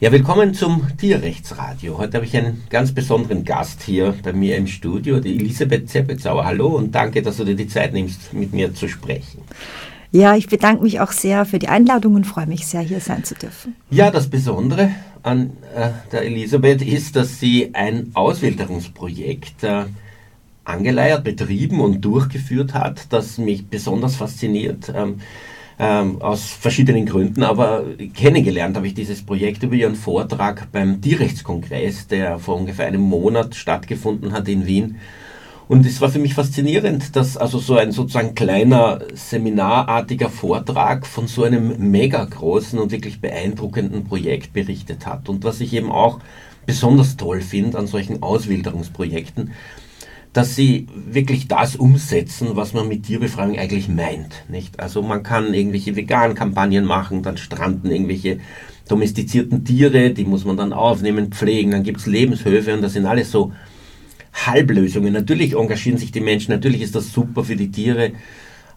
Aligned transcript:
Ja, 0.00 0.12
willkommen 0.12 0.54
zum 0.54 0.86
Tierrechtsradio. 0.96 1.98
Heute 1.98 2.18
habe 2.18 2.24
ich 2.24 2.36
einen 2.36 2.62
ganz 2.70 2.92
besonderen 2.92 3.44
Gast 3.44 3.82
hier 3.82 4.14
bei 4.22 4.32
mir 4.32 4.56
im 4.56 4.68
Studio, 4.68 5.18
die 5.18 5.34
Elisabeth 5.34 5.90
Zeppetzauer. 5.90 6.44
Hallo 6.44 6.68
und 6.68 6.94
danke, 6.94 7.20
dass 7.20 7.38
du 7.38 7.44
dir 7.44 7.56
die 7.56 7.66
Zeit 7.66 7.94
nimmst, 7.94 8.32
mit 8.32 8.52
mir 8.52 8.72
zu 8.72 8.86
sprechen. 8.86 9.42
Ja, 10.12 10.36
ich 10.36 10.46
bedanke 10.46 10.84
mich 10.84 11.00
auch 11.00 11.10
sehr 11.10 11.44
für 11.46 11.58
die 11.58 11.66
Einladung 11.66 12.14
und 12.14 12.28
freue 12.28 12.46
mich 12.46 12.64
sehr, 12.64 12.80
hier 12.80 13.00
sein 13.00 13.24
zu 13.24 13.34
dürfen. 13.34 13.74
Ja, 13.90 14.12
das 14.12 14.28
Besondere 14.28 14.92
an 15.24 15.50
äh, 15.74 15.88
der 16.12 16.22
Elisabeth 16.22 16.80
ist, 16.80 17.16
dass 17.16 17.40
sie 17.40 17.74
ein 17.74 18.12
Auswilderungsprojekt 18.14 19.64
äh, 19.64 19.86
angeleiert, 20.62 21.24
betrieben 21.24 21.80
und 21.80 22.02
durchgeführt 22.02 22.72
hat, 22.72 23.12
das 23.12 23.36
mich 23.36 23.66
besonders 23.66 24.14
fasziniert. 24.14 24.92
Ähm, 24.94 25.20
ähm, 25.78 26.20
aus 26.20 26.44
verschiedenen 26.50 27.06
Gründen, 27.06 27.42
aber 27.42 27.84
kennengelernt 28.14 28.76
habe 28.76 28.88
ich 28.88 28.94
dieses 28.94 29.22
Projekt 29.22 29.62
über 29.62 29.74
Ihren 29.74 29.94
Vortrag 29.94 30.72
beim 30.72 31.00
Tierrechtskongress, 31.00 32.08
der 32.08 32.38
vor 32.38 32.56
ungefähr 32.56 32.86
einem 32.86 33.02
Monat 33.02 33.54
stattgefunden 33.54 34.32
hat 34.32 34.48
in 34.48 34.66
Wien. 34.66 34.96
Und 35.68 35.84
es 35.84 36.00
war 36.00 36.08
für 36.08 36.18
mich 36.18 36.32
faszinierend, 36.32 37.14
dass 37.14 37.36
also 37.36 37.58
so 37.58 37.76
ein 37.76 37.92
sozusagen 37.92 38.34
kleiner 38.34 39.00
seminarartiger 39.12 40.30
Vortrag 40.30 41.06
von 41.06 41.26
so 41.26 41.44
einem 41.44 41.90
mega 41.90 42.24
großen 42.24 42.78
und 42.78 42.90
wirklich 42.90 43.20
beeindruckenden 43.20 44.04
Projekt 44.04 44.54
berichtet 44.54 45.06
hat. 45.06 45.28
Und 45.28 45.44
was 45.44 45.60
ich 45.60 45.74
eben 45.74 45.92
auch 45.92 46.20
besonders 46.64 47.18
toll 47.18 47.42
finde 47.42 47.78
an 47.78 47.86
solchen 47.86 48.22
Auswilderungsprojekten, 48.22 49.52
dass 50.32 50.54
sie 50.54 50.86
wirklich 50.94 51.48
das 51.48 51.76
umsetzen, 51.76 52.48
was 52.52 52.72
man 52.72 52.88
mit 52.88 53.04
Tierbefreiung 53.04 53.58
eigentlich 53.58 53.88
meint. 53.88 54.44
Nicht? 54.48 54.78
Also 54.78 55.02
man 55.02 55.22
kann 55.22 55.54
irgendwelche 55.54 55.96
veganen 55.96 56.36
Kampagnen 56.36 56.84
machen, 56.84 57.22
dann 57.22 57.36
stranden 57.36 57.90
irgendwelche 57.90 58.38
domestizierten 58.88 59.64
Tiere, 59.64 60.10
die 60.10 60.24
muss 60.24 60.44
man 60.44 60.56
dann 60.56 60.72
aufnehmen, 60.72 61.30
pflegen, 61.30 61.72
dann 61.72 61.82
gibt 61.82 62.00
es 62.00 62.06
Lebenshöfe 62.06 62.74
und 62.74 62.82
das 62.82 62.94
sind 62.94 63.06
alles 63.06 63.30
so 63.30 63.52
Halblösungen. 64.32 65.12
Natürlich 65.12 65.54
engagieren 65.54 65.98
sich 65.98 66.12
die 66.12 66.20
Menschen, 66.20 66.52
natürlich 66.52 66.82
ist 66.82 66.94
das 66.94 67.12
super 67.12 67.44
für 67.44 67.56
die 67.56 67.70
Tiere, 67.70 68.12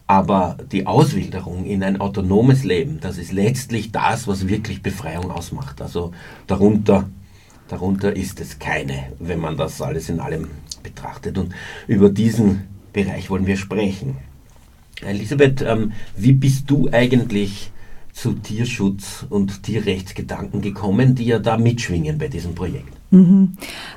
aber 0.08 0.58
die 0.72 0.88
Auswilderung 0.88 1.66
in 1.66 1.84
ein 1.84 2.02
autonomes 2.02 2.64
Leben, 2.64 3.00
das 3.00 3.18
ist 3.18 3.32
letztlich 3.32 3.92
das, 3.92 4.28
was 4.28 4.48
wirklich 4.48 4.82
Befreiung 4.82 5.32
ausmacht. 5.32 5.82
Also 5.82 6.12
darunter, 6.48 7.10
darunter 7.70 8.14
ist 8.16 8.42
es 8.42 8.60
keine, 8.60 9.14
wenn 9.20 9.40
man 9.40 9.56
das 9.56 9.82
alles 9.82 10.10
in 10.10 10.20
allem 10.20 10.50
betrachtet. 10.84 11.38
Und 11.38 11.54
über 11.88 12.10
diesen 12.10 12.64
Bereich 12.94 13.30
wollen 13.30 13.48
wir 13.48 13.58
sprechen. 13.58 14.18
Elisabeth, 15.02 15.62
ähm, 15.62 15.94
wie 16.16 16.34
bist 16.34 16.70
du 16.70 16.90
eigentlich 16.92 17.72
zu 18.14 18.34
Tierschutz 18.34 19.26
und 19.30 19.64
Tierrechtsgedanken 19.64 20.62
gekommen, 20.62 21.16
die 21.16 21.26
ja 21.26 21.40
da 21.40 21.58
mitschwingen 21.58 22.18
bei 22.18 22.28
diesem 22.28 22.54
Projekt? 22.56 22.92
Mhm. 23.12 23.54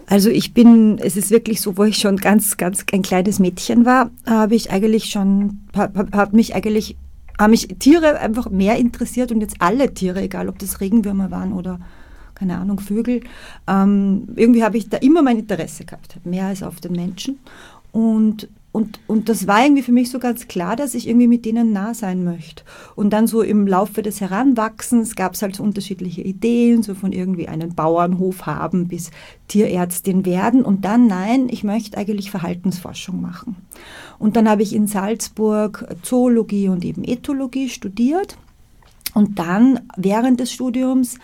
Also 0.06 0.30
ich 0.30 0.54
bin, 0.54 0.98
es 0.98 1.16
ist 1.16 1.30
wirklich 1.30 1.60
so, 1.60 1.76
wo 1.76 1.84
ich 1.84 1.98
schon 1.98 2.16
ganz, 2.16 2.56
ganz 2.56 2.84
ein 2.92 3.02
kleines 3.02 3.38
Mädchen 3.38 3.84
war, 3.84 4.10
habe 4.26 4.54
ich 4.54 4.70
eigentlich 4.70 5.06
schon, 5.06 5.60
habe 5.74 6.08
hab 6.12 6.32
mich 6.32 6.54
eigentlich, 6.54 6.96
haben 7.38 7.50
mich 7.50 7.68
Tiere 7.78 8.18
einfach 8.20 8.50
mehr 8.50 8.76
interessiert 8.76 9.32
und 9.32 9.40
jetzt 9.40 9.56
alle 9.60 9.92
Tiere, 9.94 10.22
egal 10.22 10.48
ob 10.48 10.58
das 10.58 10.80
Regenwürmer 10.80 11.30
waren 11.30 11.52
oder 11.52 11.80
keine 12.44 12.58
Ahnung, 12.58 12.78
Vögel. 12.78 13.20
Ähm, 13.66 14.28
irgendwie 14.36 14.62
habe 14.62 14.76
ich 14.76 14.90
da 14.90 14.98
immer 14.98 15.22
mein 15.22 15.38
Interesse 15.38 15.84
gehabt, 15.84 16.18
mehr 16.24 16.46
als 16.46 16.62
auf 16.62 16.78
den 16.78 16.92
Menschen. 16.92 17.38
Und, 17.90 18.48
und, 18.70 19.00
und 19.06 19.30
das 19.30 19.46
war 19.46 19.64
irgendwie 19.64 19.82
für 19.82 19.92
mich 19.92 20.10
so 20.10 20.18
ganz 20.18 20.46
klar, 20.46 20.76
dass 20.76 20.94
ich 20.94 21.08
irgendwie 21.08 21.26
mit 21.26 21.46
denen 21.46 21.72
nah 21.72 21.94
sein 21.94 22.22
möchte. 22.22 22.62
Und 22.96 23.14
dann 23.14 23.26
so 23.26 23.40
im 23.40 23.66
Laufe 23.66 24.02
des 24.02 24.20
Heranwachsens 24.20 25.16
gab 25.16 25.32
es 25.34 25.42
halt 25.42 25.56
so 25.56 25.62
unterschiedliche 25.62 26.20
Ideen, 26.20 26.82
so 26.82 26.94
von 26.94 27.12
irgendwie 27.12 27.48
einen 27.48 27.74
Bauernhof 27.74 28.44
haben 28.44 28.88
bis 28.88 29.10
Tierärztin 29.48 30.26
werden. 30.26 30.62
Und 30.62 30.84
dann, 30.84 31.06
nein, 31.06 31.48
ich 31.50 31.64
möchte 31.64 31.96
eigentlich 31.96 32.30
Verhaltensforschung 32.30 33.22
machen. 33.22 33.56
Und 34.18 34.36
dann 34.36 34.50
habe 34.50 34.62
ich 34.62 34.74
in 34.74 34.86
Salzburg 34.86 35.86
Zoologie 36.02 36.68
und 36.68 36.84
eben 36.84 37.04
Ethologie 37.04 37.70
studiert. 37.70 38.36
Und 39.14 39.38
dann 39.38 39.80
während 39.96 40.40
des 40.40 40.52
Studiums 40.52 41.18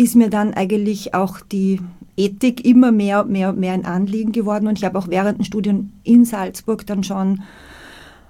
ist 0.00 0.16
mir 0.16 0.30
dann 0.30 0.54
eigentlich 0.54 1.14
auch 1.14 1.40
die 1.40 1.80
Ethik 2.16 2.64
immer 2.64 2.90
mehr, 2.90 3.24
mehr, 3.24 3.52
mehr 3.52 3.74
ein 3.74 3.84
Anliegen 3.84 4.32
geworden. 4.32 4.66
Und 4.66 4.78
ich 4.78 4.84
habe 4.84 4.98
auch 4.98 5.08
während 5.08 5.38
dem 5.38 5.44
Studium 5.44 5.92
in 6.04 6.24
Salzburg 6.24 6.86
dann 6.86 7.04
schon 7.04 7.42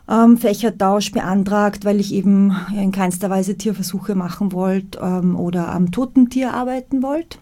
ähm, 0.09 0.37
Fächertausch 0.37 1.13
beantragt, 1.13 1.85
weil 1.85 2.01
ich 2.01 2.13
eben 2.13 2.57
in 2.77 2.91
keinster 2.91 3.31
Weise 3.31 3.57
Tierversuche 3.57 4.17
machen 4.17 4.53
wollte 4.53 4.99
ähm, 5.01 5.37
oder 5.37 5.73
am 5.73 5.93
toten 5.93 6.29
Tier 6.29 6.55
arbeiten 6.55 7.05
wollte. 7.05 7.39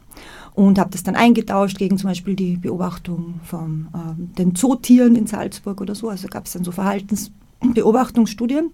Und 0.55 0.79
habe 0.79 0.91
das 0.91 1.05
dann 1.05 1.15
eingetauscht 1.15 1.79
gegen 1.79 1.97
zum 1.97 2.11
Beispiel 2.11 2.35
die 2.35 2.57
Beobachtung 2.57 3.41
von 3.45 3.89
ähm, 3.95 4.31
den 4.37 4.55
Zootieren 4.55 5.17
in 5.17 5.27
Salzburg 5.27 5.81
oder 5.81 5.95
so. 5.95 6.11
Also 6.11 6.29
gab 6.29 6.45
es 6.45 6.53
dann 6.53 6.65
so 6.65 6.73
Verhaltensbeobachtungsstudien. 6.73 8.73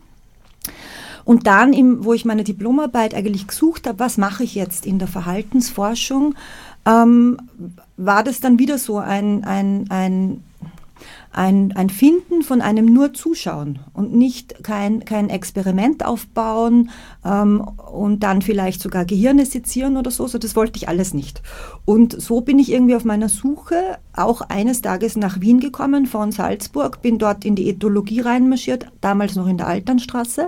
Und 1.24 1.46
dann, 1.46 1.72
im, 1.72 2.04
wo 2.04 2.12
ich 2.12 2.24
meine 2.24 2.44
Diplomarbeit 2.44 3.14
eigentlich 3.14 3.46
gesucht 3.46 3.86
habe, 3.86 3.98
was 3.98 4.18
mache 4.18 4.44
ich 4.44 4.54
jetzt 4.54 4.86
in 4.86 4.98
der 4.98 5.08
Verhaltensforschung, 5.08 6.34
ähm, 6.86 7.38
war 7.96 8.24
das 8.24 8.40
dann 8.40 8.58
wieder 8.58 8.78
so 8.78 8.98
ein, 8.98 9.44
ein, 9.44 9.86
ein 9.88 10.42
ein, 11.34 11.72
ein 11.74 11.90
Finden 11.90 12.42
von 12.42 12.60
einem 12.60 12.86
nur 12.86 13.12
Zuschauen 13.12 13.80
und 13.92 14.14
nicht 14.14 14.62
kein, 14.62 15.04
kein 15.04 15.28
Experiment 15.30 16.04
aufbauen 16.04 16.90
ähm, 17.24 17.60
und 17.60 18.20
dann 18.22 18.40
vielleicht 18.40 18.80
sogar 18.80 19.04
Gehirne 19.04 19.44
sezieren 19.44 19.96
oder 19.96 20.12
so. 20.12 20.28
So, 20.28 20.38
das 20.38 20.54
wollte 20.54 20.76
ich 20.76 20.88
alles 20.88 21.12
nicht. 21.12 21.42
Und 21.84 22.20
so 22.20 22.40
bin 22.40 22.58
ich 22.60 22.70
irgendwie 22.70 22.94
auf 22.94 23.04
meiner 23.04 23.28
Suche 23.28 23.98
auch 24.14 24.42
eines 24.42 24.80
Tages 24.80 25.16
nach 25.16 25.40
Wien 25.40 25.58
gekommen 25.58 26.06
von 26.06 26.30
Salzburg, 26.30 27.02
bin 27.02 27.18
dort 27.18 27.44
in 27.44 27.56
die 27.56 27.68
Ethologie 27.68 28.20
reinmarschiert, 28.20 28.86
damals 29.00 29.34
noch 29.34 29.48
in 29.48 29.58
der 29.58 29.66
Alternstraße 29.66 30.46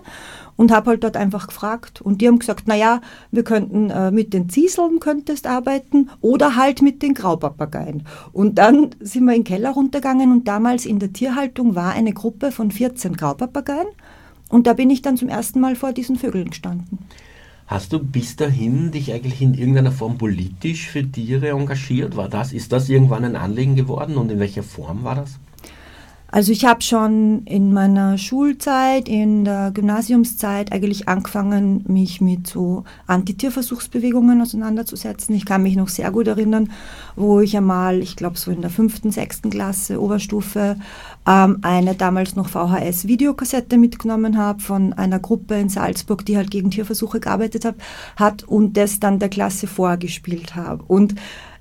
und 0.57 0.73
habe 0.73 0.91
halt 0.91 1.05
dort 1.05 1.17
einfach 1.17 1.47
gefragt. 1.47 2.01
Und 2.01 2.21
die 2.21 2.29
haben 2.29 2.39
gesagt, 2.39 2.67
naja, 2.67 3.01
wir 3.31 3.45
könnten 3.45 3.91
äh, 3.91 4.11
mit 4.11 4.33
den 4.33 4.49
Zieseln 4.49 5.01
könntest 5.01 5.47
arbeiten 5.47 6.11
oder 6.21 6.57
halt 6.57 6.83
mit 6.83 7.03
den 7.03 7.15
Graupapageien. 7.15 8.05
Und 8.33 8.57
dann 8.57 8.91
sind 9.01 9.25
wir 9.25 9.35
in 9.35 9.41
den 9.41 9.45
Keller 9.45 9.71
runtergegangen 9.71 10.33
und 10.33 10.49
damals 10.49 10.87
in 10.87 10.99
der 10.99 11.13
Tierhaltung 11.13 11.75
war 11.75 11.93
eine 11.93 12.13
Gruppe 12.13 12.53
von 12.53 12.71
14 12.71 13.17
Graupapageien. 13.17 13.89
Und 14.49 14.67
da 14.67 14.75
bin 14.75 14.91
ich 14.91 15.03
dann 15.03 15.17
zum 15.17 15.29
ersten 15.29 15.61
Mal 15.61 15.77
vor 15.77 15.93
diesen 15.93 16.17
Vögeln 16.17 16.51
gestanden. 16.51 16.99
Hast 17.67 17.93
du 17.93 17.99
bis 17.99 18.37
dahin 18.37 18.93
dich 18.93 19.13
eigentlich 19.13 19.43
in 19.43 19.55
irgendeiner 19.55 19.91
Form 19.91 20.19
politisch 20.19 20.87
für 20.87 21.05
Tiere 21.11 21.49
engagiert? 21.49 22.17
War 22.17 22.29
das, 22.29 22.53
ist 22.53 22.71
das 22.71 22.89
irgendwann 22.89 23.25
ein 23.25 23.35
Anliegen 23.35 23.75
geworden 23.75 24.17
und 24.17 24.31
in 24.31 24.39
welcher 24.39 24.63
Form 24.63 25.03
war 25.03 25.17
das? 25.17 25.41
Also 26.29 26.51
ich 26.51 26.65
habe 26.65 26.83
schon 26.83 27.45
in 27.45 27.73
meiner 27.73 28.19
Schulzeit, 28.19 29.09
in 29.09 29.45
der 29.45 29.71
Gymnasiumszeit 29.71 30.73
eigentlich 30.73 31.09
angefangen, 31.09 31.85
mich 31.87 32.21
mit 32.21 32.49
so 32.49 32.83
Antitierversuchsbewegungen 33.07 34.43
auseinanderzusetzen. 34.43 35.37
Ich 35.37 35.47
kann 35.47 35.63
mich 35.63 35.77
noch 35.77 35.89
sehr 35.89 36.11
gut 36.11 36.27
erinnern, 36.27 36.73
wo 37.15 37.41
ich 37.41 37.57
einmal, 37.57 38.03
ich 38.03 38.17
glaube 38.17 38.37
so 38.39 38.51
in 38.51 38.61
der 38.61 38.71
fünften, 38.71 39.13
sechsten 39.13 39.51
Klasse 39.51 40.03
Oberstufe, 40.03 40.77
ähm, 41.29 41.59
eine 41.63 41.95
damals 41.95 42.35
noch 42.35 42.49
VHS-Videokassette 42.49 43.79
mitgenommen 43.79 44.37
habe 44.37 44.61
von 44.61 44.93
einer 44.95 45.21
Gruppe 45.21 45.55
in 45.55 45.69
Salzburg, 45.69 46.27
die 46.27 46.37
halt 46.37 46.51
gegen 46.51 46.73
Tierversuche 46.73 47.21
gearbeitet 47.21 47.65
hat, 47.65 47.77
hat 48.17 48.43
und 48.43 48.77
das 48.77 48.99
dann 48.99 49.21
der 49.21 49.29
Klasse 49.29 49.69
vorgespielt 49.69 50.57
habe. 50.57 50.83
Und 50.89 51.15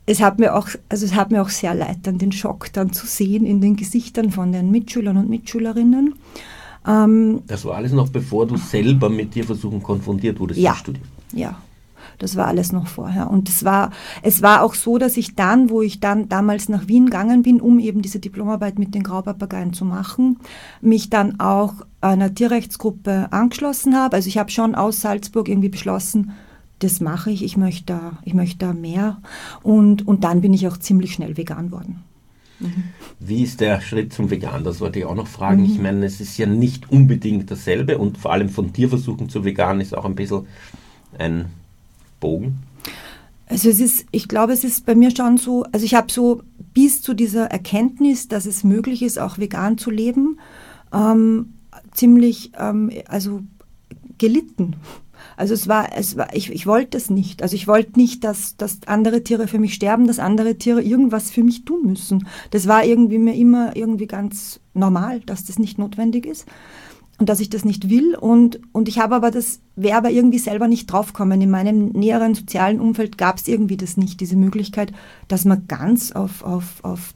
es 0.06 0.22
hat 0.22 0.40
mir 0.40 0.56
auch, 0.56 0.68
also 0.90 1.06
es 1.06 1.16
hat 1.16 1.32
mir 1.32 1.42
auch 1.42 1.50
sehr 1.50 1.74
leid, 1.74 2.00
dann 2.04 2.18
den 2.18 2.32
Schock 2.32 2.72
dann 2.74 2.94
zu 2.94 3.08
sehen 3.08 3.46
in 3.46 3.62
den 3.62 3.76
Gesichtern 3.76 4.32
von 4.32 4.52
den 4.52 4.72
Mitschülern 4.72 5.18
und 5.18 5.30
Mitschülerinnen. 5.30 6.16
Ähm, 6.88 7.42
das 7.48 7.66
war 7.66 7.76
alles 7.76 7.92
noch 7.92 8.10
bevor 8.10 8.46
du 8.46 8.58
selber 8.58 9.10
mit 9.10 9.32
Tierversuchen 9.32 9.82
konfrontiert 9.82 10.40
wurdest 10.40 10.60
ja, 10.60 10.76
Ja, 11.34 11.58
das 12.20 12.36
war 12.36 12.46
alles 12.46 12.72
noch 12.72 12.88
vorher. 12.88 13.32
Und 13.32 13.50
es 13.50 13.66
war, 13.66 13.90
es 14.22 14.44
war 14.44 14.62
auch 14.62 14.76
so, 14.76 15.00
dass 15.00 15.18
ich 15.18 15.36
dann, 15.36 15.72
wo 15.72 15.82
ich 15.82 16.00
dann 16.00 16.30
damals 16.30 16.70
nach 16.70 16.88
Wien 16.88 17.06
gegangen 17.06 17.42
bin, 17.42 17.60
um 17.60 17.80
eben 17.80 18.04
diese 18.04 18.20
Diplomarbeit 18.20 18.78
mit 18.78 18.94
den 18.94 19.04
Graupapageien 19.04 19.74
zu 19.74 19.86
machen, 19.86 20.38
mich 20.82 21.10
dann 21.10 21.40
auch 21.40 21.74
einer 22.02 22.34
Tierrechtsgruppe 22.34 23.28
angeschlossen 23.32 23.96
habe. 23.96 24.16
Also 24.18 24.28
ich 24.28 24.38
habe 24.38 24.52
schon 24.52 24.76
aus 24.76 25.02
Salzburg 25.02 25.50
irgendwie 25.50 25.70
beschlossen, 25.70 26.32
das 26.80 27.00
mache 27.02 27.32
ich, 27.32 27.44
ich 27.44 27.58
möchte, 27.58 28.00
ich 28.24 28.34
möchte 28.34 28.74
mehr. 28.74 29.22
Und, 29.64 30.08
und 30.08 30.24
dann 30.24 30.42
bin 30.42 30.54
ich 30.54 30.68
auch 30.68 30.78
ziemlich 30.78 31.14
schnell 31.14 31.38
vegan 31.38 31.72
worden. 31.72 32.04
Mhm. 32.60 32.84
Wie 33.20 33.44
ist 33.44 33.60
der 33.62 33.82
Schritt 33.82 34.14
zum 34.14 34.30
Vegan? 34.30 34.64
Das 34.64 34.80
wollte 34.80 35.00
ich 35.00 35.06
auch 35.06 35.16
noch 35.16 35.28
fragen. 35.28 35.64
Mhm. 35.64 35.70
Ich 35.70 35.80
meine, 35.80 36.06
es 36.06 36.22
ist 36.22 36.38
ja 36.38 36.46
nicht 36.46 36.92
unbedingt 36.92 37.52
dasselbe 37.52 37.98
und 37.98 38.18
vor 38.18 38.32
allem 38.32 38.50
von 38.50 38.74
Tierversuchen 38.74 39.30
zu 39.30 39.44
vegan 39.44 39.82
ist 39.82 39.96
auch 39.96 40.06
ein 40.06 40.16
bisschen 40.16 40.48
ein 41.18 41.46
Bogen. 42.20 42.60
Also 43.48 43.70
es 43.70 43.80
ist, 43.80 44.06
ich 44.12 44.28
glaube, 44.28 44.54
es 44.54 44.64
ist 44.64 44.86
bei 44.86 44.96
mir 44.96 45.16
schon 45.16 45.38
so, 45.38 45.64
also 45.72 45.86
ich 45.86 45.94
habe 45.94 46.12
so 46.12 46.42
bis 46.74 47.02
zu 47.02 47.14
dieser 47.14 47.46
Erkenntnis, 47.46 48.28
dass 48.28 48.46
es 48.46 48.64
möglich 48.64 49.02
ist, 49.02 49.20
auch 49.20 49.38
vegan 49.38 49.78
zu 49.78 49.92
leben, 49.92 50.40
ähm, 50.92 51.54
ziemlich, 51.94 52.52
ähm, 52.58 52.92
also 53.08 53.44
gelitten. 54.18 54.76
Also 55.38 55.54
es 55.54 55.68
war, 55.68 55.90
es 55.98 56.18
war, 56.18 56.34
ich, 56.34 56.52
ich 56.52 56.68
wollte 56.68 56.98
es 56.98 57.10
nicht. 57.10 57.44
Also 57.44 57.56
ich 57.56 57.68
wollte 57.68 58.00
nicht, 58.00 58.24
dass, 58.24 58.58
dass 58.58 58.80
andere 58.86 59.24
Tiere 59.24 59.48
für 59.48 59.60
mich 59.60 59.74
sterben, 59.74 60.08
dass 60.08 60.20
andere 60.20 60.56
Tiere 60.56 60.82
irgendwas 60.82 61.32
für 61.32 61.44
mich 61.44 61.66
tun 61.66 61.86
müssen. 61.86 62.28
Das 62.52 62.68
war 62.68 62.86
irgendwie 62.86 63.18
mir 63.18 63.36
immer 63.36 63.76
irgendwie 63.76 64.08
ganz 64.08 64.60
normal, 64.74 65.22
dass 65.22 65.46
das 65.46 65.60
nicht 65.60 65.78
notwendig 65.78 66.26
ist 66.26 66.46
und 67.18 67.30
dass 67.30 67.40
ich 67.40 67.50
das 67.50 67.66
nicht 67.66 67.90
will. 67.90 68.16
Und, 68.16 68.60
und 68.72 68.88
ich 68.88 69.00
habe 69.00 69.16
aber 69.16 69.32
das, 69.32 69.60
wäre 69.76 69.98
aber 69.98 70.10
irgendwie 70.10 70.40
selber 70.40 70.68
nicht 70.68 70.88
draufkommen. 70.88 71.42
In 71.42 71.50
meinem 71.50 71.90
näheren 71.90 72.36
sozialen 72.36 72.80
Umfeld 72.80 73.18
gab 73.18 73.38
es 73.38 73.48
irgendwie 73.48 73.78
das 73.78 73.98
nicht, 73.98 74.20
diese 74.20 74.36
Möglichkeit, 74.36 74.92
dass 75.28 75.46
man 75.46 75.68
ganz 75.68 76.12
auf, 76.12 76.44
auf, 76.44 76.84
auf 76.84 77.14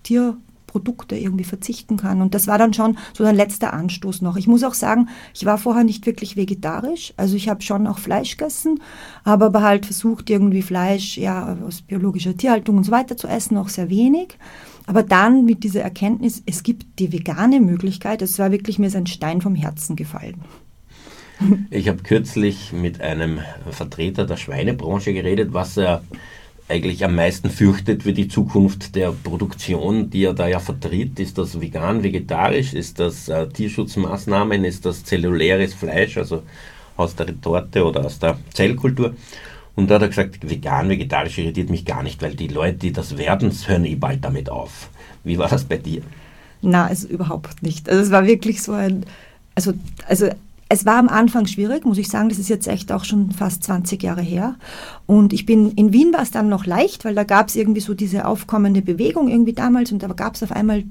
Tierprodukte 0.70 1.16
irgendwie 1.16 1.44
verzichten 1.44 1.98
kann. 1.98 2.22
Und 2.22 2.34
das 2.34 2.48
war 2.48 2.58
dann 2.58 2.74
schon 2.74 2.98
so 3.14 3.24
ein 3.24 3.36
letzter 3.36 3.74
Anstoß 3.74 4.22
noch. 4.22 4.38
Ich 4.38 4.48
muss 4.48 4.64
auch 4.64 4.74
sagen, 4.74 5.10
ich 5.34 5.46
war 5.46 5.58
vorher 5.58 5.84
nicht 5.84 6.06
wirklich 6.06 6.36
vegetarisch. 6.36 7.14
Also 7.18 7.36
ich 7.36 7.50
habe 7.50 7.62
schon 7.62 7.88
auch 7.88 8.00
Fleisch 8.00 8.38
gegessen, 8.38 8.82
habe 9.26 9.46
aber 9.46 9.62
halt 9.62 9.86
versucht, 9.86 10.30
irgendwie 10.30 10.62
Fleisch 10.62 11.18
ja, 11.18 11.58
aus 11.66 11.82
biologischer 11.82 12.38
Tierhaltung 12.38 12.78
und 12.78 12.84
so 12.86 12.92
weiter 12.92 13.18
zu 13.18 13.28
essen, 13.28 13.58
auch 13.58 13.70
sehr 13.70 13.90
wenig. 13.90 14.38
Aber 14.86 15.04
dann 15.04 15.46
mit 15.46 15.64
dieser 15.64 15.82
Erkenntnis, 15.82 16.42
es 16.46 16.64
gibt 16.64 17.00
die 17.00 17.12
vegane 17.12 17.60
Möglichkeit, 17.60 18.22
es 18.22 18.40
war 18.40 18.52
wirklich 18.52 18.80
mir 18.80 18.90
sein 18.90 19.06
Stein 19.08 19.42
vom 19.42 19.56
Herzen 19.56 19.96
gefallen. 19.96 20.42
Ich 21.70 21.88
habe 21.88 22.04
kürzlich 22.04 22.74
mit 22.74 23.00
einem 23.00 23.40
Vertreter 23.72 24.26
der 24.26 24.36
Schweinebranche 24.36 25.14
geredet, 25.14 25.54
was 25.54 25.78
er 25.78 26.04
eigentlich 26.70 27.04
am 27.04 27.16
meisten 27.16 27.50
fürchtet 27.50 28.04
für 28.04 28.14
die 28.14 28.28
Zukunft 28.28 28.96
der 28.96 29.12
Produktion, 29.12 30.10
die 30.10 30.24
er 30.26 30.34
da 30.34 30.48
ja 30.48 30.60
vertritt. 30.60 31.20
Ist 31.20 31.38
das 31.38 31.60
vegan, 31.60 32.04
vegetarisch? 32.04 32.74
Ist 32.74 33.00
das 33.00 33.28
äh, 33.28 33.48
Tierschutzmaßnahmen? 33.48 34.64
Ist 34.64 34.86
das 34.86 35.04
zelluläres 35.04 35.74
Fleisch, 35.74 36.18
also 36.18 36.44
aus 36.96 37.16
der 37.16 37.28
Retorte 37.30 37.84
oder 37.84 38.06
aus 38.06 38.20
der 38.20 38.38
Zellkultur? 38.54 39.16
Und 39.76 39.90
da 39.90 39.96
hat 39.96 40.04
er 40.04 40.08
gesagt, 40.10 40.50
vegan, 40.50 40.90
vegetarisch 40.90 41.38
irritiert 41.40 41.70
mich 41.70 41.86
gar 41.86 42.04
nicht, 42.04 42.22
weil 42.22 42.36
die 42.36 42.48
Leute, 42.48 42.78
die 42.78 42.92
das 42.92 43.18
werden, 43.18 43.52
hören 43.66 43.86
eh 43.86 43.96
bald 43.96 44.24
damit 44.24 44.50
auf. 44.50 44.90
Wie 45.24 45.38
war 45.38 45.48
das 45.48 45.64
bei 45.64 45.78
dir? 45.78 46.02
Na, 46.62 46.86
also 46.86 47.08
überhaupt 47.08 47.64
nicht. 47.64 47.90
Also 47.90 48.04
es 48.04 48.12
war 48.12 48.26
wirklich 48.26 48.62
so 48.62 48.74
ein, 48.74 49.06
also, 49.56 49.74
also 50.08 50.30
es 50.72 50.86
war 50.86 50.98
am 50.98 51.10
Anfang 51.10 51.48
schwierig, 51.48 51.84
muss 51.84 51.98
ich 51.98 52.10
sagen. 52.10 52.30
Das 52.30 52.38
ist 52.38 52.48
jetzt 52.48 52.68
echt 52.68 52.92
auch 52.92 53.04
schon 53.04 53.32
fast 53.32 53.64
20 53.64 54.02
Jahre 54.04 54.22
her. 54.22 54.56
Und 55.08 55.34
ich 55.34 55.48
bin, 55.48 55.72
in 55.72 55.94
Wien 55.94 56.14
war 56.14 56.22
es 56.22 56.30
dann 56.30 56.48
noch 56.48 56.66
leicht, 56.68 57.06
weil 57.06 57.16
da 57.16 57.24
gab 57.24 57.48
es 57.48 57.56
irgendwie 57.56 57.82
so 57.82 57.96
diese 57.96 58.26
aufkommende 58.26 58.84
Bewegung 58.84 59.30
irgendwie 59.30 59.54
damals 59.54 59.92
und 59.92 60.04
da 60.04 60.08
gab 60.08 60.36
es 60.36 60.44
auf 60.44 60.52
einmal 60.52 60.84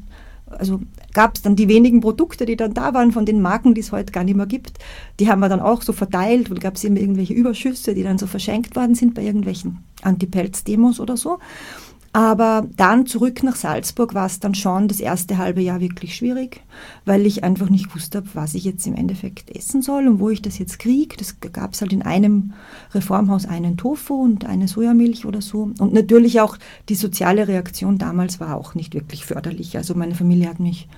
also 0.51 0.81
gab 1.13 1.37
es 1.37 1.43
dann 1.43 1.57
die 1.57 1.69
wenigen 1.69 2.01
Produkte, 2.01 2.47
die 2.47 2.57
dann 2.57 2.73
da 2.73 2.95
waren 2.95 3.13
von 3.13 3.27
den 3.27 3.43
Marken, 3.43 3.75
die 3.75 3.81
es 3.81 3.93
heute 3.93 4.13
gar 4.13 4.25
nicht 4.25 4.37
mehr 4.37 4.47
gibt, 4.47 4.79
die 5.21 5.29
haben 5.29 5.41
wir 5.41 5.49
dann 5.49 5.61
auch 5.61 5.83
so 5.83 5.93
verteilt 5.93 6.51
und 6.51 6.61
gab 6.61 6.77
es 6.77 6.85
immer 6.85 7.01
irgendwelche 7.01 7.35
Überschüsse, 7.35 7.95
die 7.95 8.03
dann 8.03 8.19
so 8.19 8.27
verschenkt 8.27 8.77
worden 8.77 8.95
sind 8.95 9.15
bei 9.15 9.23
irgendwelchen 9.23 9.85
Anti-Pelz-Demos 10.03 11.01
oder 11.01 11.17
so. 11.17 11.39
Aber 12.19 12.67
dann 12.75 13.07
zurück 13.07 13.45
nach 13.45 13.55
Salzburg 13.55 14.13
war 14.13 14.27
es 14.27 14.41
dann 14.41 14.57
schon 14.57 14.89
das 14.89 14.99
erste 14.99 15.39
halbe 15.39 15.61
Jahr 15.61 15.79
wirklich 15.79 16.17
schwierig, 16.17 16.63
weil 17.05 17.25
ich 17.27 17.45
einfach 17.45 17.71
nicht 17.71 17.95
wusste, 17.95 18.25
was 18.35 18.55
ich 18.55 18.65
jetzt 18.65 18.85
im 18.89 18.97
Endeffekt 18.97 19.57
essen 19.57 19.83
soll 19.83 20.09
und 20.09 20.19
wo 20.19 20.29
ich 20.29 20.43
das 20.43 20.59
jetzt 20.59 20.81
kriege. 20.81 21.17
Das 21.17 21.37
gab 21.39 21.75
es 21.75 21.81
halt 21.81 21.93
in 21.93 22.03
einem 22.03 22.55
Reformhaus 22.93 23.47
einen 23.47 23.77
Tofu 23.77 24.15
und 24.15 24.47
eine 24.47 24.67
Sojamilch 24.67 25.27
oder 25.27 25.41
so. 25.41 25.71
Und 25.79 25.93
natürlich 25.93 26.41
auch 26.41 26.57
die 26.89 26.97
soziale 26.97 27.47
Reaktion 27.47 27.99
damals 27.99 28.41
war 28.41 28.57
auch 28.57 28.75
nicht 28.75 28.95
wirklich 28.95 29.25
förderlich. 29.25 29.77
Also 29.77 29.95
meine 29.95 30.17
Familie 30.17 30.49
hat 30.49 30.59
mich, 30.59 30.89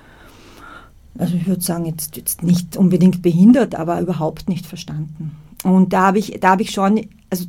also 1.18 1.34
ich 1.34 1.46
würde 1.46 1.60
sagen, 1.60 1.84
jetzt, 1.84 2.16
jetzt 2.16 2.42
nicht 2.42 2.78
unbedingt 2.78 3.20
behindert, 3.20 3.74
aber 3.74 4.00
überhaupt 4.00 4.48
nicht 4.48 4.64
verstanden. 4.64 5.32
Und 5.64 5.92
da 5.92 6.06
habe 6.06 6.18
ich, 6.18 6.38
da 6.40 6.52
habe 6.52 6.62
ich 6.62 6.70
schon, 6.70 7.08
also 7.28 7.44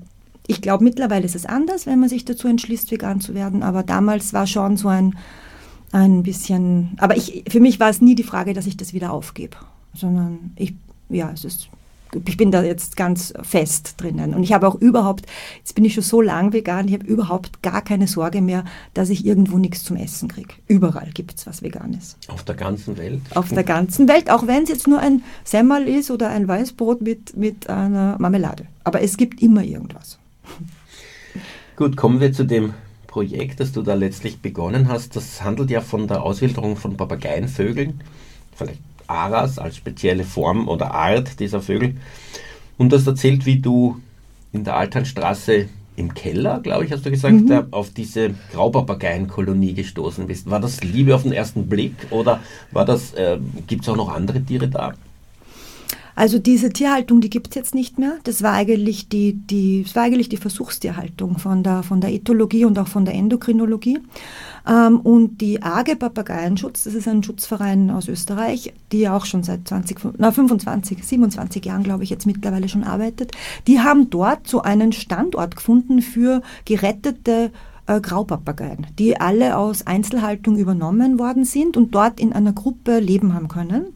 ich 0.48 0.62
glaube, 0.62 0.84
mittlerweile 0.84 1.26
ist 1.26 1.36
es 1.36 1.46
anders, 1.46 1.86
wenn 1.86 2.00
man 2.00 2.10
sich 2.10 2.26
dazu 2.26 2.48
entschließt, 2.48 2.92
vegan 2.92 3.22
zu 3.22 3.34
werden. 3.34 3.64
Aber 3.64 3.84
damals 3.84 4.34
war 4.34 4.48
schon 4.48 4.78
so 4.78 4.88
ein, 4.88 5.16
ein 5.92 6.24
bisschen. 6.24 6.92
Aber 6.98 7.16
ich, 7.16 7.44
für 7.48 7.60
mich 7.60 7.80
war 7.80 7.90
es 7.90 8.02
nie 8.02 8.16
die 8.16 8.24
Frage, 8.24 8.54
dass 8.54 8.68
ich 8.68 8.78
das 8.78 8.94
wieder 8.94 9.12
aufgebe, 9.12 9.58
sondern 9.94 10.52
ich, 10.56 10.74
ja, 11.10 11.32
es 11.34 11.46
ist. 11.46 11.70
Ich 12.26 12.36
bin 12.36 12.52
da 12.52 12.62
jetzt 12.62 12.98
ganz 12.98 13.34
fest 13.42 13.94
drinnen. 13.96 14.34
Und 14.34 14.44
ich 14.44 14.52
habe 14.52 14.68
auch 14.68 14.76
überhaupt, 14.76 15.28
jetzt 15.60 15.76
bin 15.76 15.86
ich 15.86 15.94
schon 15.94 16.04
so 16.04 16.20
lang 16.20 16.52
vegan, 16.52 16.90
ich 16.90 16.94
habe 16.94 17.06
überhaupt 17.06 17.64
gar 17.64 17.82
keine 17.82 18.06
Sorge 18.06 18.42
mehr, 18.42 18.66
dass 18.94 19.10
ich 19.10 19.26
irgendwo 19.26 19.58
nichts 19.58 19.86
zum 19.86 19.96
Essen 19.96 20.28
kriege. 20.28 20.54
Überall 20.68 21.12
gibt 21.14 21.38
es 21.38 21.48
was 21.48 21.62
Veganes. 21.62 22.18
Auf 22.28 22.44
der 22.44 22.56
ganzen 22.56 22.98
Welt? 22.98 23.22
Auf 23.34 23.48
der 23.48 23.64
ganzen 23.64 24.10
Welt, 24.10 24.30
auch 24.30 24.46
wenn 24.46 24.64
es 24.64 24.70
jetzt 24.70 24.90
nur 24.90 25.00
ein 25.00 25.24
Semmel 25.46 25.88
ist 25.88 26.12
oder 26.12 26.28
ein 26.28 26.50
Weißbrot 26.50 27.02
mit, 27.02 27.38
mit 27.38 27.70
einer 27.70 28.18
Marmelade. 28.20 28.66
Aber 28.84 29.02
es 29.02 29.16
gibt 29.16 29.42
immer 29.42 29.64
irgendwas. 29.64 30.20
Gut, 31.76 31.98
kommen 31.98 32.20
wir 32.20 32.34
zu 32.34 32.46
dem 32.46 32.74
Projekt, 33.08 33.60
das 33.60 33.72
du 33.72 33.82
da 33.82 33.94
letztlich 33.94 34.40
begonnen 34.40 34.88
hast. 34.88 35.16
Das 35.16 35.44
handelt 35.44 35.70
ja 35.70 35.82
von 35.82 36.08
der 36.08 36.24
Auswilderung 36.24 36.78
von 36.78 36.98
Papageienvögeln, 36.98 38.02
vielleicht 38.56 38.80
Aras 39.08 39.60
als 39.60 39.78
spezielle 39.78 40.24
Form 40.24 40.68
oder 40.68 40.94
Art 40.94 41.40
dieser 41.40 41.62
Vögel. 41.62 41.98
Und 42.78 42.92
das 42.92 43.06
erzählt, 43.06 43.46
wie 43.46 43.60
du 43.60 44.00
in 44.54 44.64
der 44.64 44.78
Alternstraße 44.78 45.68
im 45.98 46.14
Keller, 46.14 46.62
glaube 46.62 46.86
ich, 46.86 46.92
hast 46.92 47.06
du 47.06 47.12
gesagt, 47.12 47.36
mhm. 47.36 47.66
auf 47.72 47.92
diese 47.92 48.34
Graupapageienkolonie 48.54 49.74
gestoßen 49.74 50.26
bist. 50.28 50.50
War 50.50 50.60
das 50.60 50.82
Liebe 50.82 51.14
auf 51.14 51.24
den 51.24 51.34
ersten 51.34 51.68
Blick 51.68 51.94
oder 52.10 52.40
war 52.72 52.86
das, 52.86 53.14
äh, 53.14 53.38
gibt 53.68 53.84
es 53.84 53.90
auch 53.90 53.98
noch 53.98 54.10
andere 54.10 54.42
Tiere 54.42 54.68
da? 54.68 54.94
Also 56.22 56.38
diese 56.38 56.70
Tierhaltung, 56.70 57.20
die 57.20 57.32
gibt 57.32 57.48
es 57.48 57.56
jetzt 57.56 57.74
nicht 57.74 57.98
mehr. 57.98 58.20
Das 58.26 58.44
war 58.44 58.54
eigentlich 58.54 59.10
die, 59.10 59.34
die, 59.34 59.82
das 59.82 59.96
war 59.96 60.04
eigentlich 60.04 60.30
die 60.30 60.38
Versuchstierhaltung 60.38 61.40
von 61.40 61.64
der, 61.64 61.82
von 61.82 62.00
der 62.00 62.14
Ethologie 62.14 62.64
und 62.64 62.78
auch 62.78 62.88
von 62.88 63.06
der 63.06 63.16
Endokrinologie. 63.16 63.98
Ähm, 64.70 65.00
und 65.00 65.42
die 65.42 65.64
AGE 65.64 65.96
Papageienschutz, 65.96 66.84
das 66.84 66.94
ist 66.94 67.08
ein 67.08 67.24
Schutzverein 67.24 67.90
aus 67.90 68.08
Österreich, 68.08 68.72
die 68.92 69.10
auch 69.10 69.26
schon 69.26 69.42
seit 69.42 69.68
20, 69.68 69.98
na 70.20 70.32
25, 70.32 71.04
27 71.04 71.66
Jahren, 71.66 71.82
glaube 71.82 72.04
ich, 72.04 72.12
jetzt 72.12 72.28
mittlerweile 72.28 72.70
schon 72.70 72.84
arbeitet, 72.84 73.32
die 73.66 73.80
haben 73.80 74.12
dort 74.12 74.48
so 74.48 74.62
einen 74.62 74.92
Standort 74.92 75.56
gefunden 75.56 76.04
für 76.04 76.44
gerettete 76.66 77.50
äh, 77.92 78.02
Graupapageien, 78.02 78.88
die 78.98 79.20
alle 79.20 79.58
aus 79.58 79.86
Einzelhaltung 79.86 80.58
übernommen 80.58 81.20
worden 81.20 81.46
sind 81.46 81.76
und 81.78 81.94
dort 81.94 82.20
in 82.20 82.34
einer 82.34 82.54
Gruppe 82.54 83.00
leben 83.00 83.34
haben 83.34 83.48
können. 83.48 83.88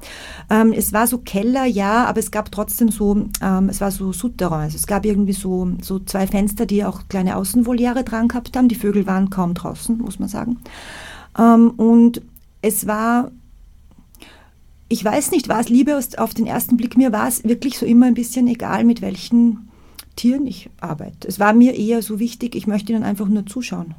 Ähm, 0.50 0.74
es 0.74 0.92
war 0.92 1.08
so 1.08 1.20
Keller, 1.20 1.66
ja, 1.66 2.06
aber 2.06 2.20
es 2.20 2.32
gab 2.32 2.52
trotzdem 2.52 2.90
so, 2.90 3.25
ähm, 3.42 3.70
es 3.70 3.82
war 3.82 3.92
so 3.92 4.12
Souterrain. 4.12 4.62
Also 4.62 4.75
es 4.75 4.88
gab 4.88 5.06
irgendwie 5.06 5.34
so, 5.34 5.70
so 5.82 6.00
zwei 6.00 6.28
Fenster, 6.28 6.66
die 6.66 6.84
auch 6.84 7.08
kleine 7.08 7.38
Außenvoliere 7.38 8.04
dran 8.04 8.28
gehabt 8.28 8.58
haben. 8.58 8.68
Die 8.68 8.75
Vögel 8.75 9.08
waren 9.08 9.30
kaum 9.30 9.54
draußen, 9.54 9.98
muss 9.98 10.20
man 10.20 10.30
sagen. 10.30 10.58
Ähm, 11.38 11.72
und 11.72 12.22
es 12.62 12.88
war 12.88 13.32
ich 14.88 15.04
weiß 15.04 15.32
nicht, 15.32 15.50
war 15.50 15.60
es 15.60 15.70
Liebe 15.70 16.00
auf 16.18 16.34
den 16.36 16.46
ersten 16.46 16.78
Blick? 16.78 16.96
Mir 16.96 17.12
war 17.12 17.28
es 17.28 17.44
wirklich 17.44 17.80
so 17.80 17.88
immer 17.88 18.06
ein 18.06 18.14
bisschen 18.14 18.48
egal, 18.48 18.84
mit 18.84 19.02
welchen 19.02 19.68
Tieren 20.15 20.48
ich 20.48 20.69
arbeite. 20.79 21.27
Es 21.27 21.39
war 21.39 21.53
mir 21.53 21.75
eher 21.75 22.01
so 22.01 22.19
wichtig, 22.19 22.55
ich 22.55 22.67
möchte 22.67 22.93
ihnen 22.93 23.03
einfach 23.03 23.27
nur 23.27 23.45
zuschauen. 23.45 23.95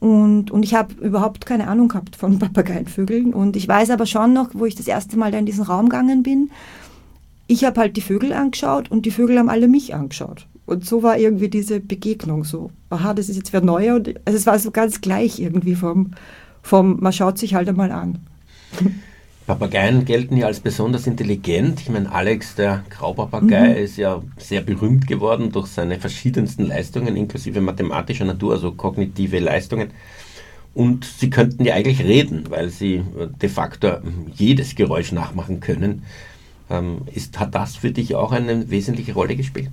Und, 0.00 0.50
und 0.50 0.62
ich 0.64 0.74
habe 0.74 0.94
überhaupt 1.02 1.46
keine 1.46 1.68
Ahnung 1.68 1.88
gehabt 1.88 2.16
von 2.16 2.38
Papageienvögeln. 2.40 3.32
Und 3.32 3.56
ich 3.56 3.66
weiß 3.66 3.90
aber 3.90 4.06
schon 4.06 4.32
noch, 4.32 4.50
wo 4.52 4.66
ich 4.66 4.74
das 4.74 4.86
erste 4.86 5.16
Mal 5.16 5.32
da 5.32 5.38
in 5.38 5.46
diesen 5.46 5.64
Raum 5.64 5.88
gegangen 5.88 6.22
bin, 6.22 6.50
ich 7.46 7.64
habe 7.64 7.80
halt 7.80 7.96
die 7.96 8.02
Vögel 8.02 8.32
angeschaut 8.32 8.90
und 8.90 9.06
die 9.06 9.10
Vögel 9.10 9.38
haben 9.38 9.50
alle 9.50 9.68
mich 9.68 9.94
angeschaut. 9.94 10.46
Und 10.66 10.86
so 10.86 11.02
war 11.02 11.18
irgendwie 11.18 11.48
diese 11.48 11.80
Begegnung 11.80 12.44
so. 12.44 12.70
Aha, 12.88 13.12
das 13.12 13.28
ist 13.28 13.36
jetzt 13.36 13.52
wer 13.52 13.60
Neuer. 13.60 13.96
Und 13.96 14.14
also 14.24 14.36
es 14.36 14.46
war 14.46 14.58
so 14.58 14.70
ganz 14.70 15.00
gleich 15.00 15.38
irgendwie 15.38 15.74
vom, 15.74 16.12
vom, 16.62 17.00
man 17.00 17.12
schaut 17.12 17.38
sich 17.38 17.54
halt 17.54 17.68
einmal 17.68 17.92
an. 17.92 18.18
Papageien 19.46 20.06
gelten 20.06 20.38
ja 20.38 20.46
als 20.46 20.60
besonders 20.60 21.06
intelligent. 21.06 21.80
Ich 21.80 21.90
meine, 21.90 22.10
Alex, 22.10 22.54
der 22.54 22.82
Graupapagei, 22.88 23.70
mhm. 23.70 23.76
ist 23.76 23.98
ja 23.98 24.22
sehr 24.38 24.62
berühmt 24.62 25.06
geworden 25.06 25.52
durch 25.52 25.66
seine 25.66 26.00
verschiedensten 26.00 26.66
Leistungen, 26.66 27.14
inklusive 27.14 27.60
mathematischer 27.60 28.24
Natur, 28.24 28.54
also 28.54 28.72
kognitive 28.72 29.38
Leistungen. 29.40 29.90
Und 30.72 31.04
sie 31.04 31.30
könnten 31.30 31.64
ja 31.64 31.74
eigentlich 31.74 32.00
reden, 32.00 32.44
weil 32.48 32.70
sie 32.70 33.02
de 33.40 33.48
facto 33.48 33.98
jedes 34.34 34.74
Geräusch 34.74 35.12
nachmachen 35.12 35.60
können. 35.60 36.02
Ähm, 36.70 37.02
ist, 37.14 37.38
hat 37.38 37.54
das 37.54 37.76
für 37.76 37.90
dich 37.90 38.14
auch 38.14 38.32
eine 38.32 38.70
wesentliche 38.70 39.12
Rolle 39.12 39.36
gespielt? 39.36 39.68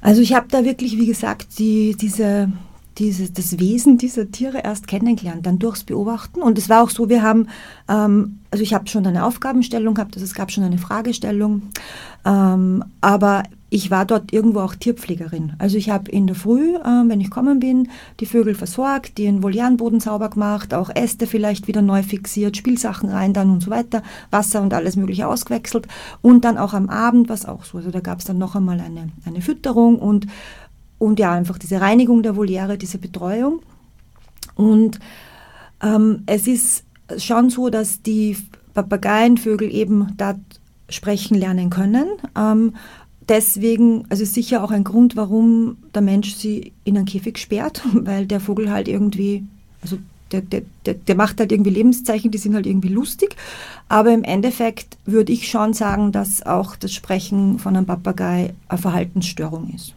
Also 0.00 0.22
ich 0.22 0.32
habe 0.34 0.46
da 0.50 0.64
wirklich, 0.64 0.96
wie 0.96 1.06
gesagt, 1.06 1.58
die, 1.58 1.96
diese 2.00 2.50
dieses, 2.98 3.32
das 3.32 3.58
Wesen 3.58 3.98
dieser 3.98 4.30
Tiere 4.30 4.58
erst 4.58 4.86
kennengelernt, 4.88 5.46
dann 5.46 5.58
durchs 5.58 5.84
Beobachten. 5.84 6.42
Und 6.42 6.58
es 6.58 6.68
war 6.68 6.82
auch 6.82 6.90
so, 6.90 7.08
wir 7.08 7.22
haben, 7.22 7.48
ähm, 7.88 8.40
also 8.50 8.62
ich 8.62 8.74
habe 8.74 8.88
schon 8.88 9.06
eine 9.06 9.24
Aufgabenstellung 9.24 9.94
gehabt, 9.94 10.14
also 10.14 10.24
es 10.24 10.34
gab 10.34 10.50
schon 10.50 10.64
eine 10.64 10.78
Fragestellung, 10.78 11.62
ähm, 12.24 12.84
aber 13.00 13.44
ich 13.70 13.90
war 13.90 14.06
dort 14.06 14.32
irgendwo 14.32 14.60
auch 14.60 14.74
Tierpflegerin. 14.74 15.52
Also 15.58 15.76
ich 15.76 15.90
habe 15.90 16.10
in 16.10 16.26
der 16.26 16.36
Früh, 16.36 16.76
äh, 16.76 17.04
wenn 17.06 17.20
ich 17.20 17.30
kommen 17.30 17.60
bin, 17.60 17.88
die 18.18 18.26
Vögel 18.26 18.54
versorgt, 18.54 19.18
den 19.18 19.42
Volianboden 19.42 20.00
sauber 20.00 20.30
gemacht, 20.30 20.72
auch 20.72 20.90
Äste 20.94 21.26
vielleicht 21.26 21.68
wieder 21.68 21.82
neu 21.82 22.02
fixiert, 22.02 22.56
Spielsachen 22.56 23.10
rein 23.10 23.34
dann 23.34 23.50
und 23.50 23.62
so 23.62 23.70
weiter, 23.70 24.02
Wasser 24.30 24.62
und 24.62 24.72
alles 24.72 24.96
mögliche 24.96 25.28
ausgewechselt 25.28 25.86
und 26.22 26.44
dann 26.46 26.56
auch 26.56 26.72
am 26.72 26.88
Abend 26.88 27.28
was 27.28 27.44
auch 27.44 27.64
so. 27.64 27.78
Also 27.78 27.90
da 27.90 28.00
gab 28.00 28.20
es 28.20 28.24
dann 28.24 28.38
noch 28.38 28.56
einmal 28.56 28.80
eine, 28.80 29.10
eine 29.26 29.42
Fütterung 29.42 29.98
und, 29.98 30.26
und 30.98 31.18
ja, 31.18 31.32
einfach 31.32 31.58
diese 31.58 31.80
Reinigung 31.80 32.22
der 32.22 32.36
Voliere, 32.36 32.78
diese 32.78 32.98
Betreuung. 32.98 33.60
Und 34.54 34.98
ähm, 35.82 36.22
es 36.26 36.46
ist 36.46 36.84
schon 37.16 37.50
so, 37.50 37.70
dass 37.70 38.02
die 38.02 38.36
Papageienvögel 38.74 39.72
eben 39.72 40.14
da 40.16 40.34
sprechen 40.88 41.36
lernen 41.36 41.70
können. 41.70 42.08
Ähm, 42.36 42.74
deswegen, 43.28 44.04
also 44.08 44.24
sicher 44.24 44.64
auch 44.64 44.70
ein 44.70 44.84
Grund, 44.84 45.16
warum 45.16 45.76
der 45.94 46.02
Mensch 46.02 46.34
sie 46.34 46.72
in 46.84 46.96
einen 46.96 47.06
Käfig 47.06 47.38
sperrt, 47.38 47.82
weil 47.92 48.26
der 48.26 48.40
Vogel 48.40 48.70
halt 48.70 48.88
irgendwie, 48.88 49.44
also 49.82 49.98
der, 50.32 50.42
der, 50.42 50.62
der, 50.84 50.94
der 50.94 51.14
macht 51.14 51.40
halt 51.40 51.52
irgendwie 51.52 51.70
Lebenszeichen, 51.70 52.30
die 52.30 52.38
sind 52.38 52.54
halt 52.54 52.66
irgendwie 52.66 52.88
lustig. 52.88 53.36
Aber 53.88 54.12
im 54.12 54.24
Endeffekt 54.24 54.98
würde 55.06 55.32
ich 55.32 55.48
schon 55.48 55.72
sagen, 55.72 56.12
dass 56.12 56.44
auch 56.44 56.76
das 56.76 56.92
Sprechen 56.92 57.58
von 57.58 57.76
einem 57.76 57.86
Papagei 57.86 58.54
eine 58.68 58.78
Verhaltensstörung 58.78 59.72
ist. 59.74 59.94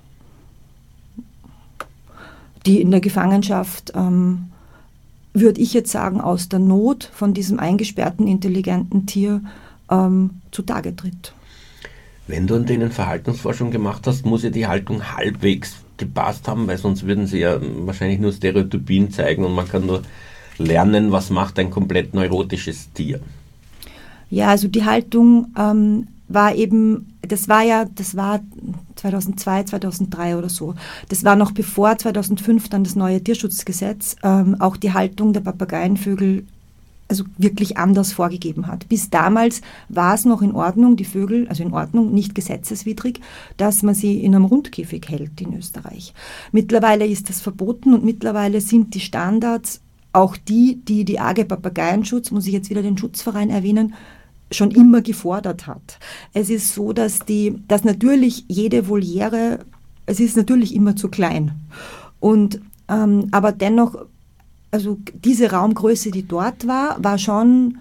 Die 2.65 2.81
in 2.81 2.91
der 2.91 3.01
Gefangenschaft, 3.01 3.93
ähm, 3.95 4.51
würde 5.33 5.61
ich 5.61 5.73
jetzt 5.73 5.91
sagen, 5.91 6.21
aus 6.21 6.49
der 6.49 6.59
Not 6.59 7.09
von 7.13 7.33
diesem 7.33 7.59
eingesperrten, 7.59 8.27
intelligenten 8.27 9.05
Tier 9.05 9.41
ähm, 9.89 10.41
zutage 10.51 10.95
tritt. 10.95 11.33
Wenn 12.27 12.47
du 12.47 12.55
an 12.55 12.65
denen 12.65 12.91
Verhaltensforschung 12.91 13.71
gemacht 13.71 14.05
hast, 14.07 14.25
muss 14.25 14.43
ja 14.43 14.49
die 14.49 14.67
Haltung 14.67 15.15
halbwegs 15.15 15.75
gepasst 15.97 16.47
haben, 16.47 16.67
weil 16.67 16.77
sonst 16.77 17.05
würden 17.05 17.27
sie 17.27 17.39
ja 17.39 17.59
wahrscheinlich 17.61 18.19
nur 18.19 18.31
Stereotypien 18.31 19.11
zeigen 19.11 19.43
und 19.43 19.53
man 19.53 19.67
kann 19.67 19.85
nur 19.85 20.01
lernen, 20.57 21.11
was 21.11 21.29
macht 21.29 21.59
ein 21.59 21.69
komplett 21.69 22.13
neurotisches 22.13 22.91
Tier. 22.93 23.19
Ja, 24.29 24.47
also 24.47 24.67
die 24.67 24.85
Haltung 24.85 25.47
ähm, 25.57 26.07
war 26.33 26.55
eben, 26.55 27.17
das 27.21 27.47
war 27.47 27.63
ja, 27.63 27.85
das 27.85 28.15
war 28.15 28.41
2002, 28.95 29.63
2003 29.63 30.38
oder 30.38 30.50
so. 30.50 30.75
Das 31.09 31.23
war 31.23 31.35
noch 31.35 31.51
bevor 31.51 31.97
2005 31.97 32.69
dann 32.69 32.83
das 32.83 32.95
neue 32.95 33.23
Tierschutzgesetz 33.23 34.15
ähm, 34.23 34.55
auch 34.59 34.77
die 34.77 34.93
Haltung 34.93 35.33
der 35.33 35.41
Papageienvögel 35.41 36.45
also 37.11 37.25
wirklich 37.38 37.77
anders 37.77 38.13
vorgegeben 38.13 38.67
hat. 38.67 38.88
Bis 38.88 39.09
damals 39.09 39.61
war 39.89 40.15
es 40.15 40.23
noch 40.23 40.41
in 40.41 40.53
Ordnung, 40.53 40.95
die 40.95 41.03
Vögel, 41.03 41.45
also 41.50 41.61
in 41.61 41.73
Ordnung, 41.73 42.13
nicht 42.13 42.33
gesetzeswidrig, 42.33 43.19
dass 43.57 43.83
man 43.83 43.93
sie 43.93 44.23
in 44.23 44.33
einem 44.33 44.45
Rundkäfig 44.45 45.09
hält 45.09 45.41
in 45.41 45.57
Österreich. 45.57 46.13
Mittlerweile 46.53 47.05
ist 47.05 47.27
das 47.27 47.41
verboten 47.41 47.93
und 47.93 48.05
mittlerweile 48.05 48.61
sind 48.61 48.95
die 48.95 49.01
Standards 49.01 49.81
auch 50.13 50.38
die, 50.38 50.81
die 50.85 51.05
die 51.05 51.19
AG 51.19 51.45
Papageienschutz, 51.45 52.31
muss 52.31 52.47
ich 52.47 52.53
jetzt 52.53 52.69
wieder 52.69 52.81
den 52.81 52.97
Schutzverein 52.97 53.50
erwähnen, 53.50 53.93
schon 54.51 54.72
immer 54.72 55.01
gefordert 55.01 55.67
hat. 55.67 56.00
Es 56.34 56.50
ist 56.50 56.74
so, 56.74 56.93
dass 56.93 57.20
die, 57.20 57.55
dass 57.67 57.84
natürlich 57.84 58.46
jede 58.48 58.88
Voliere, 58.88 59.60
es 60.05 60.20
ist 60.20 60.38
natürlich 60.38 60.75
immer 60.75 60.96
zu 60.96 61.10
klein. 61.10 61.51
Und 62.20 62.62
ähm, 62.89 63.27
aber 63.31 63.51
dennoch 63.51 64.05
also 64.72 64.98
diese 65.13 65.51
Raumgröße, 65.51 66.12
die 66.12 66.27
dort 66.27 66.65
war, 66.65 67.03
war 67.03 67.17
schon, 67.17 67.77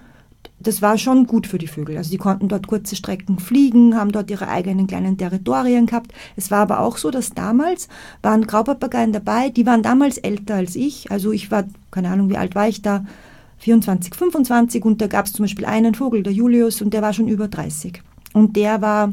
das 0.58 0.82
war 0.82 0.98
schon 0.98 1.26
gut 1.26 1.46
für 1.46 1.58
die 1.58 1.68
Vögel. 1.68 1.96
Also 1.96 2.10
die 2.10 2.18
konnten 2.18 2.48
dort 2.48 2.66
kurze 2.66 2.96
Strecken 2.96 3.38
fliegen, 3.38 3.96
haben 3.96 4.12
dort 4.12 4.30
ihre 4.30 4.48
eigenen 4.48 4.86
kleinen 4.86 5.16
Territorien 5.16 5.86
gehabt. 5.86 6.12
Es 6.36 6.50
war 6.50 6.58
aber 6.58 6.80
auch 6.80 6.96
so, 6.96 7.10
dass 7.10 7.30
damals 7.30 7.88
waren 8.22 8.46
Graupapageien 8.46 9.12
dabei, 9.12 9.50
die 9.50 9.66
waren 9.66 9.82
damals 9.82 10.18
älter 10.18 10.56
als 10.56 10.74
ich. 10.74 11.10
Also 11.10 11.32
ich 11.32 11.50
war, 11.50 11.64
keine 11.90 12.10
Ahnung, 12.10 12.28
wie 12.28 12.36
alt 12.36 12.54
war 12.54 12.68
ich 12.68 12.82
da, 12.82 13.04
24, 13.60 14.14
25 14.14 14.84
und 14.84 15.00
da 15.00 15.06
gab 15.06 15.26
es 15.26 15.32
zum 15.32 15.44
Beispiel 15.44 15.66
einen 15.66 15.94
Vogel, 15.94 16.22
der 16.22 16.32
Julius, 16.32 16.82
und 16.82 16.92
der 16.92 17.02
war 17.02 17.12
schon 17.12 17.28
über 17.28 17.48
30. 17.48 18.02
Und 18.32 18.56
der 18.56 18.80
war 18.80 19.12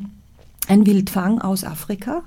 ein 0.68 0.86
Wildfang 0.86 1.39
aus 1.39 1.63
Afrika 1.63 2.24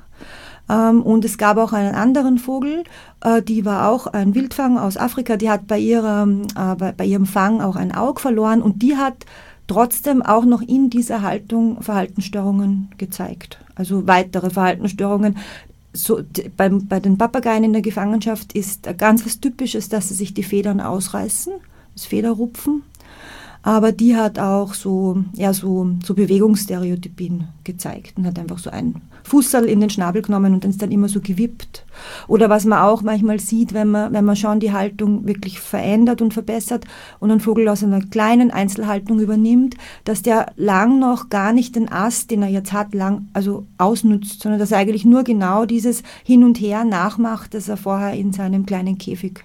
ähm, 0.71 1.03
und 1.03 1.25
es 1.25 1.39
gab 1.39 1.57
auch 1.57 1.73
einen 1.73 1.95
anderen 1.95 2.39
Vogel, 2.39 2.85
äh, 3.23 3.43
die 3.43 3.65
war 3.65 3.89
auch 3.89 4.07
ein 4.07 4.35
Wildfang 4.35 4.79
aus 4.79 4.97
Afrika, 4.97 5.37
die 5.37 5.50
hat 5.50 5.67
bei, 5.67 5.79
ihrem, 5.79 6.43
äh, 6.57 6.93
bei, 6.93 7.05
ihrem 7.05 7.27
Fang 7.27 7.61
auch 7.61 7.77
ein 7.77 7.93
Auge 7.93 8.21
verloren 8.21 8.62
und 8.62 8.83
die 8.83 8.97
hat 8.97 9.27
trotzdem 9.67 10.23
auch 10.23 10.45
noch 10.45 10.62
in 10.62 10.91
dieser 10.91 11.23
Haltung 11.23 11.83
Verhaltensstörungen 11.83 12.91
gezeigt. 12.99 13.59
Also 13.75 14.07
weitere 14.07 14.50
Verhaltensstörungen. 14.50 15.39
So, 15.93 16.21
bei, 16.57 16.69
bei 16.69 17.00
den 17.00 17.19
Papageien 17.19 17.65
in 17.65 17.73
der 17.73 17.83
Gefangenschaft 17.83 18.53
ist 18.53 18.89
ganz 18.97 19.27
was 19.27 19.41
Typisches, 19.41 19.89
dass 19.89 20.09
sie 20.09 20.15
sich 20.15 20.35
die 20.35 20.45
Federn 20.45 20.81
ausreißen, 20.81 21.53
das 21.94 22.06
Federrupfen. 22.06 22.82
Aber 23.62 23.92
die 23.92 24.16
hat 24.16 24.38
auch 24.38 24.73
so, 24.73 25.23
ja, 25.35 25.52
so, 25.52 25.90
so 26.02 26.14
Bewegungsstereotypien 26.14 27.49
gezeigt 27.64 28.16
und 28.16 28.26
hat 28.26 28.38
einfach 28.38 28.59
so 28.59 28.70
ein 28.70 29.02
Fußsal 29.25 29.66
in 29.66 29.80
den 29.80 29.90
Schnabel 29.90 30.23
genommen 30.23 30.54
und 30.54 30.64
dann 30.64 30.70
ist 30.70 30.80
dann 30.80 30.90
immer 30.90 31.09
so 31.09 31.20
gewippt. 31.20 31.85
Oder 32.26 32.49
was 32.49 32.64
man 32.64 32.78
auch 32.78 33.02
manchmal 33.02 33.38
sieht, 33.38 33.75
wenn 33.75 33.88
man, 33.90 34.14
wenn 34.14 34.25
man 34.25 34.35
schon 34.35 34.61
die 34.61 34.73
Haltung 34.73 35.26
wirklich 35.26 35.61
verändert 35.61 36.23
und 36.23 36.32
verbessert 36.32 36.87
und 37.18 37.30
einen 37.30 37.40
Vogel 37.40 37.68
aus 37.68 37.85
einer 37.85 38.00
kleinen 38.00 38.50
Einzelhaltung 38.50 39.20
übernimmt, 39.20 39.76
dass 40.04 40.23
der 40.23 40.52
lang 40.56 40.99
noch 40.99 41.28
gar 41.28 41.52
nicht 41.52 41.76
den 41.76 41.92
Ast, 41.92 42.30
den 42.30 42.42
er 42.42 42.49
jetzt 42.49 42.73
hat, 42.73 42.94
lang, 42.94 43.28
also 43.35 43.66
ausnutzt, 43.76 44.40
sondern 44.40 44.59
dass 44.59 44.73
er 44.73 44.78
eigentlich 44.78 45.04
nur 45.04 45.23
genau 45.23 45.66
dieses 45.66 46.02
Hin 46.25 46.44
und 46.44 46.59
Her 46.61 46.85
nachmacht, 46.85 47.52
das 47.52 47.68
er 47.68 47.76
vorher 47.76 48.14
in 48.14 48.32
seinem 48.32 48.64
kleinen 48.64 48.97
Käfig 48.97 49.44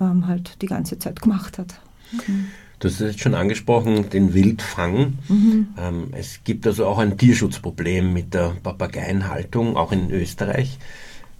ähm, 0.00 0.26
halt 0.26 0.60
die 0.62 0.66
ganze 0.66 0.98
Zeit 0.98 1.20
gemacht 1.22 1.58
hat. 1.58 1.80
Mhm. 2.12 2.46
Du 2.78 2.88
hast 2.88 3.00
es 3.00 3.12
jetzt 3.12 3.20
schon 3.20 3.34
angesprochen, 3.34 4.10
den 4.10 4.34
Wildfang. 4.34 5.14
Mhm. 5.28 5.68
Ähm, 5.78 6.08
es 6.12 6.40
gibt 6.44 6.66
also 6.66 6.86
auch 6.86 6.98
ein 6.98 7.16
Tierschutzproblem 7.16 8.12
mit 8.12 8.34
der 8.34 8.54
Papageienhaltung, 8.62 9.76
auch 9.76 9.92
in 9.92 10.10
Österreich. 10.10 10.78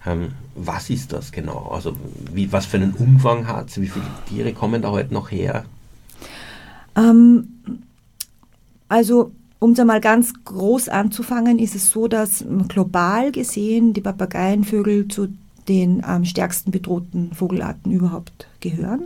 Ähm, 0.05 0.29
was 0.55 0.89
ist 0.89 1.13
das 1.13 1.31
genau? 1.31 1.69
Also 1.71 1.95
wie, 2.33 2.51
was 2.51 2.65
für 2.65 2.77
einen 2.77 2.93
Umfang 2.93 3.47
hat 3.47 3.69
es? 3.69 3.81
Wie 3.81 3.87
viele 3.87 4.05
Tiere 4.27 4.53
kommen 4.53 4.81
da 4.81 4.91
heute 4.91 5.13
noch 5.13 5.31
her? 5.31 5.65
Ähm, 6.95 7.47
also 8.87 9.31
um 9.59 9.71
es 9.71 9.79
einmal 9.79 10.01
ganz 10.01 10.33
groß 10.45 10.89
anzufangen, 10.89 11.59
ist 11.59 11.75
es 11.75 11.89
so, 11.89 12.07
dass 12.07 12.45
global 12.67 13.31
gesehen 13.31 13.93
die 13.93 14.01
Papageienvögel 14.01 15.07
zu 15.07 15.29
den 15.67 16.03
am 16.03 16.25
stärksten 16.25 16.71
bedrohten 16.71 17.33
Vogelarten 17.33 17.91
überhaupt 17.91 18.47
gehören. 18.59 19.03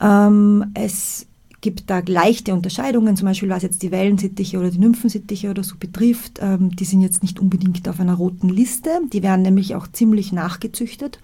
Ähm, 0.00 0.72
es 0.74 1.26
gibt 1.62 1.88
da 1.88 2.02
leichte 2.04 2.52
Unterscheidungen, 2.52 3.16
zum 3.16 3.28
Beispiel 3.28 3.48
was 3.48 3.62
jetzt 3.62 3.82
die 3.82 3.92
Wellensittiche 3.92 4.58
oder 4.58 4.70
die 4.70 4.78
Nymphensittiche 4.78 5.48
oder 5.48 5.62
so 5.62 5.76
betrifft. 5.78 6.40
Ähm, 6.42 6.74
die 6.74 6.84
sind 6.84 7.00
jetzt 7.00 7.22
nicht 7.22 7.38
unbedingt 7.38 7.88
auf 7.88 8.00
einer 8.00 8.14
roten 8.14 8.48
Liste. 8.48 8.90
Die 9.12 9.22
werden 9.22 9.42
nämlich 9.42 9.74
auch 9.74 9.86
ziemlich 9.86 10.32
nachgezüchtet. 10.32 11.20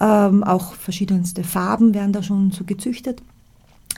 Ähm, 0.00 0.42
auch 0.42 0.74
verschiedenste 0.74 1.44
Farben 1.44 1.94
werden 1.94 2.12
da 2.12 2.22
schon 2.22 2.50
so 2.50 2.64
gezüchtet. 2.64 3.22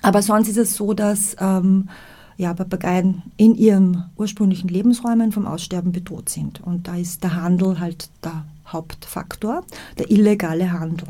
Aber 0.03 0.23
sonst 0.23 0.49
ist 0.49 0.57
es 0.57 0.75
so, 0.75 0.93
dass 0.93 1.37
ähm, 1.41 1.89
ja, 2.37 2.55
Papageien 2.55 3.23
in 3.37 3.55
ihren 3.55 4.07
ursprünglichen 4.17 4.69
Lebensräumen 4.69 5.31
vom 5.31 5.47
Aussterben 5.47 5.93
bedroht 5.93 6.31
sind. 6.31 6.61
Und 6.63 6.89
da 6.89 6.97
ist 6.97 7.23
der 7.23 7.37
Handel 7.37 7.79
halt 7.79 8.09
der 8.25 8.45
Hauptfaktor, 8.73 9.65
der 9.99 10.11
illegale 10.11 10.73
Handel. 10.73 11.09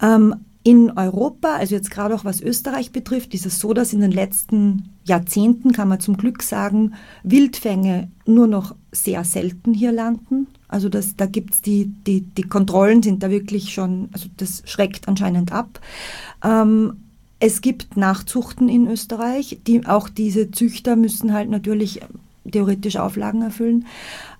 Ähm, 0.00 0.34
in 0.66 0.90
Europa, 0.96 1.56
also 1.56 1.74
jetzt 1.74 1.90
gerade 1.90 2.14
auch 2.14 2.24
was 2.24 2.40
Österreich 2.40 2.90
betrifft, 2.90 3.34
ist 3.34 3.44
es 3.44 3.60
so, 3.60 3.74
dass 3.74 3.92
in 3.92 4.00
den 4.00 4.10
letzten 4.10 4.94
Jahrzehnten, 5.04 5.72
kann 5.72 5.88
man 5.88 6.00
zum 6.00 6.16
Glück 6.16 6.42
sagen, 6.42 6.94
Wildfänge 7.22 8.08
nur 8.24 8.46
noch 8.46 8.74
sehr 8.90 9.24
selten 9.24 9.74
hier 9.74 9.92
landen. 9.92 10.46
Also 10.66 10.88
das, 10.88 11.16
da 11.16 11.26
gibt 11.26 11.54
es 11.54 11.60
die, 11.60 11.92
die, 12.06 12.22
die 12.22 12.42
Kontrollen 12.42 13.02
sind 13.02 13.22
da 13.22 13.30
wirklich 13.30 13.74
schon, 13.74 14.08
also 14.12 14.28
das 14.38 14.62
schreckt 14.64 15.06
anscheinend 15.06 15.52
ab. 15.52 15.80
Ähm, 16.42 16.96
es 17.40 17.60
gibt 17.60 17.98
Nachzuchten 17.98 18.70
in 18.70 18.88
Österreich, 18.88 19.58
die 19.66 19.86
auch 19.86 20.08
diese 20.08 20.50
Züchter 20.50 20.96
müssen 20.96 21.34
halt 21.34 21.50
natürlich 21.50 22.00
theoretisch 22.50 22.96
Auflagen 22.96 23.42
erfüllen. 23.42 23.86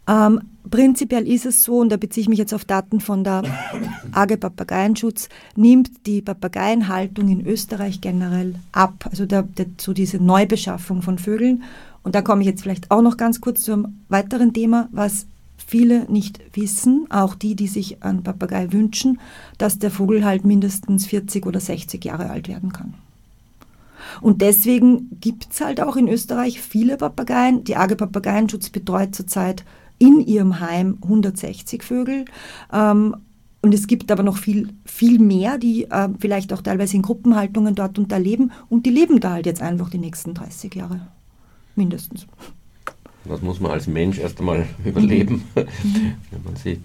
Ähm, 0.08 0.40
prinzipiell 0.70 1.26
ist 1.26 1.46
es 1.46 1.64
so, 1.64 1.78
und 1.78 1.90
da 1.90 1.96
beziehe 1.96 2.22
ich 2.22 2.28
mich 2.28 2.38
jetzt 2.38 2.54
auf 2.54 2.64
Daten 2.64 3.00
von 3.00 3.24
der 3.24 3.42
AG 4.12 4.36
Papageienschutz, 4.36 5.28
nimmt 5.56 6.06
die 6.06 6.22
Papageienhaltung 6.22 7.28
in 7.28 7.46
Österreich 7.46 8.00
generell 8.00 8.54
ab. 8.72 9.06
Also 9.10 9.26
der, 9.26 9.42
der, 9.42 9.66
so 9.78 9.92
diese 9.92 10.18
Neubeschaffung 10.18 11.02
von 11.02 11.18
Vögeln. 11.18 11.62
Und 12.02 12.14
da 12.14 12.22
komme 12.22 12.42
ich 12.42 12.48
jetzt 12.48 12.62
vielleicht 12.62 12.90
auch 12.90 13.02
noch 13.02 13.16
ganz 13.16 13.40
kurz 13.40 13.62
zu 13.62 13.72
einem 13.72 14.00
weiteren 14.08 14.52
Thema, 14.52 14.88
was 14.92 15.26
viele 15.66 16.04
nicht 16.10 16.40
wissen, 16.54 17.06
auch 17.08 17.34
die, 17.34 17.54
die 17.54 17.68
sich 17.68 18.02
einen 18.02 18.22
Papagei 18.22 18.72
wünschen, 18.72 19.18
dass 19.56 19.78
der 19.78 19.90
Vogel 19.90 20.24
halt 20.24 20.44
mindestens 20.44 21.06
40 21.06 21.46
oder 21.46 21.60
60 21.60 22.04
Jahre 22.04 22.28
alt 22.28 22.48
werden 22.48 22.72
kann. 22.72 22.94
Und 24.20 24.42
deswegen 24.42 25.08
gibt 25.20 25.48
es 25.50 25.60
halt 25.60 25.80
auch 25.80 25.96
in 25.96 26.08
Österreich 26.08 26.60
viele 26.60 26.98
Papageien. 26.98 27.64
Die 27.64 27.76
Arge 27.76 27.96
Papageienschutz 27.96 28.68
betreut 28.68 29.14
zurzeit 29.14 29.64
in 29.98 30.20
ihrem 30.20 30.60
Heim 30.60 30.98
160 31.02 31.82
Vögel. 31.82 32.24
Ähm, 32.72 33.16
und 33.62 33.72
es 33.72 33.86
gibt 33.86 34.12
aber 34.12 34.22
noch 34.22 34.36
viel, 34.36 34.74
viel 34.84 35.18
mehr, 35.18 35.56
die 35.56 35.84
äh, 35.84 36.08
vielleicht 36.18 36.52
auch 36.52 36.60
teilweise 36.60 36.96
in 36.96 37.02
Gruppenhaltungen 37.02 37.74
dort 37.74 37.98
unterleben. 37.98 38.52
Und 38.68 38.84
die 38.84 38.90
leben 38.90 39.20
da 39.20 39.32
halt 39.32 39.46
jetzt 39.46 39.62
einfach 39.62 39.88
die 39.88 39.98
nächsten 39.98 40.34
30 40.34 40.74
Jahre. 40.74 41.00
Mindestens. 41.74 42.26
Das 43.24 43.40
muss 43.40 43.60
man 43.60 43.70
als 43.70 43.86
Mensch 43.86 44.18
erst 44.18 44.40
einmal 44.40 44.66
überleben, 44.84 45.44
mhm. 45.54 45.54
wenn 46.30 46.44
man 46.44 46.56
sie 46.56 46.80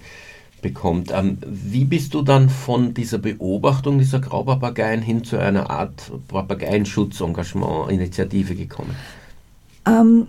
bekommt. 0.61 1.11
Ähm, 1.13 1.37
wie 1.45 1.83
bist 1.85 2.13
du 2.13 2.21
dann 2.21 2.49
von 2.49 2.93
dieser 2.93 3.17
Beobachtung 3.17 3.97
dieser 3.99 4.19
Graupapageien 4.19 5.01
hin 5.01 5.25
zu 5.25 5.37
einer 5.37 5.69
Art 5.69 6.11
Papageienschutz-Engagement-Initiative 6.27 8.55
gekommen? 8.55 8.93
Ähm, 9.85 10.27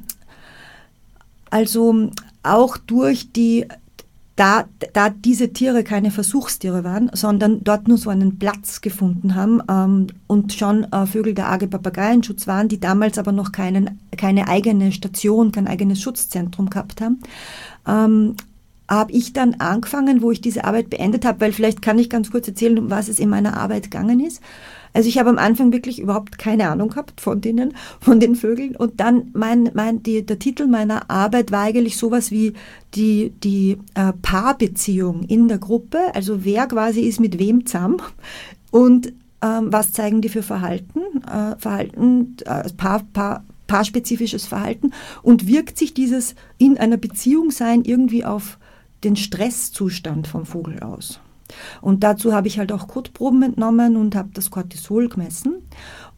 also 1.50 2.10
auch 2.42 2.76
durch 2.76 3.32
die 3.32 3.66
da, 4.40 4.64
da 4.94 5.10
diese 5.10 5.52
Tiere 5.52 5.84
keine 5.84 6.10
Versuchstiere 6.10 6.82
waren, 6.82 7.10
sondern 7.12 7.62
dort 7.62 7.88
nur 7.88 7.98
so 7.98 8.08
einen 8.08 8.38
Platz 8.38 8.80
gefunden 8.80 9.34
haben 9.34 9.60
ähm, 9.70 10.06
und 10.28 10.54
schon 10.54 10.84
äh, 10.84 11.04
Vögel 11.04 11.34
der 11.34 11.48
Arge 11.48 11.66
Papageienschutz 11.66 12.46
waren, 12.46 12.68
die 12.68 12.80
damals 12.80 13.18
aber 13.18 13.32
noch 13.32 13.52
keinen, 13.52 14.00
keine 14.16 14.48
eigene 14.48 14.92
Station, 14.92 15.52
kein 15.52 15.68
eigenes 15.68 16.00
Schutzzentrum 16.00 16.70
gehabt 16.70 17.02
haben, 17.02 17.20
ähm, 17.86 18.36
habe 18.90 19.12
ich 19.12 19.32
dann 19.32 19.54
angefangen, 19.54 20.20
wo 20.20 20.32
ich 20.32 20.40
diese 20.40 20.64
Arbeit 20.64 20.90
beendet 20.90 21.24
habe, 21.24 21.40
weil 21.40 21.52
vielleicht 21.52 21.80
kann 21.80 21.98
ich 21.98 22.10
ganz 22.10 22.30
kurz 22.30 22.48
erzählen, 22.48 22.78
um 22.78 22.90
was 22.90 23.08
es 23.08 23.20
in 23.20 23.30
meiner 23.30 23.56
Arbeit 23.56 23.84
gegangen 23.84 24.18
ist. 24.18 24.42
Also 24.92 25.08
ich 25.08 25.18
habe 25.18 25.30
am 25.30 25.38
Anfang 25.38 25.72
wirklich 25.72 26.00
überhaupt 26.00 26.38
keine 26.38 26.68
Ahnung 26.68 26.88
gehabt 26.88 27.20
von 27.20 27.40
denen, 27.40 27.74
von 28.00 28.18
den 28.18 28.34
Vögeln. 28.34 28.74
Und 28.74 28.98
dann 28.98 29.30
mein, 29.32 29.70
mein, 29.74 30.02
die, 30.02 30.26
der 30.26 30.40
Titel 30.40 30.66
meiner 30.66 31.08
Arbeit 31.08 31.52
war 31.52 31.62
eigentlich 31.62 31.96
sowas 31.96 32.32
wie 32.32 32.54
die, 32.94 33.32
die 33.44 33.78
äh, 33.94 34.12
Paarbeziehung 34.20 35.22
in 35.22 35.46
der 35.46 35.58
Gruppe. 35.58 35.98
Also 36.14 36.44
wer 36.44 36.66
quasi 36.66 37.02
ist 37.02 37.20
mit 37.20 37.38
wem 37.38 37.66
zusammen 37.66 38.02
und 38.72 39.12
ähm, 39.42 39.72
was 39.72 39.92
zeigen 39.92 40.20
die 40.20 40.28
für 40.28 40.42
Verhalten, 40.42 41.00
äh, 41.24 41.56
Verhalten, 41.56 42.36
äh, 42.44 42.68
Paar, 42.76 43.04
Paar, 43.12 43.44
paarspezifisches 43.68 44.46
Verhalten 44.46 44.90
und 45.22 45.46
wirkt 45.46 45.78
sich 45.78 45.94
dieses 45.94 46.34
in 46.58 46.76
einer 46.76 46.96
Beziehung 46.96 47.52
sein 47.52 47.84
irgendwie 47.84 48.24
auf 48.24 48.58
den 49.04 49.16
Stresszustand 49.16 50.26
vom 50.26 50.46
Vogel 50.46 50.80
aus. 50.80 51.20
Und 51.80 52.04
dazu 52.04 52.32
habe 52.32 52.48
ich 52.48 52.58
halt 52.58 52.72
auch 52.72 52.88
Kotproben 52.88 53.42
entnommen 53.42 53.96
und 53.96 54.14
habe 54.14 54.30
das 54.32 54.50
Cortisol 54.50 55.08
gemessen. 55.08 55.62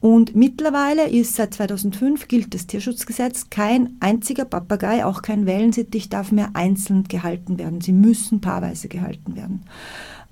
Und 0.01 0.35
mittlerweile 0.35 1.09
ist 1.09 1.37
seit 1.37 1.55
2005 1.55 2.29
gilt 2.29 2.55
das 2.55 2.67
Tierschutzgesetz, 2.67 3.49
kein 3.51 3.97
einziger 4.01 4.45
Papagei, 4.45 5.05
auch 5.05 5.23
kein 5.23 5.47
Wellensittich 5.47 6.09
darf 6.09 6.33
mehr 6.33 6.51
einzeln 6.55 7.05
gehalten 7.05 7.59
werden. 7.59 7.81
Sie 7.81 7.93
müssen 7.93 8.41
paarweise 8.41 8.89
gehalten 8.89 9.37
werden. 9.37 9.63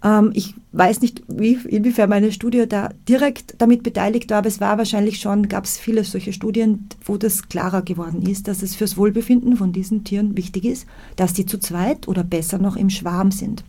Ähm, 0.03 0.31
ich 0.35 0.55
weiß 0.73 1.01
nicht, 1.01 1.23
wie, 1.29 1.55
inwiefern 1.69 2.09
meine 2.09 2.33
Studie 2.33 2.67
da 2.69 2.91
direkt 3.09 3.55
damit 3.59 3.83
beteiligt 3.83 4.31
war, 4.31 4.39
aber 4.39 4.49
es 4.49 4.61
war 4.61 4.79
wahrscheinlich 4.79 5.21
schon, 5.21 5.49
gab 5.49 5.65
es 5.65 5.79
viele 5.79 6.05
solche 6.05 6.33
Studien, 6.33 6.89
wo 7.05 7.17
das 7.17 7.49
klarer 7.49 7.83
geworden 7.83 8.23
ist, 8.23 8.49
dass 8.49 8.63
es 8.63 8.77
fürs 8.77 8.97
Wohlbefinden 8.97 9.57
von 9.57 9.73
diesen 9.73 10.05
Tieren 10.05 10.37
wichtig 10.37 10.65
ist, 10.65 10.87
dass 11.17 11.33
die 11.33 11.47
zu 11.47 11.59
zweit 11.59 12.09
oder 12.09 12.25
besser 12.25 12.59
noch 12.59 12.77
im 12.77 12.91
Schwarm 12.91 13.31
sind. 13.31 13.65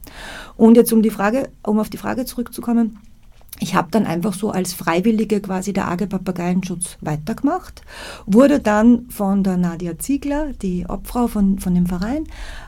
Und 0.57 0.75
jetzt 0.75 0.93
um 0.93 1.01
die 1.01 1.09
Frage, 1.09 1.49
um 1.63 1.79
auf 1.79 1.89
die 1.89 1.97
Frage 1.97 2.25
zurückzukommen, 2.25 2.97
ich 3.59 3.75
habe 3.75 3.89
dann 3.91 4.07
einfach 4.07 4.33
so 4.33 4.49
als 4.49 4.73
Freiwillige 4.73 5.39
quasi 5.39 5.71
der 5.71 5.87
Arge 5.87 6.07
Papageienschutz 6.07 6.97
weitergemacht, 7.01 7.83
wurde 8.25 8.59
dann 8.59 9.05
von 9.09 9.43
der 9.43 9.57
Nadia 9.57 9.99
Ziegler, 9.99 10.53
die 10.63 10.85
Obfrau 10.87 11.27
von, 11.27 11.59
von 11.59 11.75
dem 11.75 11.85
Verein, 11.85 12.23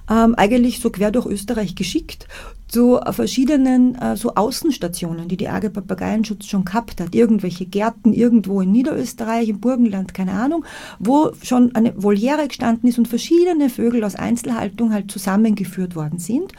ähm, 0.08 0.36
eigentlich 0.36 0.82
so 0.82 0.91
quer 0.91 1.10
durch 1.10 1.26
Österreich 1.26 1.73
geschickt 1.73 2.28
zu 2.73 2.99
verschiedenen 3.12 3.93
äh, 3.95 4.17
so 4.17 4.33
Außenstationen, 4.33 5.27
die 5.27 5.38
die 5.38 5.47
Arge 5.47 5.69
Papageienschutz 5.69 6.47
schon 6.47 6.65
gehabt 6.65 6.99
hat. 6.99 7.13
Irgendwelche 7.13 7.67
Gärten 7.67 8.13
irgendwo 8.13 8.62
in 8.62 8.71
Niederösterreich, 8.71 9.47
im 9.49 9.59
Burgenland, 9.59 10.15
keine 10.15 10.31
Ahnung, 10.31 10.65
wo 10.97 11.31
schon 11.43 11.75
eine 11.75 11.93
Voliere 12.01 12.47
gestanden 12.47 12.89
ist 12.89 12.97
und 12.97 13.07
verschiedene 13.07 13.69
Vögel 13.69 14.03
aus 14.03 14.15
Einzelhaltung 14.15 14.91
halt 14.91 15.12
zusammengeführt 15.12 15.95
worden 15.95 16.17
sind. 16.17 16.53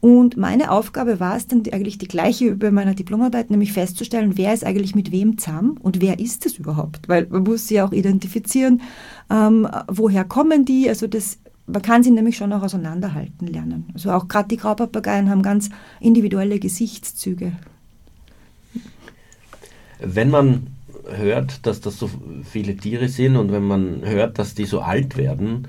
Und 0.00 0.36
meine 0.36 0.70
Aufgabe 0.70 1.18
war 1.18 1.36
es 1.36 1.48
dann 1.48 1.64
eigentlich 1.72 1.98
die 1.98 2.06
gleiche 2.06 2.46
über 2.46 2.70
meiner 2.70 2.94
Diplomarbeit, 2.94 3.50
nämlich 3.50 3.72
festzustellen, 3.72 4.36
wer 4.36 4.54
ist 4.54 4.64
eigentlich 4.64 4.94
mit 4.94 5.10
wem 5.10 5.36
zusammen 5.36 5.78
und 5.82 6.00
wer 6.00 6.20
ist 6.20 6.46
es 6.46 6.58
überhaupt? 6.58 7.08
Weil 7.08 7.26
man 7.26 7.42
muss 7.42 7.66
sie 7.66 7.80
auch 7.80 7.90
identifizieren, 7.90 8.82
ähm, 9.30 9.66
woher 9.88 10.22
kommen 10.22 10.64
die? 10.64 10.88
Also 10.88 11.08
das, 11.08 11.38
man 11.66 11.82
kann 11.82 12.02
sie 12.02 12.10
nämlich 12.10 12.36
schon 12.36 12.52
auch 12.52 12.62
auseinanderhalten 12.62 13.46
lernen. 13.46 13.86
Also 13.94 14.12
auch 14.12 14.28
gerade 14.28 14.48
die 14.48 14.56
Graupapageien 14.56 15.28
haben 15.30 15.42
ganz 15.42 15.70
individuelle 16.00 16.58
Gesichtszüge. 16.58 17.52
Wenn 19.98 20.30
man 20.30 20.68
hört, 21.08 21.66
dass 21.66 21.80
das 21.80 21.98
so 21.98 22.10
viele 22.44 22.76
Tiere 22.76 23.08
sind 23.08 23.36
und 23.36 23.52
wenn 23.52 23.64
man 23.64 24.02
hört, 24.04 24.38
dass 24.38 24.54
die 24.54 24.64
so 24.64 24.80
alt 24.80 25.16
werden, 25.16 25.66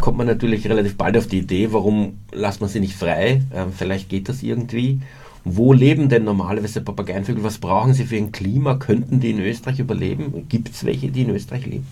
kommt 0.00 0.18
man 0.18 0.26
natürlich 0.26 0.68
relativ 0.68 0.96
bald 0.96 1.16
auf 1.16 1.26
die 1.26 1.38
Idee, 1.38 1.72
warum 1.72 2.18
lässt 2.32 2.60
man 2.60 2.70
sie 2.70 2.80
nicht 2.80 2.94
frei? 2.94 3.42
Äh, 3.50 3.66
vielleicht 3.76 4.08
geht 4.08 4.28
das 4.28 4.42
irgendwie. 4.42 5.00
Wo 5.44 5.74
leben 5.74 6.08
denn 6.08 6.24
normalerweise 6.24 6.80
Papageienvögel? 6.80 7.44
Was 7.44 7.58
brauchen 7.58 7.92
sie 7.92 8.04
für 8.04 8.16
ein 8.16 8.32
Klima? 8.32 8.76
Könnten 8.76 9.20
die 9.20 9.30
in 9.30 9.40
Österreich 9.40 9.78
überleben? 9.78 10.46
Gibt 10.48 10.70
es 10.70 10.84
welche, 10.84 11.10
die 11.10 11.22
in 11.22 11.30
Österreich 11.30 11.66
leben? 11.66 11.86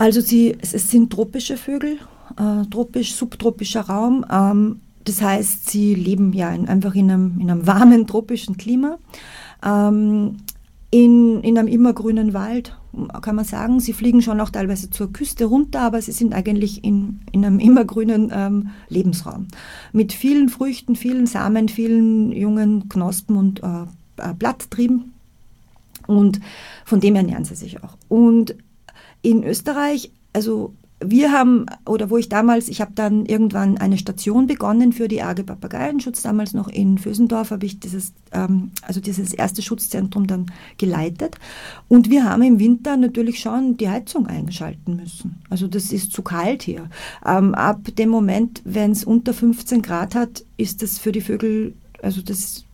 Also 0.00 0.22
sie, 0.22 0.56
es, 0.62 0.70
sind 0.90 1.12
tropische 1.12 1.58
Vögel, 1.58 1.98
äh, 2.38 2.64
tropisch, 2.70 3.14
subtropischer 3.14 3.82
Raum. 3.82 4.24
Ähm, 4.32 4.80
das 5.04 5.20
heißt, 5.20 5.68
sie 5.68 5.94
leben 5.94 6.32
ja 6.32 6.50
in, 6.54 6.68
einfach 6.68 6.94
in 6.94 7.10
einem, 7.10 7.38
in 7.38 7.50
einem 7.50 7.66
warmen 7.66 8.06
tropischen 8.06 8.56
Klima. 8.56 8.96
Ähm, 9.62 10.38
in, 10.90 11.42
in 11.42 11.58
einem 11.58 11.68
immergrünen 11.68 12.32
Wald, 12.32 12.78
kann 13.20 13.36
man 13.36 13.44
sagen. 13.44 13.78
Sie 13.78 13.92
fliegen 13.92 14.22
schon 14.22 14.40
auch 14.40 14.48
teilweise 14.48 14.88
zur 14.88 15.12
Küste 15.12 15.44
runter, 15.44 15.82
aber 15.82 16.00
sie 16.00 16.12
sind 16.12 16.32
eigentlich 16.32 16.82
in, 16.82 17.20
in 17.30 17.44
einem 17.44 17.58
immergrünen 17.58 18.32
ähm, 18.34 18.70
Lebensraum. 18.88 19.48
Mit 19.92 20.14
vielen 20.14 20.48
Früchten, 20.48 20.96
vielen 20.96 21.26
Samen, 21.26 21.68
vielen 21.68 22.32
jungen 22.32 22.88
Knospen 22.88 23.36
und 23.36 23.62
äh, 23.62 23.82
äh 24.16 24.32
Blatttrieben. 24.32 25.12
Und 26.06 26.40
von 26.86 27.00
dem 27.00 27.16
ernähren 27.16 27.44
sie 27.44 27.54
sich 27.54 27.84
auch. 27.84 27.98
Und 28.08 28.54
in 29.22 29.44
Österreich, 29.44 30.10
also 30.32 30.74
wir 31.02 31.32
haben, 31.32 31.64
oder 31.86 32.10
wo 32.10 32.18
ich 32.18 32.28
damals, 32.28 32.68
ich 32.68 32.82
habe 32.82 32.92
dann 32.94 33.24
irgendwann 33.24 33.78
eine 33.78 33.96
Station 33.96 34.46
begonnen 34.46 34.92
für 34.92 35.08
die 35.08 35.22
Arge 35.22 35.44
Papageienschutz, 35.44 36.20
damals 36.22 36.52
noch 36.52 36.68
in 36.68 36.98
Vösendorf 36.98 37.50
habe 37.50 37.64
ich 37.64 37.80
dieses, 37.80 38.12
ähm, 38.32 38.70
also 38.82 39.00
dieses 39.00 39.32
erste 39.32 39.62
Schutzzentrum 39.62 40.26
dann 40.26 40.46
geleitet. 40.76 41.36
Und 41.88 42.10
wir 42.10 42.24
haben 42.24 42.42
im 42.42 42.58
Winter 42.58 42.98
natürlich 42.98 43.40
schon 43.40 43.78
die 43.78 43.88
Heizung 43.88 44.26
eingeschalten 44.26 44.96
müssen. 44.96 45.40
Also 45.48 45.68
das 45.68 45.90
ist 45.90 46.12
zu 46.12 46.20
kalt 46.20 46.62
hier. 46.62 46.90
Ähm, 47.24 47.54
ab 47.54 47.80
dem 47.96 48.10
Moment, 48.10 48.60
wenn 48.64 48.92
es 48.92 49.04
unter 49.04 49.32
15 49.32 49.80
Grad 49.80 50.14
hat, 50.14 50.44
ist 50.58 50.82
das 50.82 50.98
für 50.98 51.12
die 51.12 51.22
Vögel, 51.22 51.74
also 52.02 52.20
das 52.20 52.64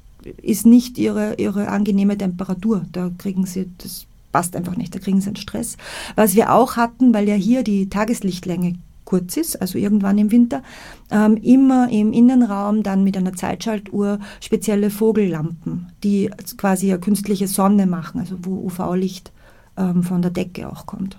ist 0.43 0.67
nicht 0.67 0.99
ihre, 0.99 1.35
ihre 1.35 1.69
angenehme 1.69 2.19
Temperatur. 2.19 2.85
Da 2.91 3.13
kriegen 3.17 3.47
sie 3.47 3.69
das 3.79 4.07
passt 4.37 4.55
einfach 4.55 4.77
nicht, 4.77 4.95
da 4.95 4.99
kriegen 4.99 5.23
sie 5.23 5.29
einen 5.29 5.37
Stress. 5.37 5.79
Was 6.15 6.35
wir 6.35 6.53
auch 6.53 6.77
hatten, 6.77 7.15
weil 7.15 7.27
ja 7.27 7.35
hier 7.35 7.63
die 7.63 7.89
Tageslichtlänge 7.89 8.75
kurz 9.07 9.39
ist, 9.39 9.63
also 9.63 9.79
irgendwann 9.79 10.19
im 10.19 10.31
Winter, 10.31 10.63
ähm, 11.11 11.39
immer 11.39 11.89
im 11.91 12.13
Innenraum 12.13 12.83
dann 12.83 13.03
mit 13.03 13.17
einer 13.17 13.33
Zeitschaltuhr 13.33 14.19
spezielle 14.43 14.91
Vogellampen, 14.91 15.87
die 16.05 16.29
quasi 16.59 16.91
eine 16.91 17.01
künstliche 17.01 17.49
Sonne 17.49 17.87
machen, 17.87 18.21
also 18.21 18.37
wo 18.43 18.67
UV-Licht 18.67 19.33
ähm, 19.79 20.03
von 20.03 20.21
der 20.21 20.33
Decke 20.33 20.71
auch 20.71 20.85
kommt. 20.85 21.17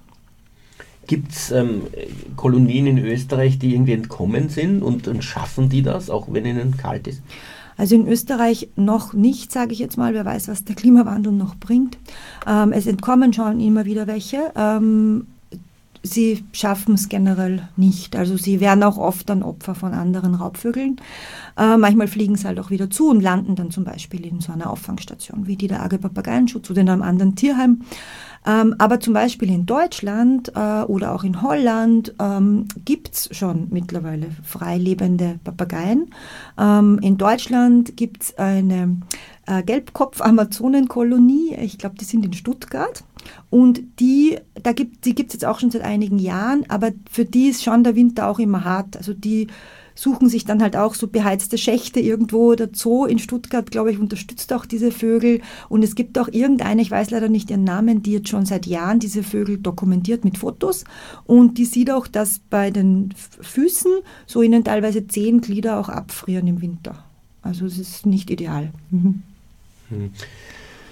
Gibt 1.07 1.31
es 1.31 1.49
ähm, 1.49 1.81
Kolonien 2.35 2.85
in 2.85 2.99
Österreich, 2.99 3.57
die 3.57 3.73
irgendwie 3.73 3.93
entkommen 3.93 4.49
sind 4.49 4.83
und, 4.83 5.07
und 5.07 5.23
schaffen 5.23 5.69
die 5.69 5.81
das, 5.81 6.11
auch 6.11 6.27
wenn 6.31 6.45
ihnen 6.45 6.77
kalt 6.77 7.07
ist? 7.07 7.23
Also 7.77 7.95
in 7.95 8.07
Österreich 8.07 8.69
noch 8.75 9.13
nicht, 9.13 9.51
sage 9.51 9.73
ich 9.73 9.79
jetzt 9.79 9.97
mal. 9.97 10.13
Wer 10.13 10.25
weiß, 10.25 10.47
was 10.47 10.65
der 10.65 10.75
Klimawandel 10.75 11.31
noch 11.31 11.55
bringt. 11.55 11.97
Ähm, 12.47 12.71
es 12.71 12.87
entkommen 12.87 13.33
schon 13.33 13.59
immer 13.59 13.85
wieder 13.85 14.07
welche. 14.07 14.51
Ähm, 14.55 15.27
sie 16.07 16.43
schaffen 16.51 16.95
es 16.95 17.09
generell 17.09 17.67
nicht. 17.75 18.15
Also 18.15 18.37
sie 18.37 18.59
werden 18.59 18.83
auch 18.83 18.97
oft 18.97 19.29
dann 19.29 19.43
Opfer 19.43 19.75
von 19.75 19.93
anderen 19.93 20.35
Raubvögeln. 20.35 20.97
Äh, 21.57 21.77
manchmal 21.77 22.07
fliegen 22.07 22.35
sie 22.35 22.47
halt 22.47 22.59
auch 22.59 22.69
wieder 22.69 22.89
zu 22.89 23.09
und 23.09 23.21
landen 23.21 23.55
dann 23.55 23.71
zum 23.71 23.83
Beispiel 23.83 24.25
in 24.25 24.39
so 24.39 24.51
einer 24.51 24.69
Auffangstation 24.69 25.47
wie 25.47 25.55
die 25.55 25.67
der 25.67 25.83
AG 25.83 25.97
Papageienschutz 25.99 26.69
oder 26.69 26.81
in 26.81 26.89
einem 26.89 27.01
anderen 27.01 27.35
Tierheim. 27.35 27.81
Ähm, 28.45 28.75
aber 28.77 28.99
zum 28.99 29.13
Beispiel 29.13 29.49
in 29.49 29.65
Deutschland 29.65 30.53
äh, 30.55 30.83
oder 30.83 31.13
auch 31.13 31.23
in 31.23 31.41
Holland 31.41 32.13
ähm, 32.19 32.67
gibt 32.85 33.13
es 33.13 33.29
schon 33.35 33.67
mittlerweile 33.71 34.27
freilebende 34.43 35.39
Papageien. 35.43 36.11
Ähm, 36.57 36.99
in 37.01 37.17
Deutschland 37.17 37.97
gibt 37.97 38.23
es 38.23 38.37
eine 38.37 39.01
äh, 39.47 39.63
Gelbkopf-Amazonenkolonie, 39.63 41.55
ich 41.55 41.77
glaube, 41.77 41.95
die 41.97 42.05
sind 42.05 42.25
in 42.25 42.33
Stuttgart. 42.33 43.03
Und 43.49 43.81
die, 43.99 44.37
da 44.61 44.73
gibt, 44.73 45.05
die 45.05 45.15
gibt 45.15 45.29
es 45.29 45.35
jetzt 45.35 45.45
auch 45.45 45.59
schon 45.59 45.71
seit 45.71 45.83
einigen 45.83 46.19
Jahren, 46.19 46.65
aber 46.69 46.91
für 47.09 47.25
die 47.25 47.47
ist 47.47 47.63
schon 47.63 47.83
der 47.83 47.95
Winter 47.95 48.27
auch 48.27 48.39
immer 48.39 48.63
hart. 48.63 48.97
Also 48.97 49.13
die 49.13 49.47
suchen 49.97 50.29
sich 50.29 50.45
dann 50.45 50.61
halt 50.61 50.75
auch 50.75 50.93
so 50.93 51.07
beheizte 51.07 51.57
Schächte 51.57 51.99
irgendwo. 51.99 52.55
Der 52.55 52.69
Zoo 52.73 53.05
in 53.05 53.19
Stuttgart, 53.19 53.69
glaube 53.71 53.91
ich, 53.91 53.99
unterstützt 53.99 54.53
auch 54.53 54.65
diese 54.65 54.91
Vögel. 54.91 55.41
Und 55.69 55.83
es 55.83 55.95
gibt 55.95 56.17
auch 56.19 56.27
irgendeine, 56.27 56.81
ich 56.81 56.91
weiß 56.91 57.09
leider 57.11 57.29
nicht 57.29 57.49
ihren 57.49 57.63
Namen, 57.63 58.03
die 58.03 58.13
jetzt 58.13 58.29
schon 58.29 58.45
seit 58.45 58.65
Jahren 58.65 58.99
diese 58.99 59.23
Vögel 59.23 59.57
dokumentiert 59.57 60.23
mit 60.23 60.37
Fotos. 60.37 60.83
Und 61.25 61.57
die 61.57 61.65
sieht 61.65 61.91
auch, 61.91 62.07
dass 62.07 62.39
bei 62.49 62.69
den 62.71 63.13
Füßen 63.41 63.91
so 64.25 64.41
ihnen 64.41 64.63
teilweise 64.63 65.07
zehn 65.07 65.41
Glieder 65.41 65.79
auch 65.79 65.89
abfrieren 65.89 66.47
im 66.47 66.61
Winter. 66.61 67.03
Also 67.41 67.65
es 67.65 67.79
ist 67.79 68.05
nicht 68.05 68.29
ideal. 68.29 68.71
Mhm. 68.91 69.23
Hm. 69.89 70.11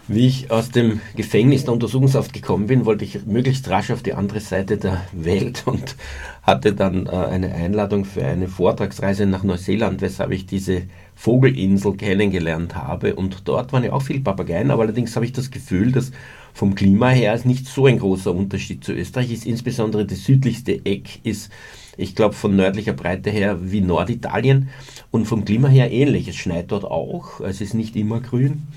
Wie 0.08 0.28
ich 0.28 0.52
aus 0.52 0.70
dem 0.70 1.02
Gefängnis 1.16 1.64
der 1.64 1.74
Untersuchungshaft 1.74 2.32
gekommen 2.32 2.68
bin, 2.68 2.86
wollte 2.86 3.04
ich 3.04 3.26
möglichst 3.26 3.68
rasch 3.70 3.90
auf 3.90 4.04
die 4.04 4.14
andere 4.14 4.40
Seite 4.40 4.78
der 4.78 5.02
Welt 5.12 5.64
und 5.66 5.96
hatte 6.44 6.74
dann 6.74 7.08
äh, 7.08 7.10
eine 7.10 7.52
Einladung 7.56 8.06
für 8.06 8.24
eine 8.24 8.48
Vortragsreise 8.48 9.26
nach 9.26 9.44
Neuseeland, 9.44 10.02
weshalb 10.02 10.30
ich 10.30 10.46
diese 10.46 10.84
Vogelinsel 11.16 11.96
kennengelernt 11.96 12.76
habe. 12.76 13.16
Und 13.16 13.48
dort 13.48 13.74
waren 13.74 13.84
ja 13.84 13.94
auch 13.94 14.04
viele 14.04 14.20
Papageien, 14.20 14.70
aber 14.70 14.84
allerdings 14.84 15.16
habe 15.16 15.26
ich 15.26 15.34
das 15.34 15.50
Gefühl, 15.50 15.92
dass 15.92 16.12
vom 16.54 16.76
Klima 16.76 17.10
her 17.10 17.34
ist 17.34 17.48
nicht 17.48 17.66
so 17.66 17.88
ein 17.88 17.98
großer 17.98 18.32
Unterschied 18.32 18.84
zu 18.84 18.94
Österreich 18.94 19.32
ist. 19.32 19.48
Insbesondere 19.48 20.06
das 20.06 20.24
südlichste 20.24 20.86
Eck 20.86 21.20
ist, 21.24 21.52
ich 21.98 22.14
glaube, 22.14 22.36
von 22.36 22.56
nördlicher 22.56 22.94
Breite 22.94 23.32
her 23.32 23.58
wie 23.72 23.82
Norditalien 23.82 24.70
und 25.10 25.26
vom 25.26 25.46
Klima 25.46 25.68
her 25.68 25.92
ähnlich. 25.92 26.28
Es 26.28 26.36
schneit 26.36 26.72
dort 26.72 26.84
auch, 26.84 27.40
es 27.40 27.60
ist 27.60 27.74
nicht 27.74 27.96
immer 27.96 28.22
grün. 28.22 28.68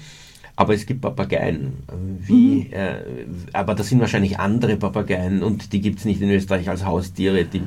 Aber 0.58 0.74
es 0.74 0.86
gibt 0.86 1.02
Papageien. 1.02 1.84
Wie, 2.18 2.64
mhm. 2.64 2.72
äh, 2.72 2.94
aber 3.52 3.76
das 3.76 3.90
sind 3.90 4.00
wahrscheinlich 4.00 4.40
andere 4.40 4.76
Papageien 4.76 5.44
und 5.44 5.72
die 5.72 5.80
gibt 5.80 6.00
es 6.00 6.04
nicht 6.04 6.20
in 6.20 6.30
Österreich 6.30 6.68
als 6.68 6.84
Haustiere. 6.84 7.44
Die 7.44 7.62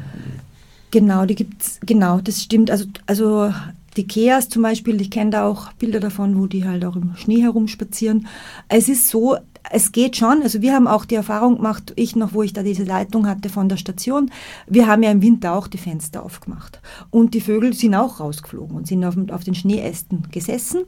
genau, 0.91 1.25
die 1.25 1.35
gibt 1.35 1.61
es, 1.61 1.79
genau, 1.85 2.19
das 2.19 2.43
stimmt. 2.43 2.69
Also, 2.69 2.87
also 3.05 3.53
die 3.95 4.05
Keas 4.07 4.49
zum 4.49 4.63
Beispiel, 4.63 4.99
ich 4.99 5.09
kenne 5.09 5.29
da 5.29 5.47
auch 5.47 5.71
Bilder 5.71 6.01
davon, 6.01 6.37
wo 6.37 6.47
die 6.47 6.65
halt 6.65 6.83
auch 6.83 6.97
im 6.97 7.15
Schnee 7.15 7.41
herumspazieren. 7.41 8.27
Es 8.67 8.89
ist 8.89 9.07
so, 9.07 9.37
es 9.69 9.91
geht 9.91 10.17
schon. 10.17 10.41
Also 10.41 10.61
wir 10.61 10.73
haben 10.73 10.87
auch 10.87 11.05
die 11.05 11.15
Erfahrung 11.15 11.57
gemacht, 11.57 11.93
ich 11.95 12.15
noch, 12.15 12.33
wo 12.33 12.43
ich 12.43 12.53
da 12.53 12.63
diese 12.63 12.83
Leitung 12.83 13.27
hatte 13.27 13.49
von 13.49 13.69
der 13.69 13.77
Station, 13.77 14.31
wir 14.67 14.87
haben 14.87 15.03
ja 15.03 15.11
im 15.11 15.21
Winter 15.21 15.53
auch 15.53 15.67
die 15.67 15.77
Fenster 15.77 16.23
aufgemacht. 16.23 16.81
Und 17.09 17.33
die 17.33 17.41
Vögel 17.41 17.73
sind 17.73 17.95
auch 17.95 18.19
rausgeflogen 18.19 18.75
und 18.75 18.87
sind 18.87 19.03
auf, 19.03 19.15
auf 19.31 19.43
den 19.43 19.55
Schneeästen 19.55 20.27
gesessen. 20.31 20.81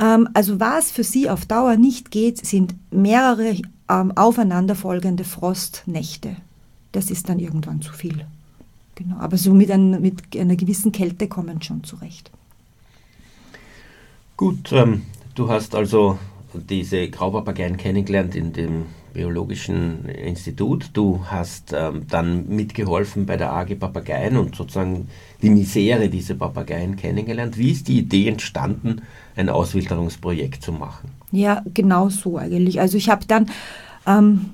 Ähm, 0.00 0.28
also 0.34 0.60
was 0.60 0.90
für 0.90 1.04
sie 1.04 1.28
auf 1.28 1.46
Dauer 1.46 1.76
nicht 1.76 2.10
geht, 2.10 2.44
sind 2.44 2.74
mehrere 2.90 3.56
ähm, 3.88 4.12
aufeinanderfolgende 4.16 5.24
Frostnächte. 5.24 6.36
Das 6.92 7.10
ist 7.10 7.28
dann 7.28 7.38
irgendwann 7.38 7.82
zu 7.82 7.92
viel. 7.92 8.26
Genau. 8.94 9.16
Aber 9.18 9.36
so 9.36 9.54
mit, 9.54 9.70
ein, 9.70 10.00
mit 10.00 10.36
einer 10.36 10.56
gewissen 10.56 10.92
Kälte 10.92 11.28
kommen 11.28 11.62
schon 11.62 11.84
zurecht. 11.84 12.30
Gut, 14.36 14.72
ähm, 14.72 15.02
du 15.34 15.48
hast 15.48 15.74
also 15.74 16.18
diese 16.54 17.08
Graupapageien 17.08 17.76
kennengelernt 17.76 18.34
in 18.34 18.52
dem 18.52 18.86
Biologischen 19.12 20.04
Institut. 20.06 20.90
Du 20.92 21.24
hast 21.26 21.74
ähm, 21.76 22.06
dann 22.08 22.48
mitgeholfen 22.48 23.26
bei 23.26 23.36
der 23.36 23.52
AG 23.52 23.74
Papageien 23.78 24.36
und 24.36 24.54
sozusagen 24.54 25.08
die 25.42 25.50
Misere 25.50 26.08
dieser 26.08 26.34
Papageien 26.34 26.96
kennengelernt. 26.96 27.58
Wie 27.58 27.72
ist 27.72 27.88
die 27.88 27.98
Idee 27.98 28.28
entstanden, 28.28 29.02
ein 29.36 29.48
Auswilderungsprojekt 29.48 30.62
zu 30.62 30.72
machen? 30.72 31.10
Ja, 31.32 31.62
genau 31.74 32.08
so 32.08 32.38
eigentlich. 32.38 32.80
Also 32.80 32.96
ich 32.96 33.08
habe 33.08 33.26
dann 33.26 33.50
ähm, 34.06 34.50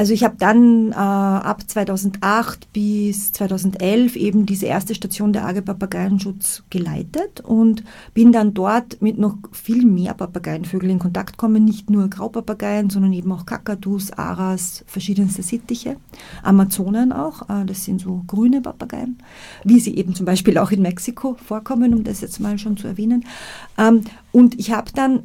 also 0.00 0.14
ich 0.14 0.24
habe 0.24 0.36
dann 0.38 0.92
äh, 0.92 0.94
ab 0.94 1.60
2008 1.66 2.72
bis 2.72 3.34
2011 3.34 4.16
eben 4.16 4.46
diese 4.46 4.64
erste 4.64 4.94
Station 4.94 5.34
der 5.34 5.44
AG 5.46 5.60
Papageienschutz 5.60 6.62
geleitet 6.70 7.42
und 7.42 7.84
bin 8.14 8.32
dann 8.32 8.54
dort 8.54 9.02
mit 9.02 9.18
noch 9.18 9.36
viel 9.52 9.84
mehr 9.84 10.14
Papageienvögeln 10.14 10.92
in 10.92 10.98
Kontakt 11.00 11.32
gekommen, 11.32 11.66
nicht 11.66 11.90
nur 11.90 12.08
Graupapageien, 12.08 12.88
sondern 12.88 13.12
eben 13.12 13.30
auch 13.30 13.44
Kakadus, 13.44 14.10
Aras, 14.12 14.84
verschiedenste 14.86 15.42
Sittiche, 15.42 15.96
Amazonen 16.42 17.12
auch, 17.12 17.50
äh, 17.50 17.66
das 17.66 17.84
sind 17.84 18.00
so 18.00 18.24
grüne 18.26 18.62
Papageien, 18.62 19.18
wie 19.64 19.80
sie 19.80 19.94
eben 19.96 20.14
zum 20.14 20.24
Beispiel 20.24 20.56
auch 20.56 20.70
in 20.70 20.80
Mexiko 20.80 21.36
vorkommen, 21.44 21.92
um 21.92 22.04
das 22.04 22.22
jetzt 22.22 22.40
mal 22.40 22.56
schon 22.56 22.78
zu 22.78 22.86
erwähnen. 22.86 23.26
Ähm, 23.76 24.04
und 24.32 24.58
ich 24.58 24.72
habe 24.72 24.92
dann 24.94 25.24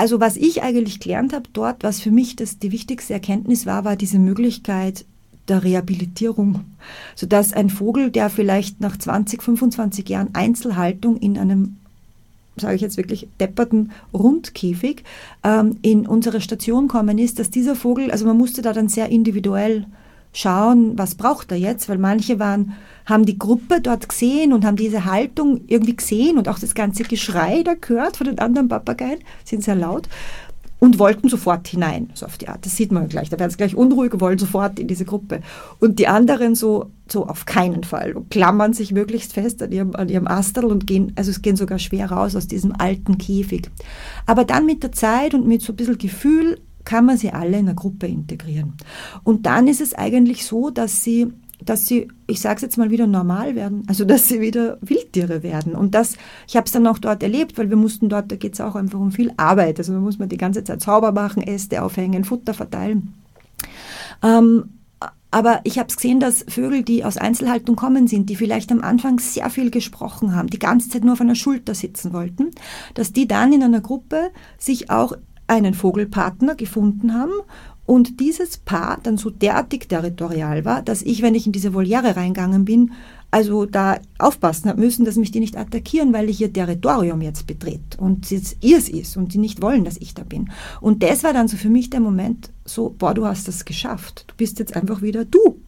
also 0.00 0.18
was 0.18 0.38
ich 0.38 0.62
eigentlich 0.62 0.98
gelernt 0.98 1.34
habe 1.34 1.50
dort, 1.52 1.82
was 1.82 2.00
für 2.00 2.10
mich 2.10 2.34
das 2.34 2.58
die 2.58 2.72
wichtigste 2.72 3.12
Erkenntnis 3.12 3.66
war, 3.66 3.84
war 3.84 3.96
diese 3.96 4.18
Möglichkeit 4.18 5.04
der 5.46 5.62
Rehabilitierung, 5.62 6.64
sodass 7.14 7.52
ein 7.52 7.68
Vogel, 7.68 8.10
der 8.10 8.30
vielleicht 8.30 8.80
nach 8.80 8.96
20, 8.96 9.42
25 9.42 10.08
Jahren 10.08 10.30
Einzelhaltung 10.32 11.18
in 11.18 11.36
einem 11.36 11.76
sage 12.56 12.76
ich 12.76 12.80
jetzt 12.80 12.96
wirklich, 12.96 13.28
depperten 13.40 13.90
Rundkäfig 14.14 15.04
ähm, 15.44 15.76
in 15.82 16.06
unsere 16.06 16.40
Station 16.40 16.88
kommen 16.88 17.18
ist, 17.18 17.38
dass 17.38 17.50
dieser 17.50 17.76
Vogel, 17.76 18.10
also 18.10 18.24
man 18.24 18.38
musste 18.38 18.62
da 18.62 18.72
dann 18.72 18.88
sehr 18.88 19.10
individuell 19.10 19.84
schauen, 20.32 20.96
was 20.96 21.14
braucht 21.14 21.52
er 21.52 21.58
jetzt, 21.58 21.90
weil 21.90 21.98
manche 21.98 22.38
waren, 22.38 22.72
haben 23.10 23.26
die 23.26 23.38
Gruppe 23.38 23.80
dort 23.80 24.08
gesehen 24.08 24.52
und 24.52 24.64
haben 24.64 24.76
diese 24.76 25.04
Haltung 25.04 25.60
irgendwie 25.66 25.96
gesehen 25.96 26.38
und 26.38 26.48
auch 26.48 26.58
das 26.58 26.74
ganze 26.74 27.02
Geschrei 27.02 27.62
da 27.62 27.74
gehört 27.74 28.16
von 28.16 28.26
den 28.26 28.38
anderen 28.38 28.68
Papageien, 28.68 29.18
sind 29.44 29.62
sehr 29.62 29.74
laut 29.74 30.08
und 30.80 30.98
wollten 30.98 31.28
sofort 31.28 31.68
hinein, 31.68 32.10
so 32.14 32.26
auf 32.26 32.38
die 32.38 32.48
Art. 32.48 32.64
Das 32.64 32.76
sieht 32.76 32.90
man 32.90 33.08
gleich. 33.08 33.28
Da 33.28 33.38
werden 33.38 33.50
sie 33.50 33.58
gleich 33.58 33.76
unruhig 33.76 34.18
wollen 34.18 34.38
sofort 34.38 34.78
in 34.80 34.88
diese 34.88 35.04
Gruppe. 35.04 35.42
Und 35.78 35.98
die 35.98 36.08
anderen 36.08 36.54
so, 36.54 36.90
so 37.06 37.26
auf 37.26 37.44
keinen 37.44 37.84
Fall 37.84 38.14
und 38.14 38.30
klammern 38.30 38.72
sich 38.72 38.90
möglichst 38.90 39.34
fest 39.34 39.62
an 39.62 39.72
ihrem, 39.72 39.94
an 39.94 40.08
ihrem 40.08 40.26
Astel 40.26 40.64
und 40.64 40.86
gehen, 40.86 41.12
also 41.16 41.30
es 41.30 41.42
gehen 41.42 41.56
sogar 41.56 41.78
schwer 41.78 42.10
raus 42.10 42.34
aus 42.34 42.48
diesem 42.48 42.72
alten 42.72 43.18
Käfig. 43.18 43.70
Aber 44.24 44.44
dann 44.44 44.64
mit 44.64 44.82
der 44.82 44.92
Zeit 44.92 45.34
und 45.34 45.46
mit 45.46 45.60
so 45.60 45.74
ein 45.74 45.76
bisschen 45.76 45.98
Gefühl 45.98 46.58
kann 46.84 47.04
man 47.04 47.18
sie 47.18 47.30
alle 47.30 47.58
in 47.58 47.68
eine 47.68 47.74
Gruppe 47.74 48.06
integrieren. 48.06 48.74
Und 49.22 49.44
dann 49.44 49.68
ist 49.68 49.82
es 49.82 49.94
eigentlich 49.94 50.46
so, 50.46 50.70
dass 50.70 51.04
sie, 51.04 51.28
dass 51.64 51.86
sie, 51.86 52.08
ich 52.26 52.40
sage 52.40 52.56
es 52.56 52.62
jetzt 52.62 52.78
mal 52.78 52.90
wieder 52.90 53.06
normal 53.06 53.54
werden, 53.54 53.82
also 53.86 54.04
dass 54.04 54.28
sie 54.28 54.40
wieder 54.40 54.78
Wildtiere 54.80 55.42
werden. 55.42 55.74
Und 55.74 55.94
das, 55.94 56.16
ich 56.48 56.56
habe 56.56 56.66
es 56.66 56.72
dann 56.72 56.86
auch 56.86 56.98
dort 56.98 57.22
erlebt, 57.22 57.58
weil 57.58 57.70
wir 57.70 57.76
mussten 57.76 58.08
dort, 58.08 58.30
da 58.30 58.36
geht 58.36 58.54
es 58.54 58.60
auch 58.60 58.74
einfach 58.74 58.98
um 58.98 59.12
viel 59.12 59.32
Arbeit. 59.36 59.78
Also 59.78 59.92
da 59.92 59.98
muss 59.98 60.18
man 60.18 60.28
die 60.28 60.36
ganze 60.36 60.64
Zeit 60.64 60.80
sauber 60.80 61.12
machen, 61.12 61.42
Äste 61.42 61.82
aufhängen, 61.82 62.24
Futter 62.24 62.54
verteilen. 62.54 63.14
Ähm, 64.22 64.64
aber 65.30 65.60
ich 65.62 65.78
habe 65.78 65.88
es 65.88 65.96
gesehen, 65.96 66.18
dass 66.18 66.44
Vögel, 66.48 66.82
die 66.82 67.04
aus 67.04 67.16
Einzelhaltung 67.16 67.76
kommen 67.76 68.08
sind, 68.08 68.28
die 68.28 68.36
vielleicht 68.36 68.72
am 68.72 68.82
Anfang 68.82 69.20
sehr 69.20 69.48
viel 69.48 69.70
gesprochen 69.70 70.34
haben, 70.34 70.48
die 70.48 70.58
ganze 70.58 70.88
Zeit 70.88 71.04
nur 71.04 71.12
auf 71.12 71.20
einer 71.20 71.36
Schulter 71.36 71.74
sitzen 71.74 72.12
wollten, 72.12 72.50
dass 72.94 73.12
die 73.12 73.28
dann 73.28 73.52
in 73.52 73.62
einer 73.62 73.80
Gruppe 73.80 74.30
sich 74.58 74.90
auch 74.90 75.12
einen 75.46 75.74
Vogelpartner 75.74 76.54
gefunden 76.54 77.14
haben 77.14 77.32
und 77.90 78.20
dieses 78.20 78.56
Paar 78.56 79.00
dann 79.02 79.16
so 79.16 79.30
derartig 79.30 79.88
territorial 79.88 80.64
war, 80.64 80.80
dass 80.80 81.02
ich, 81.02 81.22
wenn 81.22 81.34
ich 81.34 81.46
in 81.46 81.50
diese 81.50 81.74
Voliere 81.74 82.14
reingegangen 82.14 82.64
bin, 82.64 82.92
also 83.32 83.66
da 83.66 83.98
aufpassen 84.16 84.70
habe 84.70 84.80
müssen, 84.80 85.04
dass 85.04 85.16
mich 85.16 85.32
die 85.32 85.40
nicht 85.40 85.56
attackieren, 85.56 86.12
weil 86.12 86.30
ich 86.30 86.40
ihr 86.40 86.52
Territorium 86.52 87.20
jetzt 87.20 87.48
betritt 87.48 87.98
und 87.98 88.30
es 88.30 88.54
ihrs 88.60 88.88
ist 88.88 89.16
und 89.16 89.34
die 89.34 89.38
nicht 89.38 89.60
wollen, 89.60 89.84
dass 89.84 89.96
ich 89.96 90.14
da 90.14 90.22
bin. 90.22 90.52
Und 90.80 91.02
das 91.02 91.24
war 91.24 91.32
dann 91.32 91.48
so 91.48 91.56
für 91.56 91.68
mich 91.68 91.90
der 91.90 91.98
Moment 91.98 92.52
so, 92.64 92.94
boah, 92.96 93.12
du 93.12 93.26
hast 93.26 93.48
das 93.48 93.64
geschafft. 93.64 94.24
Du 94.28 94.36
bist 94.36 94.60
jetzt 94.60 94.76
einfach 94.76 95.02
wieder 95.02 95.24
du. 95.24 95.60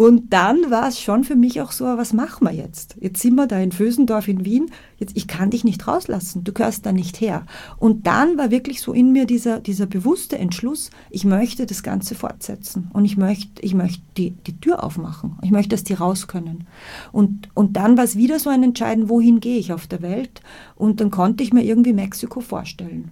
Und 0.00 0.32
dann 0.32 0.70
war 0.70 0.88
es 0.88 0.98
schon 0.98 1.24
für 1.24 1.36
mich 1.36 1.60
auch 1.60 1.72
so, 1.72 1.84
was 1.84 2.14
machen 2.14 2.46
wir 2.46 2.54
jetzt? 2.54 2.96
Jetzt 3.00 3.20
sind 3.20 3.34
wir 3.34 3.46
da 3.46 3.60
in 3.60 3.70
Vösendorf 3.70 4.28
in 4.28 4.46
Wien, 4.46 4.70
jetzt, 4.96 5.14
ich 5.14 5.28
kann 5.28 5.50
dich 5.50 5.62
nicht 5.62 5.86
rauslassen, 5.86 6.42
du 6.42 6.54
gehörst 6.54 6.86
da 6.86 6.92
nicht 6.92 7.20
her. 7.20 7.44
Und 7.76 8.06
dann 8.06 8.38
war 8.38 8.50
wirklich 8.50 8.80
so 8.80 8.94
in 8.94 9.12
mir 9.12 9.26
dieser, 9.26 9.60
dieser 9.60 9.84
bewusste 9.84 10.38
Entschluss, 10.38 10.88
ich 11.10 11.26
möchte 11.26 11.66
das 11.66 11.82
Ganze 11.82 12.14
fortsetzen 12.14 12.88
und 12.94 13.04
ich 13.04 13.18
möchte, 13.18 13.60
ich 13.60 13.74
möchte 13.74 14.00
die, 14.16 14.30
die 14.30 14.58
Tür 14.58 14.82
aufmachen, 14.82 15.36
ich 15.42 15.50
möchte, 15.50 15.76
dass 15.76 15.84
die 15.84 15.92
raus 15.92 16.28
können. 16.28 16.66
Und, 17.12 17.50
und 17.52 17.76
dann 17.76 17.98
war 17.98 18.04
es 18.04 18.16
wieder 18.16 18.38
so 18.38 18.48
ein 18.48 18.62
Entscheiden, 18.62 19.10
wohin 19.10 19.40
gehe 19.40 19.58
ich 19.58 19.74
auf 19.74 19.86
der 19.86 20.00
Welt? 20.00 20.40
Und 20.76 21.02
dann 21.02 21.10
konnte 21.10 21.44
ich 21.44 21.52
mir 21.52 21.62
irgendwie 21.62 21.92
Mexiko 21.92 22.40
vorstellen. 22.40 23.10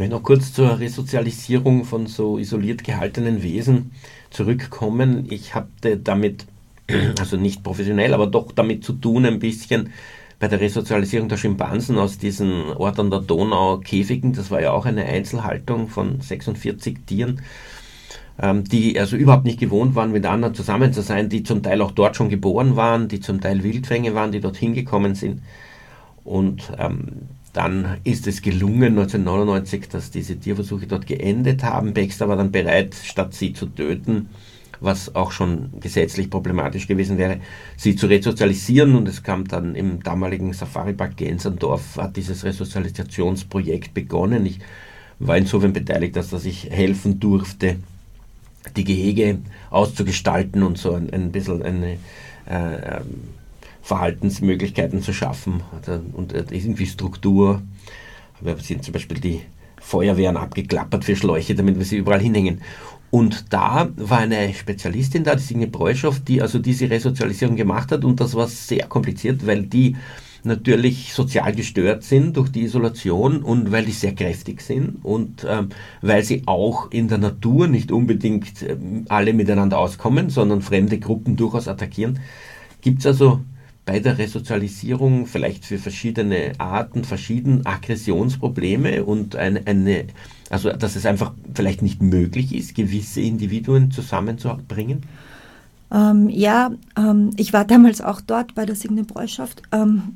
Ich 0.00 0.08
noch 0.08 0.22
kurz 0.22 0.52
zur 0.52 0.80
Resozialisierung 0.80 1.84
von 1.84 2.06
so 2.06 2.38
isoliert 2.38 2.82
gehaltenen 2.82 3.42
Wesen 3.42 3.90
zurückkommen. 4.30 5.26
Ich 5.30 5.54
hatte 5.54 5.96
damit, 5.96 6.46
also 7.18 7.36
nicht 7.36 7.62
professionell, 7.62 8.14
aber 8.14 8.26
doch 8.26 8.52
damit 8.52 8.84
zu 8.84 8.94
tun, 8.94 9.26
ein 9.26 9.38
bisschen 9.38 9.92
bei 10.38 10.48
der 10.48 10.60
Resozialisierung 10.60 11.28
der 11.28 11.36
Schimpansen 11.36 11.98
aus 11.98 12.16
diesen 12.16 12.72
Ort 12.72 12.98
an 12.98 13.10
der 13.10 13.20
Donau 13.20 13.78
Käfigen. 13.78 14.32
Das 14.32 14.50
war 14.50 14.62
ja 14.62 14.72
auch 14.72 14.86
eine 14.86 15.04
Einzelhaltung 15.04 15.88
von 15.88 16.20
46 16.20 16.98
Tieren 17.06 17.42
ähm, 18.40 18.64
die 18.64 18.98
also 18.98 19.16
überhaupt 19.16 19.44
nicht 19.44 19.60
gewohnt 19.60 19.94
waren, 19.94 20.12
mit 20.12 20.24
anderen 20.24 20.54
zusammen 20.54 20.92
zu 20.92 21.02
sein, 21.02 21.28
die 21.28 21.42
zum 21.42 21.62
Teil 21.62 21.82
auch 21.82 21.90
dort 21.90 22.16
schon 22.16 22.30
geboren 22.30 22.76
waren, 22.76 23.08
die 23.08 23.20
zum 23.20 23.40
Teil 23.40 23.62
Wildfänge 23.62 24.14
waren, 24.14 24.32
die 24.32 24.40
dorthin 24.40 24.72
gekommen 24.74 25.14
sind. 25.14 25.42
Und 26.24 26.72
ähm, 26.78 27.28
dann 27.52 27.98
ist 28.04 28.26
es 28.26 28.42
gelungen 28.42 28.98
1999, 28.98 29.88
dass 29.88 30.10
diese 30.10 30.36
Tierversuche 30.38 30.86
dort 30.86 31.06
geendet 31.06 31.64
haben. 31.64 31.94
Baxter 31.94 32.28
war 32.28 32.36
dann 32.36 32.52
bereit, 32.52 32.94
statt 33.02 33.34
sie 33.34 33.52
zu 33.52 33.66
töten, 33.66 34.28
was 34.80 35.14
auch 35.14 35.32
schon 35.32 35.70
gesetzlich 35.80 36.30
problematisch 36.30 36.86
gewesen 36.86 37.18
wäre, 37.18 37.40
sie 37.76 37.96
zu 37.96 38.06
resozialisieren. 38.06 38.94
Und 38.94 39.08
es 39.08 39.22
kam 39.22 39.48
dann 39.48 39.74
im 39.74 40.02
damaligen 40.02 40.52
Safari-Park 40.52 41.16
Gensendorf, 41.16 41.96
hat 41.96 42.16
dieses 42.16 42.44
Resozialisationsprojekt 42.44 43.94
begonnen. 43.94 44.46
Ich 44.46 44.60
war 45.18 45.36
insofern 45.36 45.72
beteiligt, 45.72 46.16
dass, 46.16 46.30
dass 46.30 46.44
ich 46.44 46.70
helfen 46.70 47.18
durfte, 47.18 47.76
die 48.76 48.84
Gehege 48.84 49.38
auszugestalten 49.70 50.62
und 50.62 50.78
so 50.78 50.94
ein, 50.94 51.12
ein 51.12 51.32
bisschen 51.32 51.62
eine 51.62 51.98
äh, 52.48 52.96
ähm, 52.96 53.39
Verhaltensmöglichkeiten 53.82 55.02
zu 55.02 55.12
schaffen 55.12 55.62
und 56.12 56.32
irgendwie 56.32 56.86
Struktur. 56.86 57.62
Wir 58.40 58.56
sind 58.58 58.84
zum 58.84 58.92
Beispiel 58.92 59.20
die 59.20 59.40
Feuerwehren 59.80 60.36
abgeklappert 60.36 61.04
für 61.04 61.16
Schläuche, 61.16 61.54
damit 61.54 61.78
wir 61.78 61.84
sie 61.84 61.96
überall 61.96 62.20
hinhängen. 62.20 62.60
Und 63.10 63.52
da 63.52 63.88
war 63.96 64.18
eine 64.18 64.54
Spezialistin 64.54 65.24
da, 65.24 65.34
die 65.34 65.42
Signe 65.42 65.66
Breuschow, 65.66 66.16
die 66.20 66.40
also 66.40 66.60
diese 66.60 66.88
Resozialisierung 66.88 67.56
gemacht 67.56 67.90
hat 67.90 68.04
und 68.04 68.20
das 68.20 68.34
war 68.34 68.46
sehr 68.46 68.86
kompliziert, 68.86 69.46
weil 69.46 69.64
die 69.64 69.96
natürlich 70.44 71.12
sozial 71.12 71.52
gestört 71.54 72.02
sind 72.02 72.36
durch 72.36 72.50
die 72.50 72.62
Isolation 72.62 73.42
und 73.42 73.72
weil 73.72 73.84
die 73.84 73.92
sehr 73.92 74.14
kräftig 74.14 74.62
sind 74.62 75.04
und 75.04 75.46
ähm, 75.48 75.70
weil 76.02 76.22
sie 76.22 76.44
auch 76.46 76.90
in 76.92 77.08
der 77.08 77.18
Natur 77.18 77.66
nicht 77.66 77.92
unbedingt 77.92 78.62
ähm, 78.62 79.04
alle 79.08 79.32
miteinander 79.34 79.78
auskommen, 79.78 80.30
sondern 80.30 80.62
fremde 80.62 80.98
Gruppen 80.98 81.36
durchaus 81.36 81.68
attackieren. 81.68 82.20
Gibt 82.80 83.00
es 83.00 83.06
also 83.06 83.40
bei 83.90 83.98
der 83.98 84.18
Resozialisierung 84.18 85.26
vielleicht 85.26 85.64
für 85.64 85.76
verschiedene 85.76 86.52
Arten, 86.58 87.02
verschiedene 87.02 87.66
Aggressionsprobleme 87.66 89.04
und 89.04 89.34
eine, 89.34 89.66
eine 89.66 90.04
also 90.48 90.70
dass 90.70 90.94
es 90.94 91.06
einfach 91.06 91.32
vielleicht 91.54 91.82
nicht 91.82 92.00
möglich 92.00 92.54
ist, 92.54 92.76
gewisse 92.76 93.20
Individuen 93.20 93.90
zusammenzubringen? 93.90 95.02
Ähm, 95.90 96.28
ja, 96.28 96.70
ähm, 96.96 97.30
ich 97.36 97.52
war 97.52 97.64
damals 97.64 98.00
auch 98.00 98.20
dort 98.20 98.54
bei 98.54 98.64
der 98.64 98.76
Signe 98.76 99.02
Bräuschaft. 99.02 99.60
Ähm, 99.72 100.14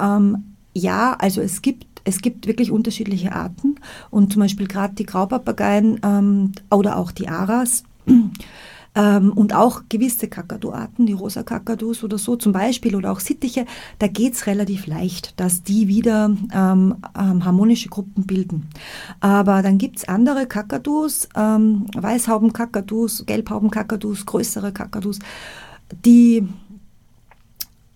ähm, 0.00 0.54
ja, 0.72 1.14
also 1.18 1.42
es 1.42 1.60
gibt 1.60 2.00
es 2.04 2.22
gibt 2.22 2.46
wirklich 2.46 2.70
unterschiedliche 2.70 3.32
Arten 3.32 3.74
und 4.10 4.32
zum 4.32 4.40
Beispiel 4.40 4.66
gerade 4.66 4.94
die 4.94 5.04
Graupapageien 5.04 6.00
ähm, 6.02 6.52
oder 6.70 6.96
auch 6.96 7.12
die 7.12 7.28
Aras 7.28 7.84
ähm, 8.94 9.32
und 9.32 9.54
auch 9.54 9.82
gewisse 9.88 10.28
Kakaduarten, 10.28 11.06
die 11.06 11.12
rosa 11.12 11.42
Kakadus 11.42 12.02
oder 12.02 12.18
so 12.18 12.36
zum 12.36 12.52
Beispiel 12.52 12.96
oder 12.96 13.12
auch 13.12 13.20
Sittiche, 13.20 13.66
da 13.98 14.08
geht 14.08 14.34
es 14.34 14.46
relativ 14.46 14.86
leicht, 14.86 15.38
dass 15.38 15.62
die 15.62 15.88
wieder 15.88 16.36
ähm, 16.52 16.96
ähm, 17.16 17.44
harmonische 17.44 17.88
Gruppen 17.88 18.26
bilden. 18.26 18.68
Aber 19.20 19.62
dann 19.62 19.78
gibt 19.78 19.98
es 19.98 20.08
andere 20.08 20.46
Kakadus, 20.46 21.28
ähm, 21.36 21.86
Weißhaubenkakadus, 21.96 23.24
Gelbhaubenkakadus, 23.26 24.26
größere 24.26 24.72
Kakadus, 24.72 25.18
die 26.04 26.46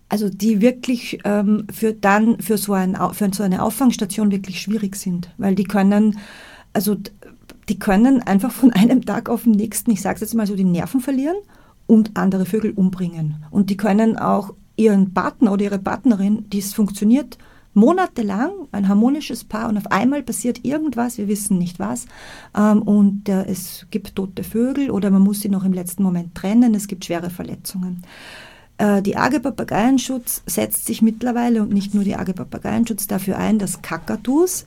also 0.07 0.29
die 0.29 0.61
wirklich 0.61 1.19
ähm, 1.25 1.65
für 1.73 1.91
dann 1.91 2.39
für 2.39 2.57
so, 2.57 2.73
ein, 2.73 2.95
für 3.13 3.33
so 3.33 3.43
eine 3.43 3.63
Auffangstation 3.63 4.31
wirklich 4.31 4.61
schwierig 4.61 4.95
sind, 4.95 5.29
weil 5.37 5.55
die 5.55 5.63
können, 5.63 6.19
also 6.73 6.95
die 7.69 7.79
können 7.79 8.21
einfach 8.21 8.51
von 8.51 8.73
einem 8.73 9.05
Tag 9.05 9.29
auf 9.29 9.43
den 9.43 9.53
nächsten, 9.53 9.91
ich 9.91 10.01
sage 10.01 10.15
es 10.15 10.21
jetzt 10.21 10.35
mal 10.35 10.47
so, 10.47 10.55
die 10.55 10.63
Nerven 10.63 11.01
verlieren 11.01 11.37
und 11.87 12.11
andere 12.15 12.45
Vögel 12.45 12.71
umbringen. 12.71 13.43
Und 13.51 13.69
die 13.69 13.77
können 13.77 14.17
auch 14.17 14.53
ihren 14.75 15.13
Partner 15.13 15.53
oder 15.53 15.63
ihre 15.63 15.79
Partnerin, 15.79 16.49
die 16.49 16.59
es 16.59 16.73
funktioniert, 16.73 17.37
monatelang 17.73 18.51
ein 18.71 18.87
harmonisches 18.87 19.43
Paar 19.43 19.69
und 19.69 19.77
auf 19.77 19.91
einmal 19.91 20.23
passiert 20.23 20.63
irgendwas, 20.63 21.17
wir 21.17 21.27
wissen 21.27 21.57
nicht 21.57 21.77
was, 21.77 22.05
ähm, 22.57 22.81
und 22.81 23.27
äh, 23.29 23.45
es 23.45 23.85
gibt 23.91 24.15
tote 24.15 24.43
Vögel 24.43 24.89
oder 24.89 25.11
man 25.11 25.21
muss 25.21 25.41
sie 25.41 25.49
noch 25.49 25.65
im 25.65 25.73
letzten 25.73 26.01
Moment 26.01 26.35
trennen, 26.35 26.73
es 26.73 26.87
gibt 26.87 27.05
schwere 27.05 27.29
Verletzungen. 27.29 28.01
Äh, 28.77 29.01
die 29.01 29.17
AG 29.17 29.39
Papageienschutz 29.41 30.41
setzt 30.45 30.85
sich 30.85 31.01
mittlerweile 31.01 31.61
und 31.61 31.73
nicht 31.73 31.93
nur 31.93 32.05
die 32.05 32.15
AG 32.15 32.33
Papageienschutz 32.33 33.07
dafür 33.07 33.37
ein, 33.37 33.59
dass 33.59 33.81
Kakadus 33.81 34.63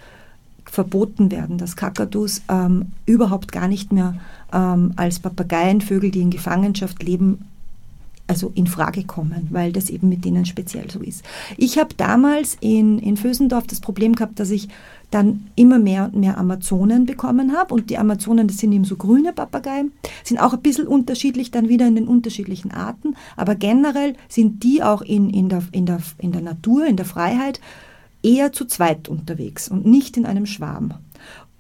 verboten 0.70 1.30
werden, 1.30 1.58
dass 1.58 1.76
Kakadus 1.76 2.42
ähm, 2.48 2.86
überhaupt 3.06 3.52
gar 3.52 3.68
nicht 3.68 3.92
mehr 3.92 4.14
ähm, 4.52 4.92
als 4.96 5.18
Papageienvögel, 5.18 6.10
die 6.10 6.20
in 6.20 6.30
Gefangenschaft 6.30 7.02
leben, 7.02 7.44
also 8.26 8.52
in 8.54 8.66
Frage 8.66 9.04
kommen, 9.04 9.48
weil 9.50 9.72
das 9.72 9.88
eben 9.88 10.10
mit 10.10 10.24
denen 10.24 10.44
speziell 10.44 10.90
so 10.90 11.00
ist. 11.00 11.24
Ich 11.56 11.78
habe 11.78 11.94
damals 11.96 12.58
in, 12.60 12.98
in 12.98 13.16
Vösendorf 13.16 13.66
das 13.66 13.80
Problem 13.80 14.14
gehabt, 14.14 14.38
dass 14.38 14.50
ich 14.50 14.68
dann 15.10 15.46
immer 15.56 15.78
mehr 15.78 16.04
und 16.04 16.16
mehr 16.16 16.36
Amazonen 16.36 17.06
bekommen 17.06 17.56
habe. 17.56 17.72
Und 17.72 17.88
die 17.88 17.96
Amazonen, 17.96 18.46
das 18.46 18.58
sind 18.58 18.72
eben 18.72 18.84
so 18.84 18.96
grüne 18.96 19.32
Papageien, 19.32 19.92
sind 20.22 20.38
auch 20.38 20.52
ein 20.52 20.60
bisschen 20.60 20.86
unterschiedlich 20.86 21.50
dann 21.50 21.70
wieder 21.70 21.86
in 21.86 21.94
den 21.94 22.06
unterschiedlichen 22.08 22.70
Arten. 22.70 23.16
Aber 23.36 23.54
generell 23.54 24.14
sind 24.28 24.62
die 24.62 24.82
auch 24.82 25.00
in, 25.00 25.30
in, 25.30 25.48
der, 25.48 25.62
in, 25.72 25.86
der, 25.86 26.00
in 26.18 26.32
der 26.32 26.42
Natur, 26.42 26.86
in 26.86 26.96
der 26.96 27.06
Freiheit 27.06 27.60
eher 28.22 28.52
zu 28.52 28.64
zweit 28.64 29.08
unterwegs 29.08 29.68
und 29.68 29.86
nicht 29.86 30.16
in 30.16 30.26
einem 30.26 30.46
Schwarm. 30.46 30.94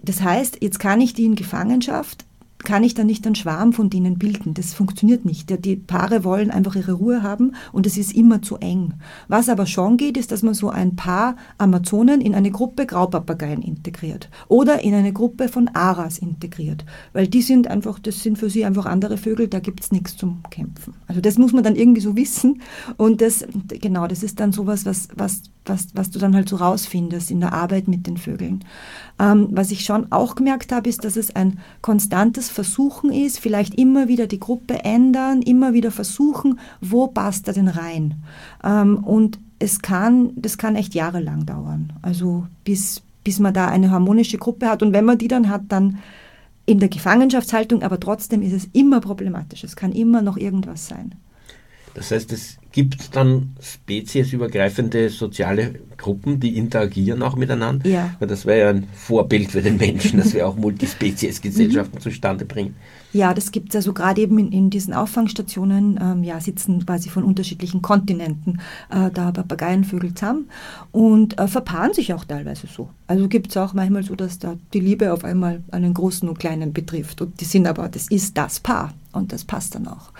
Das 0.00 0.22
heißt, 0.22 0.58
jetzt 0.60 0.78
kann 0.78 1.00
ich 1.00 1.14
die 1.14 1.24
in 1.24 1.34
Gefangenschaft 1.34 2.24
kann 2.64 2.82
ich 2.82 2.94
dann 2.94 3.06
nicht 3.06 3.24
einen 3.24 3.34
Schwarm 3.34 3.72
von 3.72 3.88
denen 3.88 4.18
bilden. 4.18 4.54
Das 4.54 4.74
funktioniert 4.74 5.24
nicht. 5.24 5.64
Die 5.64 5.76
Paare 5.76 6.24
wollen 6.24 6.50
einfach 6.50 6.74
ihre 6.74 6.92
Ruhe 6.92 7.22
haben 7.22 7.54
und 7.72 7.86
es 7.86 7.96
ist 7.96 8.12
immer 8.12 8.42
zu 8.42 8.56
eng. 8.56 8.94
Was 9.28 9.48
aber 9.48 9.66
schon 9.66 9.96
geht, 9.96 10.16
ist, 10.16 10.32
dass 10.32 10.42
man 10.42 10.54
so 10.54 10.68
ein 10.68 10.96
Paar 10.96 11.36
Amazonen 11.56 12.20
in 12.20 12.34
eine 12.34 12.50
Gruppe 12.50 12.86
Graupapageien 12.86 13.62
integriert 13.62 14.28
oder 14.48 14.82
in 14.82 14.94
eine 14.94 15.12
Gruppe 15.12 15.48
von 15.48 15.68
Aras 15.68 16.18
integriert. 16.18 16.84
Weil 17.12 17.28
die 17.28 17.42
sind 17.42 17.68
einfach, 17.68 17.98
das 17.98 18.22
sind 18.22 18.38
für 18.38 18.50
sie 18.50 18.64
einfach 18.64 18.86
andere 18.86 19.18
Vögel, 19.18 19.48
da 19.48 19.60
gibt 19.60 19.80
es 19.80 19.92
nichts 19.92 20.16
zum 20.16 20.42
Kämpfen. 20.50 20.94
Also 21.06 21.20
das 21.20 21.38
muss 21.38 21.52
man 21.52 21.62
dann 21.62 21.76
irgendwie 21.76 22.00
so 22.00 22.16
wissen 22.16 22.60
und 22.96 23.20
das, 23.20 23.46
genau, 23.68 24.08
das 24.08 24.22
ist 24.22 24.40
dann 24.40 24.52
sowas, 24.52 24.84
was, 24.84 25.08
was, 25.14 25.42
was, 25.68 25.88
was 25.94 26.10
du 26.10 26.18
dann 26.18 26.34
halt 26.34 26.48
so 26.48 26.56
rausfindest 26.56 27.30
in 27.30 27.40
der 27.40 27.52
Arbeit 27.52 27.88
mit 27.88 28.06
den 28.06 28.16
Vögeln. 28.16 28.64
Ähm, 29.18 29.48
was 29.50 29.70
ich 29.70 29.84
schon 29.84 30.10
auch 30.12 30.34
gemerkt 30.34 30.72
habe, 30.72 30.88
ist, 30.88 31.04
dass 31.04 31.16
es 31.16 31.34
ein 31.34 31.58
konstantes 31.82 32.48
Versuchen 32.48 33.12
ist, 33.12 33.38
vielleicht 33.40 33.74
immer 33.74 34.08
wieder 34.08 34.26
die 34.26 34.40
Gruppe 34.40 34.84
ändern, 34.84 35.42
immer 35.42 35.72
wieder 35.72 35.90
versuchen, 35.90 36.58
wo 36.80 37.06
passt 37.08 37.48
er 37.48 37.54
denn 37.54 37.68
rein. 37.68 38.14
Ähm, 38.64 38.98
und 39.04 39.38
es 39.58 39.80
kann, 39.80 40.30
das 40.36 40.58
kann 40.58 40.76
echt 40.76 40.94
jahrelang 40.94 41.46
dauern. 41.46 41.92
Also 42.02 42.46
bis, 42.64 43.02
bis 43.24 43.40
man 43.40 43.54
da 43.54 43.68
eine 43.68 43.90
harmonische 43.90 44.38
Gruppe 44.38 44.68
hat. 44.68 44.82
Und 44.82 44.92
wenn 44.92 45.04
man 45.04 45.18
die 45.18 45.28
dann 45.28 45.48
hat, 45.48 45.62
dann 45.68 45.98
in 46.64 46.78
der 46.80 46.88
Gefangenschaftshaltung, 46.88 47.82
aber 47.82 47.98
trotzdem 47.98 48.42
ist 48.42 48.52
es 48.52 48.68
immer 48.72 49.00
problematisch. 49.00 49.64
Es 49.64 49.74
kann 49.74 49.92
immer 49.92 50.22
noch 50.22 50.36
irgendwas 50.36 50.86
sein. 50.86 51.14
Das 51.98 52.12
heißt, 52.12 52.32
es 52.32 52.58
gibt 52.70 53.16
dann 53.16 53.56
speziesübergreifende 53.60 55.10
soziale 55.10 55.74
Gruppen, 55.96 56.38
die 56.38 56.56
interagieren 56.56 57.24
auch 57.24 57.34
miteinander. 57.34 57.88
Ja. 57.88 58.16
Das 58.20 58.46
wäre 58.46 58.60
ja 58.60 58.70
ein 58.70 58.86
Vorbild 58.94 59.50
für 59.50 59.62
den 59.62 59.78
Menschen, 59.78 60.20
dass 60.20 60.32
wir 60.32 60.46
auch 60.46 60.54
Multispezies-Gesellschaften 60.56 62.00
zustande 62.00 62.44
bringen. 62.44 62.76
Ja, 63.12 63.32
das 63.32 63.52
gibt 63.52 63.70
es 63.70 63.76
also 63.76 63.94
gerade 63.94 64.20
eben 64.20 64.38
in, 64.38 64.52
in 64.52 64.70
diesen 64.70 64.92
Auffangstationen, 64.92 65.98
ähm, 66.00 66.24
ja, 66.24 66.40
sitzen 66.40 66.84
quasi 66.84 67.08
von 67.08 67.24
unterschiedlichen 67.24 67.80
Kontinenten 67.80 68.60
äh, 68.90 69.10
da 69.10 69.32
Papageienvögel 69.32 70.14
zusammen 70.14 70.48
und 70.92 71.38
äh, 71.38 71.48
verpaaren 71.48 71.94
sich 71.94 72.12
auch 72.12 72.24
teilweise 72.24 72.66
so. 72.66 72.90
Also 73.06 73.28
gibt 73.28 73.50
es 73.50 73.56
auch 73.56 73.72
manchmal 73.72 74.02
so, 74.02 74.14
dass 74.14 74.38
da 74.38 74.56
die 74.74 74.80
Liebe 74.80 75.12
auf 75.12 75.24
einmal 75.24 75.62
einen 75.70 75.94
großen 75.94 76.28
und 76.28 76.38
kleinen 76.38 76.74
betrifft 76.74 77.22
und 77.22 77.40
die 77.40 77.46
sind 77.46 77.66
aber, 77.66 77.88
das 77.88 78.08
ist 78.08 78.36
das 78.36 78.60
Paar 78.60 78.92
und 79.12 79.32
das 79.32 79.44
passt 79.44 79.74
dann 79.74 79.88
auch. 79.88 80.12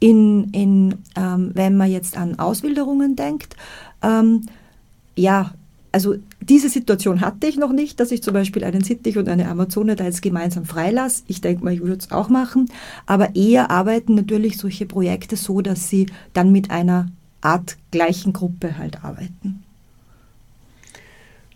In, 0.00 0.50
in, 0.50 0.96
ähm, 1.14 1.52
wenn 1.54 1.76
man 1.76 1.90
jetzt 1.90 2.16
an 2.16 2.40
Auswilderungen 2.40 3.14
denkt, 3.14 3.56
ähm, 4.02 4.46
ja, 5.14 5.52
also 5.92 6.16
diese 6.40 6.70
Situation 6.70 7.20
hatte 7.20 7.46
ich 7.46 7.56
noch 7.56 7.72
nicht, 7.72 8.00
dass 8.00 8.10
ich 8.10 8.22
zum 8.22 8.32
Beispiel 8.32 8.64
einen 8.64 8.82
Sittich 8.82 9.18
und 9.18 9.28
eine 9.28 9.48
Amazone 9.48 9.94
da 9.94 10.04
jetzt 10.04 10.22
gemeinsam 10.22 10.64
freilasse. 10.64 11.22
Ich 11.28 11.42
denke 11.42 11.64
mal, 11.64 11.74
ich 11.74 11.82
würde 11.82 11.98
es 11.98 12.10
auch 12.10 12.30
machen. 12.30 12.70
Aber 13.06 13.36
eher 13.36 13.70
arbeiten 13.70 14.14
natürlich 14.14 14.56
solche 14.56 14.86
Projekte 14.86 15.36
so, 15.36 15.60
dass 15.60 15.88
sie 15.88 16.06
dann 16.32 16.50
mit 16.50 16.70
einer 16.70 17.08
Art 17.42 17.76
gleichen 17.90 18.32
Gruppe 18.32 18.78
halt 18.78 19.04
arbeiten. 19.04 19.62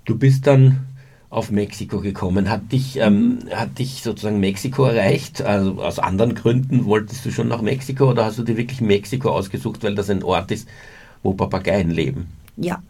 Du 0.04 0.16
bist 0.16 0.46
dann 0.46 0.80
auf 1.30 1.50
Mexiko 1.50 2.00
gekommen? 2.00 2.48
Hat 2.50 2.72
dich, 2.72 2.98
ähm, 2.98 3.38
hat 3.50 3.78
dich 3.78 4.02
sozusagen 4.02 4.38
Mexiko 4.38 4.84
erreicht? 4.84 5.42
Also 5.42 5.82
aus 5.82 5.98
anderen 5.98 6.34
Gründen 6.34 6.84
wolltest 6.84 7.24
du 7.24 7.30
schon 7.30 7.48
nach 7.48 7.62
Mexiko 7.62 8.10
oder 8.10 8.26
hast 8.26 8.38
du 8.38 8.42
dir 8.42 8.56
wirklich 8.56 8.80
Mexiko 8.80 9.30
ausgesucht, 9.30 9.82
weil 9.82 9.94
das 9.94 10.10
ein 10.10 10.22
Ort 10.22 10.50
ist, 10.50 10.68
wo 11.22 11.34
Papageien 11.34 11.90
leben? 11.90 12.28
Ja, 12.56 12.82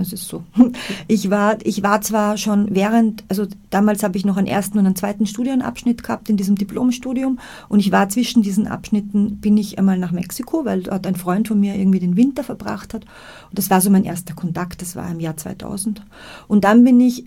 es 0.00 0.12
ist 0.12 0.28
so. 0.28 0.44
Ich 1.08 1.30
war, 1.30 1.58
ich 1.62 1.82
war 1.82 2.00
zwar 2.00 2.36
schon 2.36 2.74
während, 2.74 3.24
also 3.28 3.46
damals 3.70 4.02
habe 4.02 4.16
ich 4.16 4.24
noch 4.24 4.36
einen 4.36 4.46
ersten 4.46 4.78
und 4.78 4.86
einen 4.86 4.96
zweiten 4.96 5.26
Studienabschnitt 5.26 6.02
gehabt 6.02 6.28
in 6.28 6.36
diesem 6.36 6.56
Diplomstudium 6.56 7.38
und 7.68 7.80
ich 7.80 7.92
war 7.92 8.08
zwischen 8.08 8.42
diesen 8.42 8.66
Abschnitten, 8.66 9.38
bin 9.38 9.56
ich 9.56 9.78
einmal 9.78 9.98
nach 9.98 10.12
Mexiko, 10.12 10.64
weil 10.64 10.82
dort 10.82 11.06
ein 11.06 11.16
Freund 11.16 11.48
von 11.48 11.60
mir 11.60 11.76
irgendwie 11.76 12.00
den 12.00 12.16
Winter 12.16 12.44
verbracht 12.44 12.94
hat. 12.94 13.04
Und 13.50 13.58
das 13.58 13.70
war 13.70 13.80
so 13.80 13.90
mein 13.90 14.04
erster 14.04 14.34
Kontakt, 14.34 14.82
das 14.82 14.96
war 14.96 15.10
im 15.10 15.20
Jahr 15.20 15.36
2000. 15.36 16.02
Und 16.48 16.64
dann 16.64 16.84
bin 16.84 17.00
ich 17.00 17.24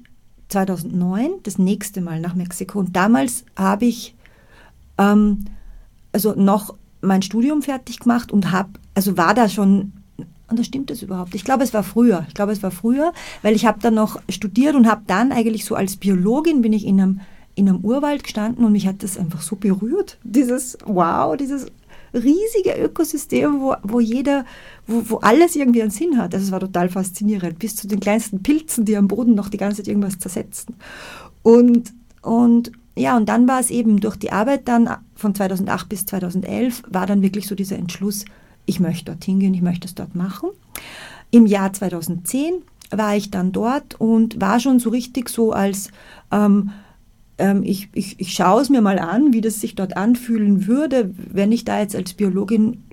2009 0.49 1.31
das 1.43 1.57
nächste 1.57 2.01
Mal 2.01 2.19
nach 2.19 2.35
Mexiko 2.35 2.79
und 2.79 2.95
damals 2.95 3.45
habe 3.55 3.85
ich 3.85 4.15
ähm, 4.97 5.45
also 6.11 6.33
noch 6.35 6.75
mein 7.01 7.21
Studium 7.21 7.61
fertig 7.61 7.99
gemacht 7.99 8.31
und 8.31 8.51
habe, 8.51 8.69
also 8.93 9.17
war 9.17 9.33
da 9.33 9.47
schon 9.47 9.93
und 10.49 10.59
das 10.59 10.67
stimmt 10.67 10.89
das 10.89 11.01
überhaupt? 11.01 11.35
Ich 11.35 11.43
glaube, 11.43 11.63
es 11.63 11.73
war 11.73 11.83
früher. 11.83 12.25
Ich 12.27 12.33
glaube, 12.33 12.51
es 12.51 12.63
war 12.63 12.71
früher, 12.71 13.13
weil 13.41 13.55
ich 13.55 13.65
habe 13.65 13.79
dann 13.79 13.95
noch 13.95 14.21
studiert 14.29 14.75
und 14.75 14.87
habe 14.87 15.01
dann 15.07 15.31
eigentlich 15.31 15.65
so 15.65 15.75
als 15.75 15.97
Biologin 15.97 16.61
bin 16.61 16.73
ich 16.73 16.85
in 16.85 16.99
einem, 16.99 17.19
in 17.55 17.69
einem 17.69 17.79
Urwald 17.79 18.23
gestanden 18.23 18.65
und 18.65 18.71
mich 18.71 18.87
hat 18.87 19.03
das 19.03 19.17
einfach 19.17 19.41
so 19.41 19.55
berührt. 19.55 20.17
Dieses 20.23 20.77
Wow, 20.85 21.37
dieses 21.37 21.67
riesige 22.13 22.75
Ökosystem, 22.81 23.61
wo, 23.61 23.75
wo 23.83 23.99
jeder, 23.99 24.45
wo, 24.87 25.03
wo 25.09 25.17
alles 25.17 25.55
irgendwie 25.55 25.81
einen 25.81 25.91
Sinn 25.91 26.17
hat. 26.17 26.33
Also 26.33 26.47
es 26.47 26.51
war 26.51 26.59
total 26.59 26.89
faszinierend, 26.89 27.59
bis 27.59 27.75
zu 27.75 27.87
den 27.87 27.99
kleinsten 27.99 28.41
Pilzen, 28.41 28.85
die 28.85 28.97
am 28.97 29.07
Boden 29.07 29.35
noch 29.35 29.49
die 29.49 29.57
ganze 29.57 29.77
Zeit 29.77 29.87
irgendwas 29.87 30.19
zersetzen. 30.19 30.75
Und, 31.43 31.93
und 32.21 32.71
ja, 32.95 33.15
und 33.15 33.29
dann 33.29 33.47
war 33.47 33.59
es 33.59 33.69
eben 33.69 33.99
durch 33.99 34.17
die 34.17 34.31
Arbeit 34.31 34.67
dann 34.67 34.89
von 35.15 35.33
2008 35.33 35.87
bis 35.87 36.05
2011 36.05 36.83
war 36.89 37.05
dann 37.05 37.21
wirklich 37.21 37.47
so 37.47 37.55
dieser 37.55 37.77
Entschluss, 37.77 38.25
ich 38.69 38.79
möchte 38.79 39.05
dorthin 39.05 39.39
gehen, 39.39 39.53
ich 39.53 39.61
möchte 39.61 39.87
es 39.87 39.95
dort 39.95 40.15
machen. 40.15 40.49
Im 41.31 41.45
Jahr 41.45 41.73
2010 41.73 42.61
war 42.91 43.15
ich 43.15 43.31
dann 43.31 43.51
dort 43.51 43.99
und 43.99 44.39
war 44.39 44.59
schon 44.59 44.79
so 44.79 44.89
richtig 44.89 45.29
so 45.29 45.51
als, 45.51 45.91
ähm, 46.31 46.69
ähm, 47.37 47.63
ich, 47.63 47.89
ich, 47.93 48.19
ich 48.19 48.33
schaue 48.33 48.61
es 48.61 48.69
mir 48.69 48.81
mal 48.81 48.99
an, 48.99 49.33
wie 49.33 49.41
das 49.41 49.59
sich 49.59 49.75
dort 49.75 49.97
anfühlen 49.97 50.67
würde, 50.67 51.13
wenn 51.31 51.51
ich 51.51 51.65
da 51.65 51.79
jetzt 51.79 51.95
als 51.95 52.13
Biologin 52.13 52.83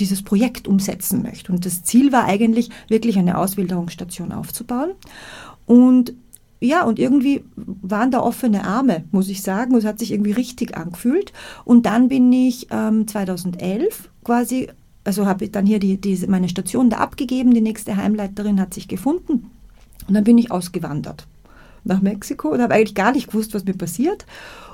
dieses 0.00 0.22
Projekt 0.22 0.66
umsetzen 0.66 1.22
möchte. 1.22 1.52
Und 1.52 1.66
das 1.66 1.84
Ziel 1.84 2.12
war 2.12 2.24
eigentlich, 2.24 2.70
wirklich 2.88 3.18
eine 3.18 3.38
Auswilderungsstation 3.38 4.32
aufzubauen. 4.32 4.90
Und 5.66 6.14
ja, 6.60 6.84
und 6.84 6.98
irgendwie 6.98 7.44
waren 7.56 8.10
da 8.10 8.20
offene 8.20 8.64
Arme, 8.64 9.04
muss 9.10 9.28
ich 9.28 9.42
sagen. 9.42 9.74
Es 9.76 9.84
hat 9.84 9.98
sich 9.98 10.12
irgendwie 10.12 10.32
richtig 10.32 10.76
angefühlt. 10.76 11.32
Und 11.64 11.86
dann 11.86 12.08
bin 12.08 12.32
ich 12.32 12.68
ähm, 12.70 13.06
2011 13.06 14.08
quasi 14.24 14.68
also 15.04 15.26
habe 15.26 15.44
ich 15.44 15.52
dann 15.52 15.66
hier 15.66 15.78
die, 15.78 15.98
die, 15.98 16.26
meine 16.26 16.48
Station 16.48 16.90
da 16.90 16.98
abgegeben, 16.98 17.54
die 17.54 17.60
nächste 17.60 17.96
Heimleiterin 17.96 18.60
hat 18.60 18.74
sich 18.74 18.88
gefunden 18.88 19.50
und 20.08 20.14
dann 20.14 20.24
bin 20.24 20.38
ich 20.38 20.50
ausgewandert 20.50 21.26
nach 21.84 22.00
Mexiko 22.00 22.48
und 22.48 22.62
habe 22.62 22.74
eigentlich 22.74 22.94
gar 22.94 23.12
nicht 23.12 23.28
gewusst, 23.28 23.54
was 23.54 23.64
mir 23.64 23.74
passiert. 23.74 24.26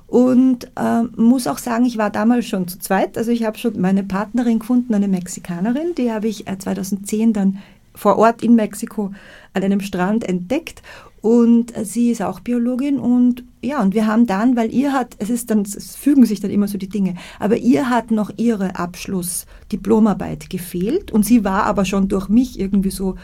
Und 0.07 0.65
äh, 0.77 1.03
muss 1.17 1.47
auch 1.47 1.59
sagen, 1.59 1.85
ich 1.85 1.99
war 1.99 2.11
damals 2.11 2.47
schon 2.47 2.67
zu 2.67 2.79
zweit. 2.79 3.17
Also 3.17 3.31
ich 3.31 3.45
habe 3.45 3.59
schon 3.59 3.81
meine 3.81 4.03
Partnerin 4.03 4.59
gefunden, 4.59 4.95
eine 4.95 5.07
Mexikanerin, 5.07 5.95
die 5.97 6.11
habe 6.11 6.27
ich 6.27 6.49
äh, 6.49 6.59
2010 6.59 7.33
dann 7.33 7.59
vor 7.95 8.17
Ort 8.19 8.43
in 8.43 8.55
Mexiko 8.55 9.13
an 9.55 9.63
einem 9.63 9.81
Strand 9.81 10.25
entdeckt. 10.25 10.83
Und 11.23 11.73
sie 11.85 12.11
ist 12.11 12.23
auch 12.23 12.41
Biologin 12.41 12.99
und 12.99 13.45
ja, 13.63 13.83
und 13.83 13.95
wir 13.95 14.07
haben 14.07 14.27
dann, 14.27 14.57
weil 14.57 14.73
ihr 14.73 14.93
hat, 14.95 15.17
es 15.19 15.29
ist 15.29 15.51
dann, 15.51 15.63
es 15.63 15.95
fügen 15.95 16.25
sich 16.25 16.41
dann 16.41 16.51
immer 16.51 16.67
so 16.67 16.79
die 16.79 16.89
Dinge, 16.89 17.15
aber 17.39 17.59
ihr 17.59 17.91
hat 17.91 18.11
noch 18.11 18.31
ihre 18.39 18.77
Abschluss-Diplomarbeit 18.77 20.49
gefehlt 20.49 21.13
und 21.13 21.27
sie 21.27 21.45
war 21.45 21.65
aber 21.65 21.85
schon 21.85 22.09
durch 22.09 22.31
mich 22.31 22.59
irgendwie 22.59 22.91
so 22.91 23.17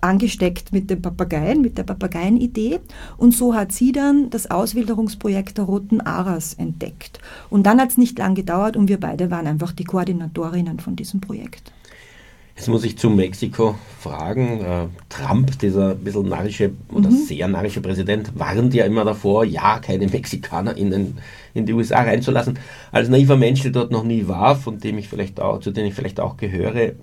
angesteckt 0.00 0.72
mit 0.72 0.90
dem 0.90 1.02
Papageien, 1.02 1.60
mit 1.60 1.78
der 1.78 1.82
Papageienidee. 1.82 2.80
Und 3.16 3.34
so 3.34 3.54
hat 3.54 3.72
sie 3.72 3.90
dann 3.90 4.30
das 4.30 4.50
Auswilderungsprojekt 4.50 5.56
der 5.56 5.64
Roten 5.64 6.00
Aras 6.02 6.54
entdeckt. 6.54 7.18
Und 7.50 7.64
dann 7.64 7.80
hat 7.80 7.90
es 7.90 7.98
nicht 7.98 8.18
lang 8.18 8.34
gedauert 8.34 8.76
und 8.76 8.88
wir 8.88 9.00
beide 9.00 9.30
waren 9.30 9.46
einfach 9.46 9.72
die 9.72 9.84
Koordinatorinnen 9.84 10.78
von 10.78 10.94
diesem 10.94 11.20
Projekt. 11.20 11.72
Jetzt 12.56 12.68
muss 12.68 12.84
ich 12.84 12.96
zu 12.96 13.10
Mexiko 13.10 13.74
fragen. 13.98 14.60
Äh, 14.60 14.86
Trump, 15.08 15.58
dieser 15.58 15.90
ein 15.90 15.98
bisschen 15.98 16.28
narrische 16.28 16.70
oder 16.92 17.10
mhm. 17.10 17.16
sehr 17.16 17.48
narrische 17.48 17.80
Präsident, 17.80 18.30
warnt 18.38 18.72
ja 18.74 18.84
immer 18.84 19.04
davor, 19.04 19.44
ja, 19.44 19.80
keine 19.80 20.06
Mexikaner 20.06 20.76
in, 20.76 20.90
den, 20.90 21.18
in 21.52 21.66
die 21.66 21.72
USA 21.72 22.02
reinzulassen. 22.02 22.58
Als 22.92 23.08
naiver 23.08 23.36
Mensch, 23.36 23.62
der 23.62 23.72
dort 23.72 23.90
noch 23.90 24.04
nie 24.04 24.28
war, 24.28 24.54
von 24.54 24.78
dem 24.78 24.98
ich 24.98 25.08
vielleicht 25.08 25.40
auch, 25.40 25.58
zu 25.60 25.72
dem 25.72 25.86
ich 25.86 25.94
vielleicht 25.94 26.20
auch 26.20 26.36
gehöre, 26.36 26.76
äh, 26.76 26.94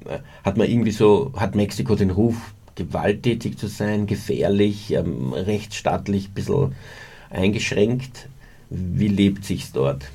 hat 0.44 0.58
man 0.58 0.70
irgendwie 0.70 0.92
so, 0.92 1.34
hat 1.36 1.54
Mexiko 1.54 1.96
den 1.96 2.12
Ruf, 2.12 2.54
gewalttätig 2.76 3.58
zu 3.58 3.68
sein, 3.68 4.08
gefährlich, 4.08 4.94
ähm, 4.94 5.34
rechtsstaatlich 5.34 6.30
ein 6.30 6.34
bisschen 6.34 6.76
eingeschränkt. 7.30 8.30
Wie 8.70 9.10
lebt 9.10 9.44
sich's 9.44 9.74
dort? 9.74 10.06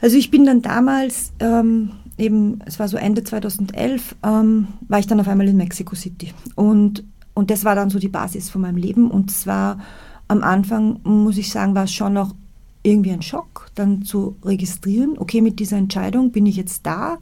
Also 0.00 0.16
ich 0.16 0.30
bin 0.30 0.44
dann 0.44 0.62
damals 0.62 1.32
ähm, 1.40 1.92
eben, 2.18 2.60
es 2.66 2.78
war 2.78 2.88
so 2.88 2.96
Ende 2.96 3.24
2011, 3.24 4.16
ähm, 4.24 4.68
war 4.88 4.98
ich 4.98 5.06
dann 5.06 5.20
auf 5.20 5.28
einmal 5.28 5.48
in 5.48 5.56
Mexico 5.56 5.94
City. 5.94 6.32
Und, 6.54 7.04
und 7.34 7.50
das 7.50 7.64
war 7.64 7.74
dann 7.74 7.90
so 7.90 7.98
die 7.98 8.08
Basis 8.08 8.50
von 8.50 8.60
meinem 8.62 8.76
Leben. 8.76 9.10
Und 9.10 9.30
zwar 9.30 9.78
am 10.28 10.42
Anfang, 10.42 11.00
muss 11.04 11.38
ich 11.38 11.50
sagen, 11.50 11.74
war 11.74 11.84
es 11.84 11.92
schon 11.92 12.14
noch 12.14 12.34
irgendwie 12.82 13.12
ein 13.12 13.22
Schock, 13.22 13.70
dann 13.74 14.02
zu 14.02 14.36
registrieren, 14.44 15.16
okay, 15.18 15.40
mit 15.40 15.58
dieser 15.58 15.78
Entscheidung 15.78 16.32
bin 16.32 16.46
ich 16.46 16.56
jetzt 16.56 16.84
da 16.84 17.18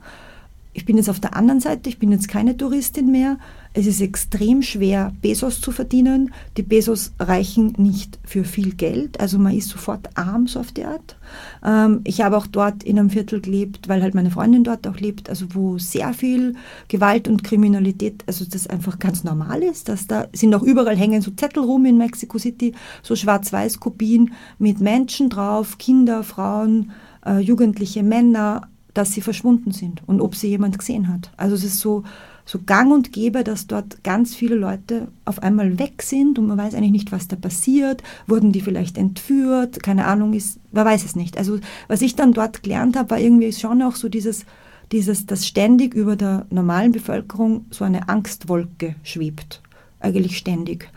ich 0.74 0.84
bin 0.86 0.96
jetzt 0.96 1.10
auf 1.10 1.20
der 1.20 1.36
anderen 1.36 1.60
Seite, 1.60 1.88
ich 1.88 1.98
bin 1.98 2.12
jetzt 2.12 2.28
keine 2.28 2.56
Touristin 2.56 3.10
mehr. 3.10 3.38
Es 3.74 3.86
ist 3.86 4.02
extrem 4.02 4.60
schwer, 4.60 5.12
Pesos 5.22 5.60
zu 5.60 5.72
verdienen. 5.72 6.34
Die 6.58 6.62
Pesos 6.62 7.12
reichen 7.18 7.74
nicht 7.78 8.18
für 8.24 8.44
viel 8.44 8.74
Geld, 8.74 9.18
also 9.18 9.38
man 9.38 9.56
ist 9.56 9.70
sofort 9.70 10.10
arm, 10.14 10.46
so 10.46 10.60
auf 10.60 10.72
die 10.72 10.84
Art. 10.84 11.16
Ähm, 11.64 12.02
ich 12.04 12.20
habe 12.20 12.36
auch 12.36 12.46
dort 12.46 12.82
in 12.82 12.98
einem 12.98 13.08
Viertel 13.08 13.40
gelebt, 13.40 13.88
weil 13.88 14.02
halt 14.02 14.14
meine 14.14 14.30
Freundin 14.30 14.64
dort 14.64 14.86
auch 14.86 14.98
lebt, 14.98 15.30
also 15.30 15.46
wo 15.54 15.78
sehr 15.78 16.12
viel 16.12 16.54
Gewalt 16.88 17.28
und 17.28 17.44
Kriminalität, 17.44 18.24
also 18.26 18.44
das 18.44 18.66
einfach 18.66 18.98
ganz 18.98 19.24
normal 19.24 19.62
ist, 19.62 19.88
dass 19.88 20.06
da 20.06 20.26
sind 20.34 20.54
auch 20.54 20.62
überall 20.62 20.96
hängen 20.96 21.22
so 21.22 21.30
Zettel 21.30 21.62
rum 21.62 21.86
in 21.86 21.96
Mexico 21.96 22.38
City, 22.38 22.74
so 23.02 23.16
schwarz-weiß 23.16 23.80
Kopien 23.80 24.32
mit 24.58 24.80
Menschen 24.80 25.30
drauf, 25.30 25.78
Kinder, 25.78 26.24
Frauen, 26.24 26.90
äh, 27.24 27.38
jugendliche 27.38 28.02
Männer, 28.02 28.68
dass 28.92 29.12
sie 29.12 29.22
verschwunden 29.22 29.72
sind 29.72 30.02
und 30.06 30.20
ob 30.20 30.34
sie 30.34 30.48
jemand 30.48 30.78
gesehen 30.78 31.08
hat. 31.08 31.32
Also 31.38 31.54
es 31.54 31.64
ist 31.64 31.80
so, 31.80 32.04
so 32.44 32.60
gang 32.64 32.92
und 32.92 33.12
gäbe, 33.12 33.44
dass 33.44 33.66
dort 33.66 34.02
ganz 34.02 34.34
viele 34.34 34.56
Leute 34.56 35.08
auf 35.24 35.42
einmal 35.42 35.78
weg 35.78 36.02
sind 36.02 36.38
und 36.38 36.46
man 36.46 36.58
weiß 36.58 36.74
eigentlich 36.74 36.90
nicht, 36.90 37.12
was 37.12 37.28
da 37.28 37.36
passiert. 37.36 38.02
Wurden 38.26 38.52
die 38.52 38.60
vielleicht 38.60 38.98
entführt? 38.98 39.82
Keine 39.82 40.06
Ahnung, 40.06 40.32
ist, 40.32 40.58
man 40.72 40.84
weiß 40.84 41.04
es 41.04 41.16
nicht. 41.16 41.38
Also 41.38 41.58
was 41.88 42.02
ich 42.02 42.16
dann 42.16 42.32
dort 42.32 42.62
gelernt 42.62 42.96
habe, 42.96 43.10
war 43.10 43.18
irgendwie 43.18 43.52
schon 43.52 43.82
auch 43.82 43.94
so 43.94 44.08
dieses, 44.08 44.44
dieses, 44.90 45.26
dass 45.26 45.46
ständig 45.46 45.94
über 45.94 46.16
der 46.16 46.46
normalen 46.50 46.92
Bevölkerung 46.92 47.66
so 47.70 47.84
eine 47.84 48.08
Angstwolke 48.08 48.96
schwebt. 49.02 49.62
Eigentlich 50.00 50.36
ständig. 50.36 50.90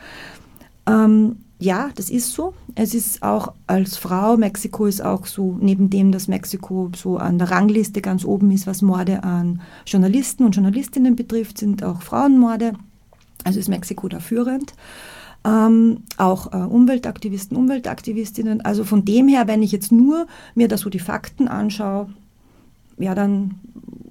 Ähm, 0.88 1.38
ja, 1.60 1.90
das 1.96 2.10
ist 2.10 2.34
so. 2.34 2.54
Es 2.76 2.94
ist 2.94 3.24
auch 3.24 3.54
als 3.66 3.98
Frau, 3.98 4.36
Mexiko 4.36 4.86
ist 4.86 5.02
auch 5.02 5.26
so, 5.26 5.58
neben 5.62 5.90
dem, 5.90 6.12
dass 6.12 6.28
Mexiko 6.28 6.92
so 6.96 7.18
an 7.18 7.38
der 7.38 7.50
Rangliste 7.50 8.02
ganz 8.02 8.26
oben 8.26 8.52
ist, 8.52 8.68
was 8.68 8.82
Morde 8.82 9.24
an 9.24 9.62
Journalisten 9.86 10.44
und 10.44 10.56
Journalistinnen 10.56 11.16
betrifft, 11.16 11.58
sind 11.58 11.84
auch 11.84 12.02
Frauenmorde. 12.02 12.74
Also 13.46 13.60
ist 13.60 13.70
Mexiko 13.70 14.10
da 14.10 14.20
führend. 14.20 14.74
Ähm, 15.46 16.00
auch 16.18 16.52
äh, 16.52 16.58
Umweltaktivisten, 16.58 17.56
Umweltaktivistinnen. 17.56 18.62
Also 18.62 18.84
von 18.84 19.06
dem 19.06 19.28
her, 19.28 19.48
wenn 19.48 19.64
ich 19.64 19.72
jetzt 19.72 19.92
nur 19.92 20.28
mir 20.56 20.68
da 20.68 20.78
so 20.78 20.90
die 20.90 21.00
Fakten 21.00 21.48
anschaue, 21.48 22.10
ja, 22.98 23.16
dann, 23.16 23.56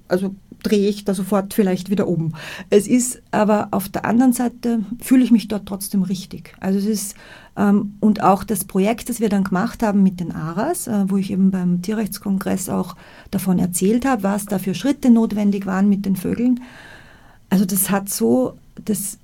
also 0.07 0.33
drehe 0.65 0.89
ich 0.89 1.05
da 1.05 1.13
sofort 1.13 1.53
vielleicht 1.53 1.89
wieder 1.89 2.07
um. 2.07 2.33
Es 2.69 2.87
ist 2.87 3.21
aber 3.31 3.67
auf 3.71 3.87
der 3.89 4.05
anderen 4.05 4.33
Seite, 4.33 4.79
fühle 5.01 5.23
ich 5.23 5.31
mich 5.31 5.47
dort 5.47 5.67
trotzdem 5.67 6.01
richtig. 6.01 6.55
Also 6.59 6.79
es 6.79 6.85
ist, 6.85 7.15
ähm, 7.55 7.95
und 7.99 8.23
auch 8.23 8.43
das 8.43 8.65
Projekt, 8.65 9.09
das 9.09 9.19
wir 9.19 9.29
dann 9.29 9.43
gemacht 9.43 9.83
haben 9.83 10.01
mit 10.01 10.19
den 10.19 10.31
ARAS, 10.31 10.87
äh, 10.87 11.05
wo 11.07 11.17
ich 11.17 11.31
eben 11.31 11.51
beim 11.51 11.81
Tierrechtskongress 11.81 12.69
auch 12.69 12.95
davon 13.31 13.59
erzählt 13.59 14.05
habe, 14.05 14.23
was 14.23 14.45
da 14.45 14.57
für 14.57 14.73
Schritte 14.73 15.09
notwendig 15.09 15.65
waren 15.65 15.87
mit 15.87 16.05
den 16.05 16.15
Vögeln. 16.15 16.61
Also 17.49 17.65
das 17.65 17.91
hat 17.91 18.09
so, 18.09 18.57
das, 18.83 19.19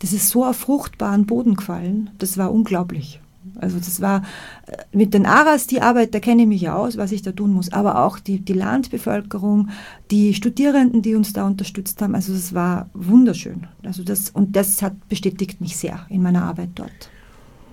das 0.00 0.12
ist 0.12 0.28
so 0.28 0.44
auf 0.44 0.56
fruchtbaren 0.56 1.26
Boden 1.26 1.54
gefallen, 1.54 2.10
das 2.18 2.36
war 2.36 2.52
unglaublich. 2.52 3.20
Also 3.60 3.78
das 3.78 4.00
war 4.00 4.22
äh, 4.66 4.76
mit 4.92 5.14
den 5.14 5.26
Aras 5.26 5.66
die 5.66 5.82
Arbeit, 5.82 6.14
da 6.14 6.20
kenne 6.20 6.42
ich 6.42 6.48
mich 6.48 6.62
ja 6.62 6.76
aus, 6.76 6.96
was 6.96 7.12
ich 7.12 7.22
da 7.22 7.32
tun 7.32 7.52
muss, 7.52 7.72
aber 7.72 8.04
auch 8.04 8.18
die, 8.18 8.40
die 8.40 8.52
Landbevölkerung, 8.52 9.70
die 10.10 10.34
Studierenden, 10.34 11.02
die 11.02 11.14
uns 11.14 11.32
da 11.32 11.46
unterstützt 11.46 12.00
haben, 12.02 12.14
also 12.14 12.32
das 12.32 12.54
war 12.54 12.88
wunderschön. 12.94 13.66
Also 13.84 14.02
das, 14.02 14.30
und 14.30 14.56
das 14.56 14.82
hat 14.82 15.08
bestätigt 15.08 15.60
mich 15.60 15.76
sehr 15.76 16.06
in 16.08 16.22
meiner 16.22 16.44
Arbeit 16.44 16.70
dort. 16.74 17.10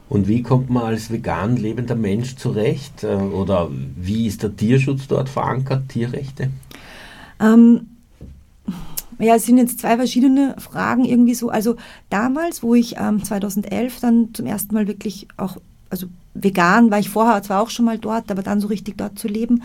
Und 0.09 0.27
wie 0.27 0.41
kommt 0.41 0.69
man 0.69 0.83
als 0.83 1.11
vegan 1.11 1.57
lebender 1.57 1.95
Mensch 1.95 2.37
zurecht? 2.37 3.03
Äh, 3.03 3.15
oder 3.15 3.69
wie 3.69 4.27
ist 4.27 4.43
der 4.43 4.55
Tierschutz 4.55 5.07
dort 5.07 5.29
verankert, 5.29 5.89
Tierrechte? 5.89 6.49
Ähm, 7.39 7.87
ja, 9.19 9.35
es 9.35 9.45
sind 9.45 9.57
jetzt 9.57 9.79
zwei 9.79 9.97
verschiedene 9.97 10.55
Fragen 10.59 11.03
irgendwie 11.03 11.33
so. 11.33 11.49
Also 11.49 11.75
damals, 12.09 12.61
wo 12.61 12.75
ich 12.75 12.95
ähm, 12.97 13.23
2011 13.23 13.99
dann 13.99 14.33
zum 14.33 14.45
ersten 14.45 14.75
Mal 14.75 14.87
wirklich 14.87 15.27
auch, 15.37 15.57
also 15.89 16.07
vegan 16.33 16.91
war 16.91 16.99
ich 16.99 17.09
vorher 17.09 17.41
zwar 17.43 17.61
auch 17.61 17.69
schon 17.69 17.85
mal 17.85 17.97
dort, 17.97 18.29
aber 18.31 18.43
dann 18.43 18.61
so 18.61 18.67
richtig 18.67 18.97
dort 18.97 19.17
zu 19.17 19.27
leben. 19.27 19.63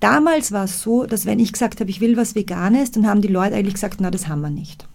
Damals 0.00 0.52
war 0.52 0.64
es 0.64 0.82
so, 0.82 1.04
dass 1.04 1.26
wenn 1.26 1.38
ich 1.38 1.52
gesagt 1.52 1.80
habe, 1.80 1.90
ich 1.90 2.00
will 2.00 2.16
was 2.16 2.34
Veganes, 2.34 2.90
dann 2.90 3.06
haben 3.06 3.22
die 3.22 3.28
Leute 3.28 3.54
eigentlich 3.56 3.74
gesagt, 3.74 4.00
na, 4.00 4.10
das 4.10 4.28
haben 4.28 4.42
wir 4.42 4.50
nicht. 4.50 4.86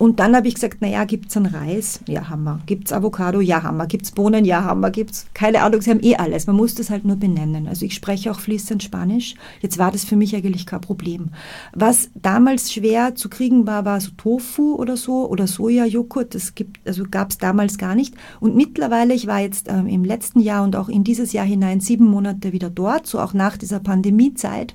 Und 0.00 0.18
dann 0.18 0.34
habe 0.34 0.48
ich 0.48 0.54
gesagt, 0.54 0.80
naja, 0.80 1.04
gibt 1.04 1.28
es 1.28 1.36
einen 1.36 1.54
Reis? 1.54 2.00
Ja, 2.08 2.30
haben 2.30 2.44
wir. 2.44 2.60
Gibt 2.64 2.86
es 2.86 2.92
Avocado? 2.94 3.42
Ja, 3.42 3.62
haben 3.62 3.76
wir. 3.76 3.86
Gibt 3.86 4.06
es 4.06 4.12
Bohnen? 4.12 4.46
Ja, 4.46 4.64
haben 4.64 4.80
wir. 4.80 4.90
Gibt 4.90 5.10
es, 5.10 5.26
keine 5.34 5.60
Ahnung, 5.60 5.82
sie 5.82 5.90
haben 5.90 6.02
eh 6.02 6.16
alles. 6.16 6.46
Man 6.46 6.56
muss 6.56 6.74
das 6.74 6.88
halt 6.88 7.04
nur 7.04 7.16
benennen. 7.16 7.68
Also 7.68 7.84
ich 7.84 7.92
spreche 7.92 8.30
auch 8.30 8.40
fließend 8.40 8.82
Spanisch. 8.82 9.34
Jetzt 9.60 9.76
war 9.76 9.92
das 9.92 10.06
für 10.06 10.16
mich 10.16 10.34
eigentlich 10.34 10.64
kein 10.64 10.80
Problem. 10.80 11.28
Was 11.74 12.08
damals 12.14 12.72
schwer 12.72 13.14
zu 13.14 13.28
kriegen 13.28 13.66
war, 13.66 13.84
war 13.84 14.00
so 14.00 14.12
Tofu 14.16 14.74
oder 14.76 14.96
so 14.96 15.28
oder 15.28 15.46
Sojajoghurt. 15.46 16.34
Das 16.34 16.54
gibt, 16.54 16.80
also 16.88 17.04
gab 17.04 17.32
es 17.32 17.36
damals 17.36 17.76
gar 17.76 17.94
nicht. 17.94 18.14
Und 18.40 18.56
mittlerweile, 18.56 19.12
ich 19.12 19.26
war 19.26 19.40
jetzt 19.40 19.68
ähm, 19.68 19.86
im 19.86 20.04
letzten 20.04 20.40
Jahr 20.40 20.64
und 20.64 20.76
auch 20.76 20.88
in 20.88 21.04
dieses 21.04 21.34
Jahr 21.34 21.44
hinein 21.44 21.80
sieben 21.80 22.06
Monate 22.06 22.52
wieder 22.52 22.70
dort, 22.70 23.06
so 23.06 23.20
auch 23.20 23.34
nach 23.34 23.58
dieser 23.58 23.80
Pandemiezeit. 23.80 24.74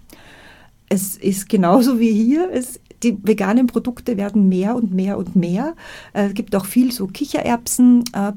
Es 0.88 1.18
ist 1.18 1.50
genauso 1.50 2.00
wie 2.00 2.12
hier. 2.12 2.52
Es 2.54 2.80
die 3.06 3.18
veganen 3.22 3.68
Produkte 3.68 4.18
werden 4.18 4.50
mehr 4.50 4.76
und 4.76 4.94
mehr 4.94 5.18
und 5.18 5.36
mehr. 5.36 5.76
Äh, 6.14 6.28
es 6.28 6.34
gibt 6.34 6.56
auch 6.56 6.66
viel 6.66 6.92
so 6.92 7.08
Kichererbsen, 7.08 8.04
äh, 8.14 8.32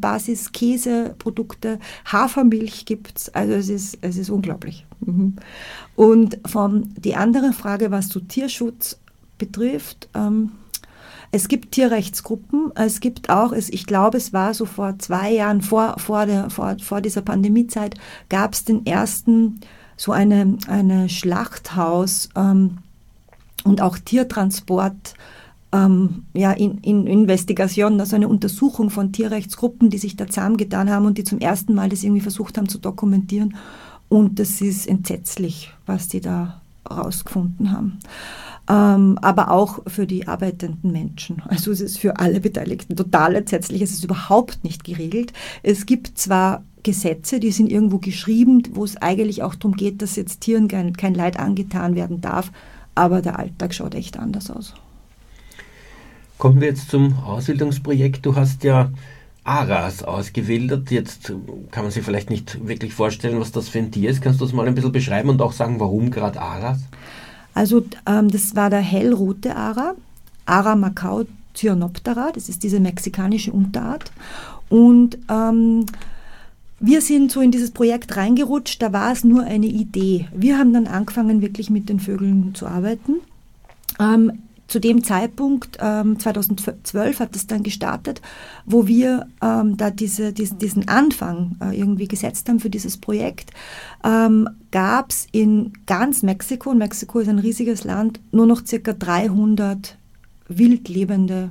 Käseprodukte, 0.53 1.79
Hafermilch 2.05 2.85
gibt 2.85 3.19
es. 3.19 3.35
Also 3.35 3.55
es 3.55 3.69
ist, 3.69 3.99
es 4.03 4.17
ist 4.17 4.31
unglaublich. 4.31 4.87
Mhm. 5.01 5.37
Und 5.97 6.39
von, 6.47 6.93
die 6.97 7.17
andere 7.17 7.53
Frage, 7.53 7.91
was 7.91 8.09
zu 8.09 8.21
Tierschutz 8.21 8.99
betrifft, 9.39 10.09
ähm, 10.15 10.53
es 11.31 11.49
gibt 11.49 11.73
Tierrechtsgruppen. 11.73 12.73
Es 12.75 13.01
gibt 13.01 13.29
auch, 13.29 13.53
es, 13.53 13.69
ich 13.69 13.87
glaube, 13.87 14.17
es 14.17 14.33
war 14.33 14.55
so 14.55 14.65
vor 14.65 14.99
zwei 14.99 15.33
Jahren, 15.33 15.61
vor, 15.63 15.97
vor, 15.99 16.27
der, 16.27 16.51
vor, 16.51 16.77
vor 16.81 17.01
dieser 17.01 17.23
Pandemiezeit, 17.23 17.97
gab 18.29 18.55
es 18.55 18.65
den 18.65 18.87
ersten, 18.87 19.61
so 19.97 20.13
eine, 20.13 20.57
eine 20.69 21.09
Schlachthaus, 21.09 22.31
ähm, 22.37 22.79
und 23.69 23.81
auch 23.81 23.99
Tiertransport, 23.99 25.15
ähm, 25.73 26.25
ja, 26.33 26.53
in, 26.53 26.79
in 26.79 27.07
Investigation, 27.07 28.01
also 28.01 28.17
eine 28.17 28.29
Untersuchung 28.29 28.91
von 28.91 29.13
Tierrechtsgruppen, 29.13 29.91
die 29.91 29.99
sich 29.99 30.17
da 30.17 30.27
zusammengetan 30.27 30.91
haben 30.91 31.07
und 31.07 31.19
die 31.19 31.25
zum 31.25 31.39
ersten 31.39 31.75
Mal 31.75 31.89
das 31.91 32.03
irgendwie 32.03 32.23
versucht 32.23 32.57
haben 32.57 32.69
zu 32.69 32.79
dokumentieren. 32.79 33.57
Und 34.09 34.39
das 34.39 34.61
ist 34.63 34.87
entsetzlich, 34.87 35.71
was 35.85 36.09
die 36.09 36.21
da 36.21 36.63
rausgefunden 36.91 37.71
haben. 37.71 37.99
Ähm, 38.71 39.19
aber 39.21 39.51
auch 39.51 39.81
für 39.87 40.07
die 40.07 40.27
arbeitenden 40.27 40.93
Menschen. 40.93 41.43
Also 41.47 41.71
es 41.71 41.81
ist 41.81 41.99
für 41.99 42.19
alle 42.19 42.41
Beteiligten 42.41 42.97
total 42.97 43.35
entsetzlich. 43.35 43.83
Es 43.83 43.93
ist 43.93 44.05
überhaupt 44.05 44.65
nicht 44.65 44.85
geregelt. 44.85 45.35
Es 45.63 45.85
gibt 45.85 46.19
zwar 46.19 46.63
Gesetze, 46.83 47.41
die 47.41 47.51
sind 47.51 47.71
irgendwo 47.71 47.99
geschrieben, 47.99 48.63
wo 48.73 48.85
es 48.85 48.97
eigentlich 48.97 49.43
auch 49.43 49.55
darum 49.55 49.77
geht, 49.77 50.01
dass 50.01 50.17
jetzt 50.17 50.41
Tieren 50.41 50.69
kein, 50.69 50.97
kein 50.97 51.15
Leid 51.15 51.39
angetan 51.39 51.95
werden 51.95 52.23
darf 52.23 52.51
aber 52.99 53.23
der 53.23 53.39
Alltag 53.39 53.73
schaut 53.73 53.95
echt 53.95 54.19
anders 54.19 54.51
aus. 54.51 54.75
Kommen 56.37 56.61
wir 56.61 56.67
jetzt 56.69 56.91
zum 56.91 57.17
Ausbildungsprojekt. 57.19 58.27
Du 58.27 58.35
hast 58.35 58.65
ja 58.65 58.91
Aras 59.45 60.03
ausgewildert. 60.03 60.91
Jetzt 60.91 61.33
kann 61.71 61.85
man 61.85 61.93
sich 61.93 62.05
vielleicht 62.05 62.29
nicht 62.29 62.67
wirklich 62.67 62.93
vorstellen, 62.95 63.39
was 63.39 63.53
das 63.53 63.69
für 63.69 63.79
ein 63.79 63.93
Tier 63.93 64.11
ist. 64.11 64.21
Kannst 64.21 64.41
du 64.41 64.45
das 64.45 64.53
mal 64.53 64.67
ein 64.67 64.75
bisschen 64.75 64.91
beschreiben 64.91 65.31
und 65.31 65.41
auch 65.41 65.53
sagen, 65.53 65.79
warum 65.79 66.11
gerade 66.11 66.41
Aras? 66.41 66.81
Also 67.55 67.85
ähm, 68.07 68.31
das 68.31 68.57
war 68.57 68.69
der 68.69 68.81
hellrote 68.81 69.55
Ara, 69.55 69.95
Ara 70.45 70.75
Macau 70.75 71.25
Cyanoptera, 71.55 72.31
das 72.35 72.49
ist 72.49 72.65
diese 72.65 72.81
mexikanische 72.81 73.53
Unterart. 73.53 74.11
Und 74.69 75.19
ähm, 75.29 75.87
wir 76.81 77.01
sind 77.01 77.33
so 77.33 77.41
in 77.41 77.51
dieses 77.51 77.71
Projekt 77.71 78.17
reingerutscht, 78.17 78.81
da 78.81 78.93
war 78.93 79.13
es 79.13 79.25
nur 79.25 79.43
eine 79.43 79.67
Idee. 79.67 80.29
Wir 80.35 80.59
haben 80.59 80.73
dann 80.73 80.87
angefangen, 80.87 81.43
wirklich 81.43 81.71
mit 81.71 81.89
den 81.89 82.01
Vögeln 82.01 82.55
zu 82.55 82.67
arbeiten. 82.67 83.17
Ähm, 83.99 84.45
zu 84.69 84.81
dem 84.81 85.03
Zeitpunkt, 85.03 85.79
ähm, 85.81 86.19
2012 86.19 87.21
hat 87.21 87.35
es 87.35 87.47
dann 87.47 87.63
gestartet, 87.63 88.21
wo 88.67 88.87
wir 88.87 89.27
ähm, 89.43 89.79
da 89.79 89.91
diese, 89.91 90.35
diesen, 90.35 90.59
diesen 90.59 90.89
Anfang 90.89 91.57
äh, 91.63 91.77
irgendwie 91.77 92.07
gesetzt 92.07 92.49
haben 92.49 92.61
für 92.61 92.69
dieses 92.69 92.99
Projekt, 92.99 93.51
ähm, 94.05 94.47
gab 94.71 95.11
es 95.11 95.27
in 95.33 95.73
ganz 95.87 96.23
Mexiko, 96.23 96.71
und 96.71 96.79
Mexiko 96.79 97.19
ist 97.21 97.29
ein 97.29 97.39
riesiges 97.39 97.85
Land, 97.85 98.21
nur 98.31 98.47
noch 98.47 98.65
circa 98.65 98.93
300 98.93 99.97
wild 100.49 100.89
lebende 100.89 101.51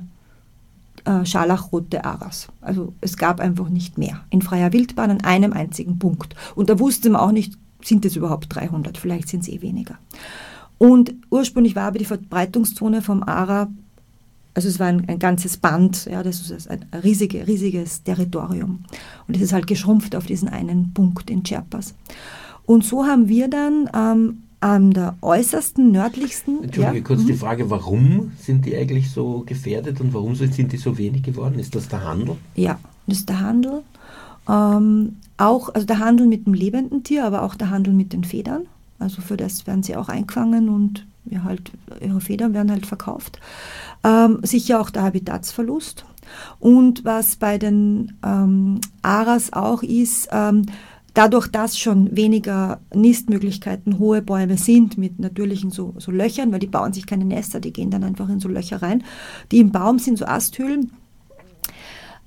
äh, 1.08 1.24
scharlachrote 1.24 2.04
Aras. 2.04 2.48
Also 2.60 2.92
es 3.00 3.16
gab 3.16 3.40
einfach 3.40 3.70
nicht 3.70 3.96
mehr. 3.96 4.20
In 4.28 4.42
freier 4.42 4.74
Wildbahn 4.74 5.10
an 5.10 5.20
einem 5.22 5.54
einzigen 5.54 5.98
Punkt. 5.98 6.34
Und 6.54 6.68
da 6.68 6.78
wusste 6.78 7.08
man 7.08 7.22
auch 7.22 7.32
nicht, 7.32 7.54
sind 7.82 8.04
es 8.04 8.14
überhaupt 8.14 8.54
300, 8.54 8.98
vielleicht 8.98 9.28
sind 9.28 9.40
es 9.40 9.48
eh 9.48 9.62
weniger. 9.62 9.98
Und 10.76 11.14
ursprünglich 11.30 11.74
war 11.74 11.84
aber 11.84 11.98
die 11.98 12.04
Verbreitungszone 12.04 13.00
vom 13.00 13.22
Ara, 13.22 13.68
also 14.52 14.68
es 14.68 14.78
war 14.78 14.88
ein, 14.88 15.08
ein 15.08 15.18
ganzes 15.18 15.56
Band, 15.56 16.04
ja, 16.06 16.22
das 16.22 16.50
ist 16.50 16.68
ein 16.68 16.84
riesige, 17.02 17.46
riesiges 17.46 18.02
Territorium. 18.02 18.84
Und 19.26 19.36
es 19.36 19.40
ist 19.40 19.54
halt 19.54 19.66
geschrumpft 19.66 20.14
auf 20.14 20.26
diesen 20.26 20.48
einen 20.48 20.92
Punkt 20.92 21.30
in 21.30 21.42
Chiapas. 21.42 21.94
Und 22.66 22.84
so 22.84 23.06
haben 23.06 23.28
wir 23.28 23.48
dann 23.48 23.88
ähm, 23.94 24.42
an 24.60 24.90
der 24.92 25.16
äußersten, 25.22 25.92
nördlichsten. 25.92 26.64
Entschuldige, 26.64 26.98
ja? 26.98 27.04
kurz 27.04 27.22
mhm. 27.22 27.26
die 27.26 27.34
Frage, 27.34 27.70
warum 27.70 28.32
sind 28.40 28.66
die 28.66 28.76
eigentlich 28.76 29.10
so 29.10 29.44
gefährdet 29.46 30.00
und 30.00 30.12
warum 30.14 30.34
sind 30.34 30.72
die 30.72 30.76
so 30.76 30.98
wenig 30.98 31.22
geworden? 31.22 31.58
Ist 31.58 31.74
das 31.74 31.88
der 31.88 32.04
Handel? 32.04 32.36
Ja, 32.54 32.78
das 33.06 33.18
ist 33.18 33.28
der 33.28 33.40
Handel. 33.40 33.82
Ähm, 34.48 35.16
auch, 35.36 35.72
also 35.74 35.86
der 35.86 36.00
Handel 36.00 36.26
mit 36.26 36.46
dem 36.46 36.54
lebenden 36.54 37.04
Tier, 37.04 37.24
aber 37.24 37.42
auch 37.42 37.54
der 37.54 37.70
Handel 37.70 37.94
mit 37.94 38.12
den 38.12 38.24
Federn. 38.24 38.62
Also 38.98 39.22
für 39.22 39.36
das 39.36 39.66
werden 39.66 39.82
sie 39.84 39.96
auch 39.96 40.08
eingefangen 40.08 40.68
und 40.68 41.06
ja, 41.30 41.44
halt, 41.44 41.70
ihre 42.00 42.20
Federn 42.20 42.54
werden 42.54 42.70
halt 42.70 42.86
verkauft. 42.86 43.38
Ähm, 44.02 44.40
sicher 44.42 44.80
auch 44.80 44.90
der 44.90 45.02
Habitatsverlust. 45.02 46.04
Und 46.58 47.04
was 47.04 47.36
bei 47.36 47.58
den 47.58 48.12
ähm, 48.24 48.80
Aras 49.02 49.52
auch 49.52 49.82
ist, 49.82 50.28
ähm, 50.32 50.66
Dadurch, 51.14 51.48
dass 51.48 51.78
schon 51.78 52.14
weniger 52.16 52.80
Nistmöglichkeiten 52.94 53.98
hohe 53.98 54.22
Bäume 54.22 54.56
sind 54.56 54.98
mit 54.98 55.18
natürlichen 55.18 55.70
so, 55.70 55.94
so 55.98 56.12
Löchern, 56.12 56.52
weil 56.52 56.60
die 56.60 56.66
bauen 56.66 56.92
sich 56.92 57.06
keine 57.06 57.24
Nester, 57.24 57.60
die 57.60 57.72
gehen 57.72 57.90
dann 57.90 58.04
einfach 58.04 58.28
in 58.28 58.40
so 58.40 58.48
Löcher 58.48 58.82
rein, 58.82 59.02
die 59.50 59.58
im 59.58 59.72
Baum 59.72 59.98
sind 59.98 60.18
so 60.18 60.26
Asthöhlen, 60.26 60.92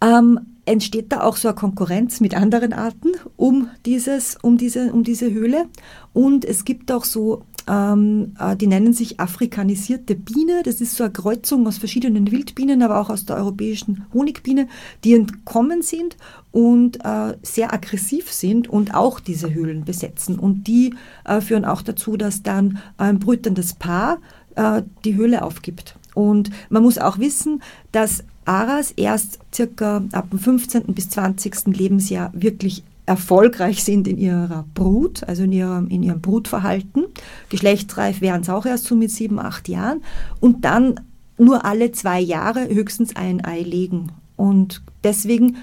ähm, 0.04 0.40
entsteht 0.66 1.12
da 1.12 1.22
auch 1.22 1.38
so 1.38 1.48
eine 1.48 1.56
Konkurrenz 1.56 2.20
mit 2.20 2.36
anderen 2.36 2.74
Arten 2.74 3.10
um, 3.36 3.70
dieses, 3.86 4.38
um, 4.42 4.58
diese, 4.58 4.92
um 4.94 5.04
diese 5.04 5.32
Höhle. 5.32 5.68
Und 6.14 6.46
es 6.46 6.66
gibt 6.66 6.92
auch 6.92 7.04
so 7.04 7.44
ähm, 7.68 8.36
äh, 8.40 8.56
die 8.56 8.68
nennen 8.68 8.94
sich 8.94 9.20
afrikanisierte 9.20 10.16
Biene. 10.16 10.62
Das 10.64 10.82
ist 10.82 10.96
so 10.96 11.04
eine 11.04 11.14
Kreuzung 11.14 11.68
aus 11.68 11.78
verschiedenen 11.78 12.32
Wildbienen, 12.32 12.82
aber 12.82 13.00
auch 13.00 13.10
aus 13.10 13.26
der 13.26 13.38
europäischen 13.38 14.06
Honigbiene, 14.14 14.68
die 15.04 15.14
entkommen 15.14 15.82
sind 15.82 16.18
und 16.52 17.04
äh, 17.04 17.38
sehr 17.42 17.74
aggressiv 17.74 18.32
sind 18.32 18.68
und 18.68 18.94
auch 18.94 19.20
diese 19.20 19.54
Höhlen 19.54 19.86
besetzen. 19.86 20.40
Und 20.40 20.68
die 20.68 20.96
äh, 21.26 21.42
führen 21.42 21.66
auch 21.66 21.82
dazu, 21.82 22.18
dass 22.18 22.44
dann 22.44 22.80
ein 22.98 23.20
brütendes 23.20 23.74
Paar 23.74 24.20
die 25.06 25.16
Höhle 25.16 25.44
aufgibt. 25.44 25.96
Und 26.14 26.52
man 26.70 26.84
muss 26.84 26.98
auch 26.98 27.20
wissen, 27.20 27.62
dass 27.94 28.26
Aras 28.44 28.92
erst 28.92 29.40
circa 29.54 30.04
ab 30.12 30.30
dem 30.30 30.40
15. 30.40 30.94
bis 30.94 31.10
20. 31.10 31.68
Lebensjahr 31.68 32.32
wirklich 32.34 32.84
erfolgreich 33.06 33.84
sind 33.84 34.08
in 34.08 34.18
ihrer 34.18 34.66
Brut, 34.74 35.24
also 35.24 35.44
in 35.44 35.52
ihrem, 35.52 35.88
in 35.88 36.04
ihrem 36.04 36.22
Brutverhalten. 36.22 37.06
Geschlechtsreif 37.50 38.22
wären 38.22 38.42
es 38.42 38.50
auch 38.50 38.66
erst 38.66 38.86
so 38.86 38.96
mit 38.96 39.12
sieben, 39.12 39.40
acht 39.40 39.68
Jahren. 39.68 40.02
Und 40.40 40.66
dann 40.66 41.00
nur 41.38 41.66
alle 41.66 41.92
zwei 41.92 42.20
Jahre 42.20 42.68
höchstens 42.70 43.16
ein 43.16 43.44
Ei 43.44 43.62
legen. 43.62 44.12
Und 44.36 44.82
deswegen 45.04 45.58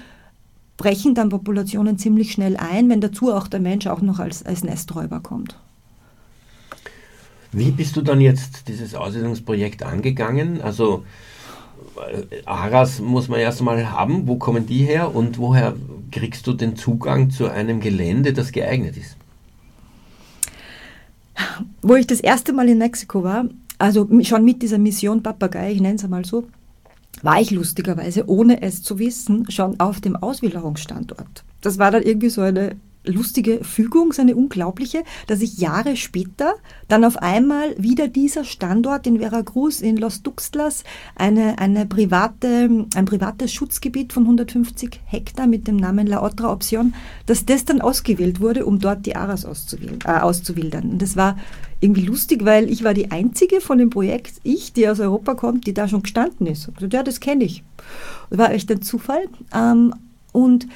brechen 0.77 1.15
dann 1.15 1.29
Populationen 1.29 1.97
ziemlich 1.97 2.31
schnell 2.31 2.57
ein, 2.57 2.89
wenn 2.89 3.01
dazu 3.01 3.33
auch 3.33 3.47
der 3.47 3.59
Mensch 3.59 3.87
auch 3.87 4.01
noch 4.01 4.19
als, 4.19 4.45
als 4.45 4.63
Nesträuber 4.63 5.19
kommt. 5.19 5.57
Wie 7.51 7.71
bist 7.71 7.95
du 7.95 8.01
dann 8.01 8.21
jetzt 8.21 8.67
dieses 8.67 8.93
Aussiedlungsprojekt 8.93 9.83
angegangen? 9.83 10.61
Also 10.61 11.03
Aras 12.45 12.99
muss 12.99 13.27
man 13.27 13.39
erst 13.39 13.61
mal 13.61 13.91
haben. 13.91 14.27
Wo 14.27 14.35
kommen 14.35 14.65
die 14.65 14.85
her 14.85 15.13
und 15.13 15.37
woher 15.37 15.75
kriegst 16.11 16.47
du 16.47 16.53
den 16.53 16.75
Zugang 16.75 17.29
zu 17.29 17.49
einem 17.49 17.79
Gelände, 17.79 18.33
das 18.33 18.51
geeignet 18.51 18.97
ist? 18.97 19.15
Wo 21.81 21.95
ich 21.95 22.07
das 22.07 22.19
erste 22.19 22.53
Mal 22.53 22.69
in 22.69 22.77
Mexiko 22.77 23.23
war, 23.23 23.45
also 23.77 24.07
schon 24.23 24.43
mit 24.43 24.61
dieser 24.61 24.77
Mission 24.77 25.23
Papagei, 25.23 25.71
ich 25.71 25.81
nenne 25.81 25.95
es 25.95 26.03
einmal 26.03 26.25
so, 26.25 26.45
war 27.21 27.39
ich 27.39 27.51
lustigerweise, 27.51 28.29
ohne 28.29 28.61
es 28.61 28.83
zu 28.83 28.99
wissen, 28.99 29.49
schon 29.49 29.79
auf 29.79 30.01
dem 30.01 30.15
Auswilderungsstandort. 30.15 31.43
das 31.61 31.77
war 31.79 31.91
dann 31.91 32.03
irgendwie 32.03 32.29
so 32.29 32.41
eine 32.41 32.75
lustige 33.05 33.63
Fügung, 33.63 34.13
so 34.13 34.21
eine 34.21 34.35
unglaubliche, 34.35 35.03
dass 35.27 35.41
ich 35.41 35.57
Jahre 35.57 35.95
später 35.95 36.55
dann 36.87 37.05
auf 37.05 37.17
einmal 37.17 37.75
wieder 37.77 38.07
dieser 38.07 38.43
Standort 38.43 39.07
in 39.07 39.19
Veracruz, 39.19 39.81
in 39.81 39.97
Los 39.97 40.21
Tuxtlas, 40.21 40.83
eine, 41.15 41.59
eine 41.59 41.85
private, 41.85 42.85
ein 42.95 43.05
privates 43.05 43.53
Schutzgebiet 43.53 44.13
von 44.13 44.23
150 44.23 44.99
Hektar 45.05 45.47
mit 45.47 45.67
dem 45.67 45.77
Namen 45.77 46.07
La 46.07 46.23
Otra 46.23 46.51
Option, 46.51 46.93
dass 47.25 47.45
das 47.45 47.65
dann 47.65 47.81
ausgewählt 47.81 48.41
wurde, 48.41 48.65
um 48.65 48.79
dort 48.79 49.05
die 49.05 49.15
Aras 49.15 49.45
äh, 49.45 50.09
auszuwildern. 50.09 50.91
Und 50.91 51.01
das 51.01 51.15
war 51.15 51.37
irgendwie 51.79 52.05
lustig, 52.05 52.43
weil 52.43 52.69
ich 52.69 52.83
war 52.83 52.93
die 52.93 53.11
einzige 53.11 53.61
von 53.61 53.77
dem 53.77 53.89
Projekt, 53.89 54.33
ich, 54.43 54.73
die 54.73 54.87
aus 54.89 54.99
Europa 54.99 55.35
kommt, 55.35 55.65
die 55.65 55.73
da 55.73 55.87
schon 55.87 56.03
gestanden 56.03 56.47
ist. 56.47 56.69
Also, 56.75 56.87
ja, 56.87 57.03
das 57.03 57.21
kenne 57.21 57.45
ich. 57.45 57.63
War 58.29 58.51
echt 58.51 58.69
ein 58.71 58.81
Zufall. 58.81 59.23
Ähm, 59.53 59.95
und 60.31 60.67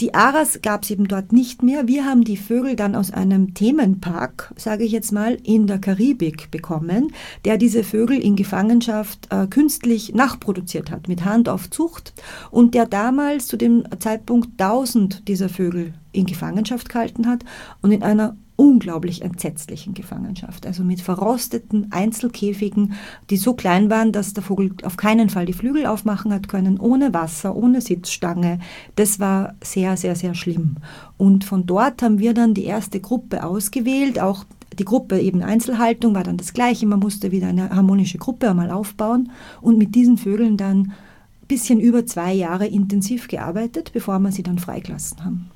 die 0.00 0.14
Aras 0.14 0.60
gab 0.62 0.82
es 0.82 0.90
eben 0.90 1.08
dort 1.08 1.32
nicht 1.32 1.62
mehr. 1.62 1.86
Wir 1.86 2.04
haben 2.04 2.24
die 2.24 2.36
Vögel 2.36 2.76
dann 2.76 2.94
aus 2.94 3.12
einem 3.12 3.54
Themenpark, 3.54 4.52
sage 4.56 4.84
ich 4.84 4.92
jetzt 4.92 5.12
mal, 5.12 5.38
in 5.42 5.66
der 5.66 5.78
Karibik 5.78 6.50
bekommen, 6.50 7.12
der 7.44 7.58
diese 7.58 7.84
Vögel 7.84 8.18
in 8.18 8.36
Gefangenschaft 8.36 9.28
äh, 9.30 9.46
künstlich 9.46 10.14
nachproduziert 10.14 10.90
hat, 10.90 11.08
mit 11.08 11.24
Handaufzucht 11.24 12.12
und 12.50 12.74
der 12.74 12.86
damals 12.86 13.46
zu 13.46 13.56
dem 13.56 13.84
Zeitpunkt 13.98 14.60
1000 14.60 15.28
dieser 15.28 15.48
Vögel 15.48 15.94
in 16.12 16.26
Gefangenschaft 16.26 16.88
gehalten 16.88 17.26
hat 17.26 17.44
und 17.82 17.92
in 17.92 18.02
einer 18.02 18.36
unglaublich 18.56 19.22
entsetzlichen 19.22 19.94
Gefangenschaft. 19.94 20.66
Also 20.66 20.84
mit 20.84 21.00
verrosteten 21.00 21.90
Einzelkäfigen, 21.90 22.94
die 23.30 23.36
so 23.36 23.54
klein 23.54 23.90
waren, 23.90 24.12
dass 24.12 24.32
der 24.32 24.42
Vogel 24.42 24.72
auf 24.84 24.96
keinen 24.96 25.28
Fall 25.28 25.46
die 25.46 25.52
Flügel 25.52 25.86
aufmachen 25.86 26.32
hat 26.32 26.48
können, 26.48 26.78
ohne 26.78 27.12
Wasser, 27.12 27.56
ohne 27.56 27.80
Sitzstange. 27.80 28.60
Das 28.96 29.18
war 29.18 29.54
sehr, 29.62 29.96
sehr, 29.96 30.14
sehr 30.14 30.34
schlimm. 30.34 30.76
Und 31.16 31.44
von 31.44 31.66
dort 31.66 32.02
haben 32.02 32.18
wir 32.18 32.34
dann 32.34 32.54
die 32.54 32.64
erste 32.64 33.00
Gruppe 33.00 33.44
ausgewählt. 33.44 34.20
Auch 34.20 34.44
die 34.78 34.84
Gruppe 34.84 35.20
eben 35.20 35.42
Einzelhaltung 35.42 36.14
war 36.14 36.22
dann 36.22 36.36
das 36.36 36.52
gleiche. 36.52 36.86
Man 36.86 37.00
musste 37.00 37.32
wieder 37.32 37.48
eine 37.48 37.70
harmonische 37.70 38.18
Gruppe 38.18 38.50
einmal 38.50 38.70
aufbauen 38.70 39.30
und 39.60 39.78
mit 39.78 39.94
diesen 39.94 40.16
Vögeln 40.16 40.56
dann 40.56 40.92
ein 41.42 41.48
bisschen 41.48 41.80
über 41.80 42.06
zwei 42.06 42.32
Jahre 42.32 42.66
intensiv 42.66 43.28
gearbeitet, 43.28 43.90
bevor 43.92 44.18
wir 44.20 44.32
sie 44.32 44.42
dann 44.42 44.58
freigelassen 44.58 45.24
haben. 45.24 45.50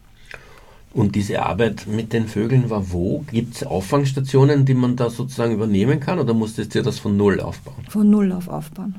Und 0.98 1.14
diese 1.14 1.44
Arbeit 1.44 1.86
mit 1.86 2.12
den 2.12 2.26
Vögeln 2.26 2.70
war 2.70 2.90
wo? 2.90 3.24
Gibt 3.30 3.54
es 3.54 3.64
Auffangstationen, 3.64 4.64
die 4.64 4.74
man 4.74 4.96
da 4.96 5.10
sozusagen 5.10 5.54
übernehmen 5.54 6.00
kann 6.00 6.18
oder 6.18 6.34
musstest 6.34 6.74
ihr 6.74 6.82
das 6.82 6.98
von 6.98 7.16
Null 7.16 7.40
aufbauen? 7.40 7.84
Von 7.88 8.10
Null 8.10 8.32
auf 8.32 8.48
aufbauen. 8.48 8.96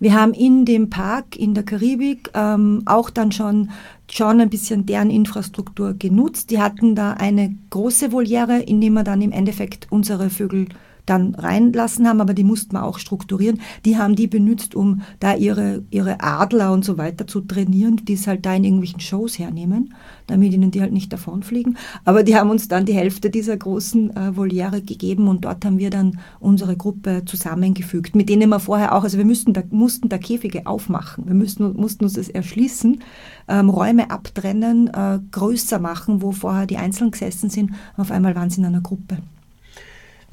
Wir 0.00 0.14
haben 0.14 0.32
in 0.32 0.64
dem 0.64 0.88
Park 0.88 1.36
in 1.36 1.52
der 1.52 1.64
Karibik 1.64 2.30
ähm, 2.32 2.80
auch 2.86 3.10
dann 3.10 3.30
schon, 3.30 3.68
schon 4.10 4.40
ein 4.40 4.48
bisschen 4.48 4.86
deren 4.86 5.10
Infrastruktur 5.10 5.92
genutzt. 5.92 6.50
Die 6.50 6.62
hatten 6.62 6.94
da 6.94 7.12
eine 7.12 7.54
große 7.68 8.10
Voliere, 8.10 8.60
in 8.60 8.80
der 8.80 8.90
wir 8.90 9.04
dann 9.04 9.20
im 9.20 9.32
Endeffekt 9.32 9.88
unsere 9.90 10.30
Vögel 10.30 10.66
dann 11.06 11.34
reinlassen 11.34 12.06
haben, 12.06 12.20
aber 12.20 12.34
die 12.34 12.44
mussten 12.44 12.74
wir 12.74 12.84
auch 12.84 12.98
strukturieren. 12.98 13.60
Die 13.84 13.96
haben 13.96 14.14
die 14.14 14.26
benutzt, 14.26 14.74
um 14.74 15.02
da 15.20 15.34
ihre, 15.34 15.82
ihre 15.90 16.20
Adler 16.20 16.72
und 16.72 16.84
so 16.84 16.98
weiter 16.98 17.26
zu 17.26 17.40
trainieren, 17.40 17.96
die 17.96 18.14
es 18.14 18.26
halt 18.26 18.46
da 18.46 18.54
in 18.54 18.64
irgendwelchen 18.64 19.00
Shows 19.00 19.38
hernehmen, 19.38 19.94
damit 20.26 20.52
ihnen 20.52 20.70
die 20.70 20.80
halt 20.80 20.92
nicht 20.92 21.12
davonfliegen. 21.12 21.76
Aber 22.04 22.22
die 22.22 22.36
haben 22.36 22.50
uns 22.50 22.68
dann 22.68 22.86
die 22.86 22.94
Hälfte 22.94 23.30
dieser 23.30 23.56
großen 23.56 24.16
äh, 24.16 24.36
Voliere 24.36 24.82
gegeben 24.82 25.28
und 25.28 25.44
dort 25.44 25.64
haben 25.64 25.78
wir 25.78 25.90
dann 25.90 26.18
unsere 26.40 26.76
Gruppe 26.76 27.22
zusammengefügt, 27.24 28.14
mit 28.14 28.28
denen 28.28 28.48
wir 28.48 28.60
vorher 28.60 28.94
auch, 28.94 29.02
also 29.02 29.18
wir 29.18 29.24
müssten 29.24 29.52
da, 29.52 29.62
mussten 29.70 30.08
da 30.08 30.18
Käfige 30.18 30.66
aufmachen, 30.66 31.26
wir 31.26 31.34
müssten, 31.34 31.74
mussten 31.74 32.04
uns 32.04 32.14
das 32.14 32.28
erschließen, 32.28 33.00
ähm, 33.48 33.70
Räume 33.70 34.10
abtrennen, 34.10 34.88
äh, 34.88 35.18
größer 35.30 35.78
machen, 35.78 36.22
wo 36.22 36.32
vorher 36.32 36.66
die 36.66 36.76
einzeln 36.76 37.10
gesessen 37.10 37.50
sind. 37.50 37.72
Auf 37.96 38.10
einmal 38.10 38.34
waren 38.34 38.50
sie 38.50 38.60
in 38.60 38.66
einer 38.66 38.80
Gruppe. 38.80 39.18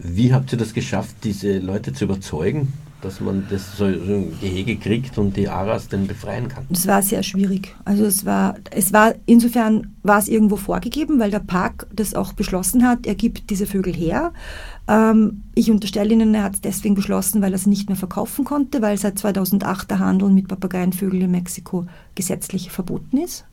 Wie 0.01 0.33
habt 0.33 0.51
ihr 0.53 0.57
das 0.57 0.73
geschafft, 0.73 1.15
diese 1.23 1.59
Leute 1.59 1.91
zu 1.91 2.05
überzeugen, 2.05 2.71
dass 3.01 3.19
man 3.19 3.45
das 3.49 3.77
so 3.77 3.83
ein 3.83 4.33
Gehege 4.39 4.77
kriegt 4.77 5.17
und 5.17 5.35
die 5.35 5.49
Aras 5.49 5.89
dann 5.89 6.07
befreien 6.07 6.47
kann? 6.47 6.65
Das 6.69 6.87
war 6.87 7.01
sehr 7.01 7.21
schwierig. 7.21 7.75
Also 7.83 8.05
es 8.05 8.25
war, 8.25 8.55
es 8.71 8.93
war, 8.93 9.15
insofern 9.25 9.95
war 10.03 10.19
es 10.19 10.29
irgendwo 10.29 10.55
vorgegeben, 10.55 11.19
weil 11.19 11.31
der 11.31 11.39
Park 11.39 11.87
das 11.93 12.13
auch 12.13 12.31
beschlossen 12.31 12.87
hat, 12.87 13.05
er 13.07 13.15
gibt 13.15 13.49
diese 13.49 13.65
Vögel 13.65 13.93
her. 13.93 14.31
Ähm, 14.87 15.43
ich 15.53 15.69
unterstelle 15.69 16.13
Ihnen, 16.13 16.33
er 16.33 16.43
hat 16.43 16.55
es 16.55 16.61
deswegen 16.61 16.95
beschlossen, 16.95 17.41
weil 17.41 17.51
er 17.51 17.59
sie 17.59 17.69
nicht 17.69 17.89
mehr 17.89 17.97
verkaufen 17.97 18.45
konnte, 18.45 18.81
weil 18.81 18.97
seit 18.97 19.19
2008 19.19 19.91
der 19.91 19.99
Handel 19.99 20.29
mit 20.29 20.47
Papageienvögeln 20.47 21.23
in 21.23 21.31
Mexiko 21.31 21.87
gesetzlich 22.15 22.71
verboten 22.71 23.17
ist. 23.17 23.45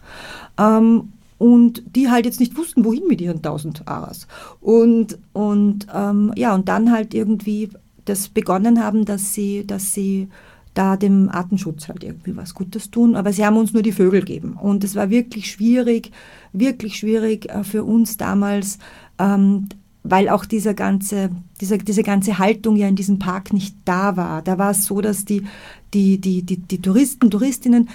Ähm, 0.59 1.12
und 1.39 1.82
die 1.95 2.11
halt 2.11 2.24
jetzt 2.24 2.41
nicht 2.41 2.57
wussten, 2.57 2.84
wohin 2.84 3.07
mit 3.09 3.20
ihren 3.20 3.37
1000 3.37 3.87
Aras. 3.87 4.26
Und, 4.61 5.18
und 5.32 5.87
ähm, 5.95 6.32
ja, 6.37 6.55
und 6.55 6.68
dann 6.68 6.93
halt 6.93 7.14
irgendwie 7.14 7.70
das 8.05 8.28
begonnen 8.28 8.82
haben, 8.82 9.05
dass 9.05 9.34
sie, 9.34 9.66
dass 9.66 9.93
sie 9.93 10.28
da 10.76 10.97
dem 10.97 11.28
Artenschutz 11.30 11.89
halt 11.89 12.05
irgendwie 12.05 12.37
was 12.37 12.55
Gutes 12.55 12.91
tun. 12.91 13.16
Aber 13.16 13.32
sie 13.32 13.45
haben 13.45 13.57
uns 13.57 13.72
nur 13.72 13.82
die 13.82 13.93
Vögel 13.93 14.20
gegeben. 14.20 14.55
Und 14.61 14.84
es 14.84 14.95
war 14.95 15.11
wirklich 15.11 15.51
schwierig, 15.51 16.12
wirklich 16.53 16.97
schwierig 16.97 17.51
äh, 17.51 17.64
für 17.64 17.84
uns 17.84 18.16
damals, 18.16 18.78
ähm, 19.18 19.68
weil 20.03 20.28
auch 20.28 20.45
dieser 20.45 20.74
ganze, 20.74 21.30
dieser, 21.61 21.78
diese 21.78 22.03
ganze 22.03 22.39
Haltung 22.39 22.76
ja 22.76 22.87
in 22.87 22.95
diesem 22.95 23.18
Park 23.18 23.53
nicht 23.53 23.74
da 23.84 24.16
war. 24.16 24.43
Da 24.43 24.59
war 24.59 24.70
es 24.70 24.87
so, 24.87 25.01
dass 25.01 25.24
die, 25.24 25.45
die, 25.93 26.20
die, 26.20 26.43
die, 26.43 26.59
die 26.59 26.80
Touristen, 26.80 27.30
Touristinnen 27.30 27.89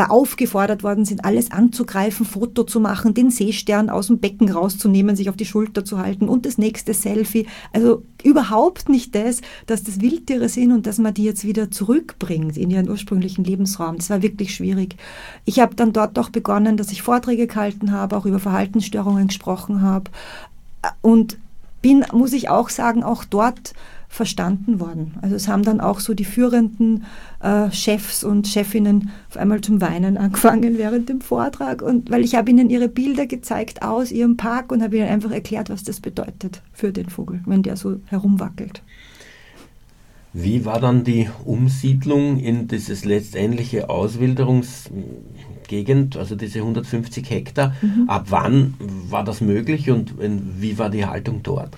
da 0.00 0.06
aufgefordert 0.06 0.82
worden 0.82 1.04
sind, 1.04 1.26
alles 1.26 1.50
anzugreifen, 1.50 2.24
Foto 2.24 2.64
zu 2.64 2.80
machen, 2.80 3.12
den 3.12 3.30
Seestern 3.30 3.90
aus 3.90 4.06
dem 4.06 4.18
Becken 4.18 4.50
rauszunehmen, 4.50 5.14
sich 5.14 5.28
auf 5.28 5.36
die 5.36 5.44
Schulter 5.44 5.84
zu 5.84 5.98
halten 5.98 6.26
und 6.26 6.46
das 6.46 6.56
nächste 6.56 6.94
Selfie. 6.94 7.46
Also 7.74 8.02
überhaupt 8.24 8.88
nicht 8.88 9.14
das, 9.14 9.42
dass 9.66 9.84
das 9.84 10.00
Wildtiere 10.00 10.48
sind 10.48 10.72
und 10.72 10.86
dass 10.86 10.96
man 10.96 11.12
die 11.12 11.24
jetzt 11.24 11.44
wieder 11.44 11.70
zurückbringt 11.70 12.56
in 12.56 12.70
ihren 12.70 12.88
ursprünglichen 12.88 13.44
Lebensraum. 13.44 13.98
Das 13.98 14.08
war 14.08 14.22
wirklich 14.22 14.54
schwierig. 14.54 14.96
Ich 15.44 15.60
habe 15.60 15.74
dann 15.74 15.92
dort 15.92 16.18
auch 16.18 16.30
begonnen, 16.30 16.78
dass 16.78 16.92
ich 16.92 17.02
Vorträge 17.02 17.46
gehalten 17.46 17.92
habe, 17.92 18.16
auch 18.16 18.24
über 18.24 18.38
Verhaltensstörungen 18.38 19.26
gesprochen 19.26 19.82
habe 19.82 20.10
und 21.02 21.36
bin, 21.82 22.06
muss 22.12 22.32
ich 22.32 22.48
auch 22.48 22.70
sagen, 22.70 23.02
auch 23.02 23.26
dort 23.26 23.74
verstanden 24.10 24.80
worden. 24.80 25.14
Also 25.22 25.36
es 25.36 25.46
haben 25.46 25.62
dann 25.62 25.80
auch 25.80 26.00
so 26.00 26.14
die 26.14 26.24
führenden 26.24 27.04
äh, 27.38 27.70
Chefs 27.70 28.24
und 28.24 28.48
Chefinnen 28.48 29.10
auf 29.30 29.36
einmal 29.36 29.60
zum 29.60 29.80
Weinen 29.80 30.16
angefangen 30.18 30.78
während 30.78 31.08
dem 31.08 31.20
Vortrag. 31.20 31.80
Und 31.80 32.10
weil 32.10 32.24
ich 32.24 32.34
habe 32.34 32.50
ihnen 32.50 32.70
ihre 32.70 32.88
Bilder 32.88 33.26
gezeigt 33.26 33.82
aus 33.82 34.10
ihrem 34.10 34.36
Park 34.36 34.72
und 34.72 34.82
habe 34.82 34.96
ihnen 34.96 35.06
einfach 35.08 35.30
erklärt, 35.30 35.70
was 35.70 35.84
das 35.84 36.00
bedeutet 36.00 36.60
für 36.72 36.90
den 36.92 37.08
Vogel, 37.08 37.40
wenn 37.46 37.62
der 37.62 37.76
so 37.76 38.00
herumwackelt. 38.06 38.82
Wie 40.32 40.64
war 40.64 40.80
dann 40.80 41.04
die 41.04 41.28
Umsiedlung 41.44 42.38
in 42.38 42.66
dieses 42.66 43.04
letztendliche 43.04 43.90
Auswilderungsgegend, 43.90 46.16
also 46.16 46.34
diese 46.34 46.58
150 46.58 47.30
Hektar? 47.30 47.76
Mhm. 47.80 48.08
Ab 48.08 48.26
wann 48.30 48.74
war 49.08 49.22
das 49.22 49.40
möglich 49.40 49.88
und 49.88 50.14
wie 50.18 50.78
war 50.78 50.90
die 50.90 51.06
Haltung 51.06 51.44
dort? 51.44 51.76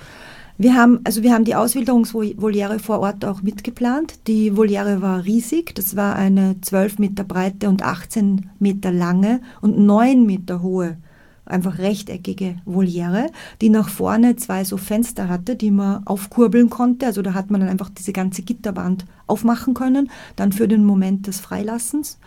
Wir 0.59 0.75
haben, 0.75 1.01
also 1.05 1.23
wir 1.23 1.33
haben 1.33 1.45
die 1.45 1.55
Auswilderungsvoliere 1.55 2.79
vor 2.79 3.01
Ort 3.01 3.25
auch 3.25 3.43
mitgeplant. 3.43 4.27
Die 4.27 4.57
Voliere 4.57 5.01
war 5.01 5.25
riesig. 5.25 5.75
Das 5.75 5.97
war 5.97 6.15
eine 6.15 6.61
12 6.61 6.99
Meter 6.99 7.25
breite 7.25 7.69
und 7.69 7.83
18 7.83 8.51
Meter 8.59 8.93
lange 8.93 9.41
und 9.61 9.79
9 9.79 10.25
Meter 10.25 10.63
hohe, 10.63 10.99
einfach 11.47 11.79
rechteckige 11.79 12.57
Voliere, 12.65 13.31
die 13.61 13.71
nach 13.71 13.89
vorne 13.89 14.37
zwei 14.37 14.65
so 14.65 14.77
Fenster 14.77 15.29
hatte, 15.29 15.57
die 15.57 15.71
man 15.71 16.07
aufkurbeln 16.07 16.71
konnte. 16.71 17.07
Also 17.07 17.23
da 17.23 17.35
hat 17.35 17.51
man 17.51 17.63
dann 17.63 17.71
einfach 17.71 17.89
diese 17.89 18.13
ganze 18.13 18.43
Gitterwand 18.43 19.07
aufmachen 19.27 19.75
können, 19.75 20.11
dann 20.37 20.53
für 20.53 20.69
den 20.69 20.85
Moment 20.85 21.27
des 21.27 21.41
Freilassens. 21.41 22.19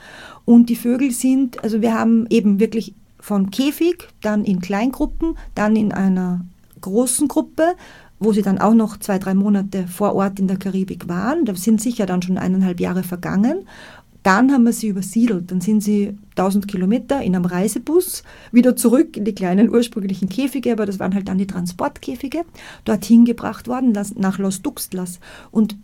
Und 0.45 0.69
die 0.69 0.76
Vögel 0.76 1.11
sind, 1.11 1.63
also 1.63 1.82
wir 1.82 1.93
haben 1.93 2.26
eben 2.30 2.59
wirklich 2.59 2.95
von 3.19 3.51
Käfig, 3.51 4.07
dann 4.21 4.43
in 4.43 4.61
Kleingruppen, 4.61 5.38
dann 5.53 5.76
in 5.76 5.91
einer 5.91 6.41
großen 6.82 7.28
Gruppe, 7.28 7.76
wo 8.20 8.32
sie 8.32 8.41
dann 8.41 8.57
auch 8.57 8.74
noch 8.74 8.97
zwei, 8.97 9.20
drei 9.20 9.34
Monate 9.34 9.88
vor 9.88 10.16
Ort 10.16 10.39
in 10.39 10.47
der 10.47 10.57
Karibik 10.57 11.07
waren. 11.07 11.45
Da 11.45 11.55
sind 11.55 11.82
sicher 11.82 12.05
dann 12.05 12.22
schon 12.22 12.38
eineinhalb 12.38 12.80
Jahre 12.80 13.03
vergangen. 13.03 13.66
Dann 14.24 14.51
haben 14.51 14.63
wir 14.63 14.74
sie 14.74 14.88
übersiedelt. 14.88 15.51
Dann 15.51 15.61
sind 15.61 15.82
sie 15.82 16.18
1000 16.32 16.68
Kilometer 16.68 17.22
in 17.22 17.36
einem 17.36 17.45
Reisebus 17.45 18.24
wieder 18.51 18.76
zurück 18.76 19.18
in 19.18 19.26
die 19.26 19.36
kleinen 19.36 19.70
ursprünglichen 19.70 20.30
Käfige, 20.30 20.72
aber 20.72 20.88
das 20.88 20.99
waren 20.99 21.13
halt 21.13 21.28
dann 21.28 21.38
die 21.38 21.45
Transportkäfige, 21.45 22.43
dorthin 22.86 23.26
gebracht 23.26 23.68
worden, 23.68 23.93
nach 24.16 24.39
Los 24.39 24.63
Tuxtlas. 24.63 25.20
Und 25.51 25.78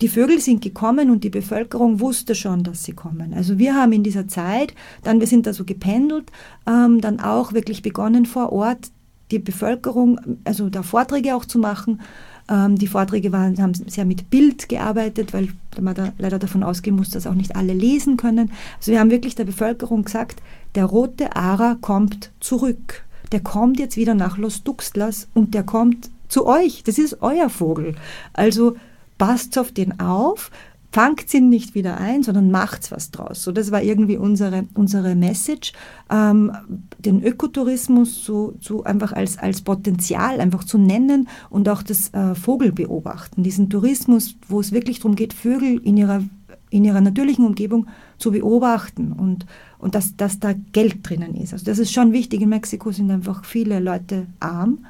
die 0.00 0.08
Vögel 0.08 0.40
sind 0.40 0.62
gekommen 0.62 1.10
und 1.10 1.22
die 1.22 1.30
Bevölkerung 1.30 2.00
wusste 2.00 2.34
schon, 2.34 2.62
dass 2.62 2.84
sie 2.84 2.92
kommen. 2.92 3.34
Also 3.34 3.58
wir 3.58 3.74
haben 3.74 3.92
in 3.92 4.02
dieser 4.02 4.26
Zeit, 4.26 4.74
dann 5.02 5.20
wir 5.20 5.26
sind 5.26 5.46
da 5.46 5.52
so 5.52 5.64
gependelt, 5.64 6.30
ähm, 6.66 7.00
dann 7.00 7.20
auch 7.20 7.52
wirklich 7.52 7.82
begonnen 7.82 8.24
vor 8.24 8.52
Ort 8.52 8.90
die 9.32 9.38
Bevölkerung, 9.38 10.20
also 10.44 10.68
da 10.68 10.82
Vorträge 10.82 11.34
auch 11.34 11.44
zu 11.44 11.58
machen, 11.58 12.00
Ähm, 12.48 12.76
die 12.76 12.88
Vorträge 12.88 13.30
waren, 13.30 13.56
haben 13.62 13.72
sehr 13.72 14.04
mit 14.04 14.28
Bild 14.28 14.68
gearbeitet, 14.68 15.32
weil 15.32 15.48
man 15.80 15.94
da 15.94 16.12
leider 16.18 16.40
davon 16.40 16.64
ausgehen 16.64 16.96
muss, 16.96 17.10
dass 17.10 17.26
auch 17.28 17.34
nicht 17.34 17.54
alle 17.54 17.72
lesen 17.72 18.16
können. 18.16 18.50
Also 18.78 18.90
wir 18.90 18.98
haben 18.98 19.12
wirklich 19.12 19.36
der 19.36 19.44
Bevölkerung 19.44 20.02
gesagt, 20.02 20.42
der 20.74 20.86
rote 20.86 21.36
Ara 21.36 21.76
kommt 21.80 22.32
zurück. 22.40 23.04
Der 23.30 23.40
kommt 23.40 23.78
jetzt 23.78 23.96
wieder 23.96 24.14
nach 24.14 24.38
Los 24.38 24.64
Duxtlas 24.64 25.28
und 25.34 25.54
der 25.54 25.62
kommt 25.62 26.10
zu 26.28 26.44
euch. 26.44 26.82
Das 26.82 26.98
ist 26.98 27.22
euer 27.22 27.48
Vogel. 27.48 27.94
Also 28.32 28.74
passt 29.18 29.56
auf 29.56 29.70
den 29.70 30.00
auf, 30.00 30.50
fangt 30.92 31.32
ihn 31.32 31.48
nicht 31.48 31.74
wieder 31.74 31.96
ein, 31.96 32.22
sondern 32.22 32.50
macht 32.50 32.92
was 32.92 33.10
draus. 33.10 33.42
So, 33.42 33.50
das 33.50 33.72
war 33.72 33.82
irgendwie 33.82 34.18
unsere, 34.18 34.66
unsere 34.74 35.14
Message, 35.14 35.72
ähm, 36.10 36.52
den 36.98 37.22
Ökotourismus 37.22 38.22
zu, 38.22 38.54
zu 38.60 38.84
einfach 38.84 39.12
als, 39.12 39.38
als 39.38 39.62
Potenzial 39.62 40.38
einfach 40.40 40.64
zu 40.64 40.76
nennen 40.76 41.28
und 41.48 41.68
auch 41.70 41.82
das 41.82 42.12
äh, 42.12 42.34
Vogelbeobachten, 42.34 43.42
diesen 43.42 43.70
Tourismus, 43.70 44.36
wo 44.48 44.60
es 44.60 44.72
wirklich 44.72 44.98
darum 44.98 45.16
geht, 45.16 45.32
Vögel 45.32 45.80
in 45.82 45.96
ihrer, 45.96 46.22
in 46.68 46.84
ihrer 46.84 47.00
natürlichen 47.00 47.46
Umgebung 47.46 47.86
zu 48.18 48.30
beobachten 48.30 49.12
und, 49.12 49.46
und 49.78 49.94
dass, 49.94 50.16
dass 50.16 50.40
da 50.40 50.52
Geld 50.72 51.08
drinnen 51.08 51.34
ist. 51.36 51.54
Also 51.54 51.64
das 51.64 51.78
ist 51.78 51.92
schon 51.92 52.12
wichtig. 52.12 52.42
In 52.42 52.50
Mexiko 52.50 52.92
sind 52.92 53.10
einfach 53.10 53.46
viele 53.46 53.80
Leute 53.80 54.26
arm. 54.40 54.84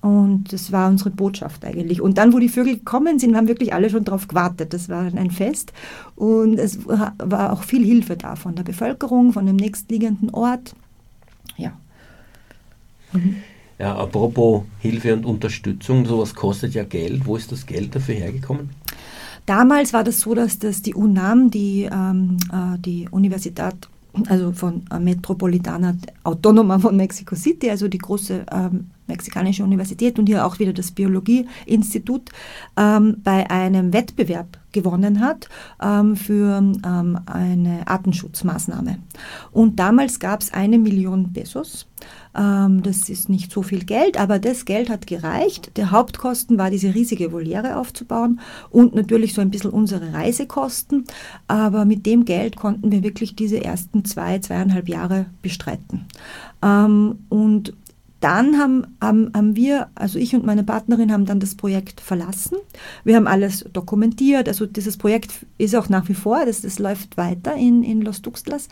Und 0.00 0.52
das 0.52 0.70
war 0.70 0.88
unsere 0.88 1.10
Botschaft 1.10 1.64
eigentlich. 1.64 2.00
Und 2.00 2.18
dann, 2.18 2.32
wo 2.32 2.38
die 2.38 2.48
Vögel 2.48 2.76
gekommen 2.76 3.18
sind, 3.18 3.36
haben 3.36 3.48
wirklich 3.48 3.74
alle 3.74 3.90
schon 3.90 4.04
darauf 4.04 4.28
gewartet. 4.28 4.72
Das 4.72 4.88
war 4.88 5.02
ein 5.02 5.30
Fest. 5.30 5.72
Und 6.14 6.58
es 6.58 6.86
war 6.86 7.52
auch 7.52 7.64
viel 7.64 7.84
Hilfe 7.84 8.16
da 8.16 8.36
von 8.36 8.54
der 8.54 8.62
Bevölkerung, 8.62 9.32
von 9.32 9.46
dem 9.46 9.56
nächstliegenden 9.56 10.30
Ort. 10.30 10.74
Ja. 11.56 11.72
Mhm. 13.12 13.36
Ja, 13.78 13.96
apropos 13.96 14.64
Hilfe 14.80 15.14
und 15.14 15.24
Unterstützung, 15.24 16.04
sowas 16.04 16.34
kostet 16.34 16.74
ja 16.74 16.84
Geld. 16.84 17.26
Wo 17.26 17.36
ist 17.36 17.50
das 17.52 17.64
Geld 17.66 17.94
dafür 17.94 18.16
hergekommen? 18.16 18.70
Damals 19.46 19.92
war 19.92 20.04
das 20.04 20.20
so, 20.20 20.34
dass 20.34 20.58
das 20.58 20.82
die 20.82 20.94
UNAM, 20.94 21.50
die, 21.50 21.88
ähm, 21.90 22.36
äh, 22.52 22.78
die 22.78 23.08
Universität 23.10 23.88
also 24.26 24.52
von 24.52 24.82
äh, 24.90 24.98
Metropolitana 24.98 25.96
Autonoma 26.24 26.78
von 26.78 26.96
Mexico 26.96 27.34
City, 27.36 27.70
also 27.70 27.88
die 27.88 27.98
große 27.98 28.44
ähm, 28.50 28.90
mexikanische 29.08 29.64
Universität 29.64 30.18
und 30.18 30.26
hier 30.26 30.46
auch 30.46 30.58
wieder 30.58 30.72
das 30.72 30.92
Biologieinstitut 30.92 32.30
ähm, 32.76 33.16
bei 33.24 33.50
einem 33.50 33.92
Wettbewerb 33.92 34.58
gewonnen 34.72 35.20
hat 35.20 35.48
ähm, 35.82 36.16
für 36.16 36.58
ähm, 36.58 37.18
eine 37.26 37.86
Artenschutzmaßnahme. 37.86 38.98
Und 39.50 39.78
damals 39.78 40.20
gab 40.20 40.42
es 40.42 40.52
eine 40.52 40.78
Million 40.78 41.32
Pesos. 41.32 41.86
Ähm, 42.36 42.82
das 42.82 43.08
ist 43.08 43.28
nicht 43.28 43.50
so 43.50 43.62
viel 43.62 43.84
Geld, 43.84 44.18
aber 44.18 44.38
das 44.38 44.64
Geld 44.64 44.90
hat 44.90 45.06
gereicht. 45.06 45.76
Der 45.76 45.90
Hauptkosten 45.90 46.58
war 46.58 46.70
diese 46.70 46.94
riesige 46.94 47.32
Voliere 47.32 47.76
aufzubauen 47.76 48.40
und 48.70 48.94
natürlich 48.94 49.34
so 49.34 49.40
ein 49.40 49.50
bisschen 49.50 49.70
unsere 49.70 50.12
Reisekosten. 50.12 51.04
Aber 51.48 51.84
mit 51.84 52.06
dem 52.06 52.24
Geld 52.24 52.56
konnten 52.56 52.92
wir 52.92 53.02
wirklich 53.02 53.34
diese 53.34 53.64
ersten 53.64 54.04
zwei, 54.04 54.38
zweieinhalb 54.38 54.88
Jahre 54.88 55.26
bestreiten. 55.42 56.06
Ähm, 56.62 57.18
und 57.28 57.72
dann 58.20 58.58
haben, 58.58 58.96
haben, 59.00 59.30
haben 59.34 59.54
wir, 59.54 59.88
also 59.94 60.18
ich 60.18 60.34
und 60.34 60.44
meine 60.44 60.64
Partnerin 60.64 61.12
haben 61.12 61.24
dann 61.24 61.40
das 61.40 61.54
Projekt 61.54 62.00
verlassen. 62.00 62.58
Wir 63.04 63.16
haben 63.16 63.26
alles 63.28 63.64
dokumentiert. 63.72 64.48
Also 64.48 64.66
dieses 64.66 64.96
Projekt 64.96 65.46
ist 65.56 65.76
auch 65.76 65.88
nach 65.88 66.08
wie 66.08 66.14
vor, 66.14 66.44
das, 66.44 66.62
das 66.62 66.78
läuft 66.78 67.16
weiter 67.16 67.54
in, 67.54 67.82
in 67.82 68.02
Los 68.02 68.22
Tuxtlas. 68.22 68.68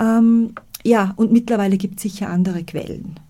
Ähm, 0.00 0.54
ja, 0.84 1.12
und 1.16 1.30
mittlerweile 1.30 1.76
gibt 1.76 1.96
es 1.96 2.02
sicher 2.02 2.30
andere 2.30 2.64
Quellen. 2.64 3.20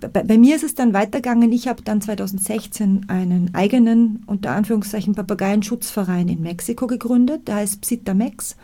Bei, 0.00 0.22
bei, 0.22 0.38
mir 0.38 0.56
ist 0.56 0.64
es 0.64 0.74
dann 0.74 0.94
weitergegangen. 0.94 1.52
Ich 1.52 1.68
habe 1.68 1.82
dann 1.82 2.00
2016 2.00 3.06
einen 3.08 3.54
eigenen, 3.54 4.24
unter 4.26 4.52
Anführungszeichen, 4.52 5.14
Papageienschutzverein 5.14 6.28
in 6.28 6.40
Mexiko 6.40 6.86
gegründet. 6.86 7.46
Der 7.46 7.56
heißt 7.56 7.82
Psitamex. 7.82 8.56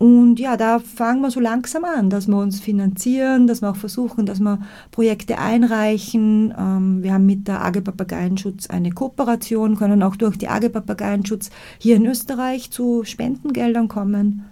Und 0.00 0.40
ja, 0.40 0.56
da 0.56 0.78
fangen 0.78 1.20
wir 1.20 1.30
so 1.30 1.40
langsam 1.40 1.84
an, 1.84 2.08
dass 2.08 2.26
wir 2.26 2.38
uns 2.38 2.58
finanzieren, 2.58 3.46
dass 3.46 3.60
wir 3.60 3.68
auch 3.68 3.76
versuchen, 3.76 4.24
dass 4.24 4.40
wir 4.40 4.58
Projekte 4.92 5.36
einreichen. 5.36 6.54
Ähm, 6.58 7.02
wir 7.02 7.12
haben 7.12 7.26
mit 7.26 7.46
der 7.46 7.62
AG 7.62 7.82
Papageienschutz 7.84 8.70
eine 8.70 8.92
Kooperation, 8.92 9.76
können 9.76 10.02
auch 10.02 10.16
durch 10.16 10.38
die 10.38 10.48
AG 10.48 10.70
Papageienschutz 10.70 11.50
hier 11.76 11.96
in 11.96 12.06
Österreich 12.06 12.70
zu 12.70 13.04
Spendengeldern 13.04 13.88
kommen. 13.88 14.46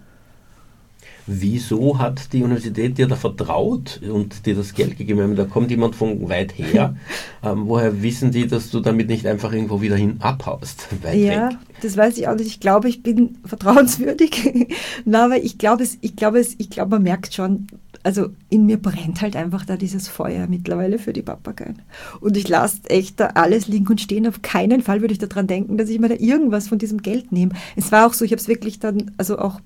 Wieso 1.31 1.99
hat 1.99 2.33
die 2.33 2.41
Universität 2.41 2.97
dir 2.97 3.07
da 3.07 3.15
vertraut 3.15 4.01
und 4.01 4.47
dir 4.47 4.55
das 4.55 4.73
Geld 4.73 4.97
gegeben? 4.97 5.35
Da 5.35 5.45
kommt 5.45 5.69
jemand 5.69 5.95
von 5.95 6.27
weit 6.27 6.57
her. 6.57 6.95
ähm, 7.43 7.67
woher 7.67 8.01
wissen 8.01 8.31
die, 8.31 8.47
dass 8.47 8.71
du 8.71 8.79
damit 8.79 9.09
nicht 9.09 9.27
einfach 9.27 9.53
irgendwo 9.53 9.79
wieder 9.79 9.95
hin 9.95 10.15
abhaust? 10.21 10.87
ja, 11.13 11.51
weg? 11.51 11.57
das 11.81 11.95
weiß 11.95 12.17
ich 12.17 12.27
auch 12.27 12.33
nicht. 12.33 12.47
Ich 12.47 12.59
glaube, 12.59 12.89
ich 12.89 13.03
bin 13.03 13.37
vertrauenswürdig. 13.45 14.73
Na, 15.05 15.25
aber 15.25 15.37
ich 15.37 15.59
glaube, 15.59 15.83
es, 15.83 15.99
ich 16.01 16.15
glaube, 16.15 16.39
es, 16.39 16.55
ich 16.57 16.71
glaube, 16.71 16.95
man 16.95 17.03
merkt 17.03 17.35
schon, 17.35 17.67
also 18.01 18.29
in 18.49 18.65
mir 18.65 18.81
brennt 18.81 19.21
halt 19.21 19.35
einfach 19.35 19.65
da 19.65 19.77
dieses 19.77 20.07
Feuer 20.07 20.47
mittlerweile 20.47 20.97
für 20.97 21.13
die 21.13 21.21
Papageien. 21.21 21.83
Und 22.21 22.37
ich 22.37 22.47
lasse 22.47 22.79
echt 22.87 23.19
da 23.19 23.27
alles 23.35 23.67
liegen 23.67 23.87
und 23.87 24.01
stehen. 24.01 24.25
Auf 24.25 24.41
keinen 24.41 24.81
Fall 24.81 25.01
würde 25.01 25.11
ich 25.11 25.19
daran 25.19 25.45
denken, 25.45 25.77
dass 25.77 25.89
ich 25.89 25.99
mir 25.99 26.09
da 26.09 26.15
irgendwas 26.15 26.67
von 26.67 26.79
diesem 26.79 27.03
Geld 27.03 27.31
nehme. 27.31 27.51
Es 27.75 27.91
war 27.91 28.07
auch 28.07 28.13
so, 28.13 28.25
ich 28.25 28.31
habe 28.31 28.41
es 28.41 28.47
wirklich 28.47 28.79
dann, 28.79 29.11
also 29.17 29.37
auch 29.37 29.59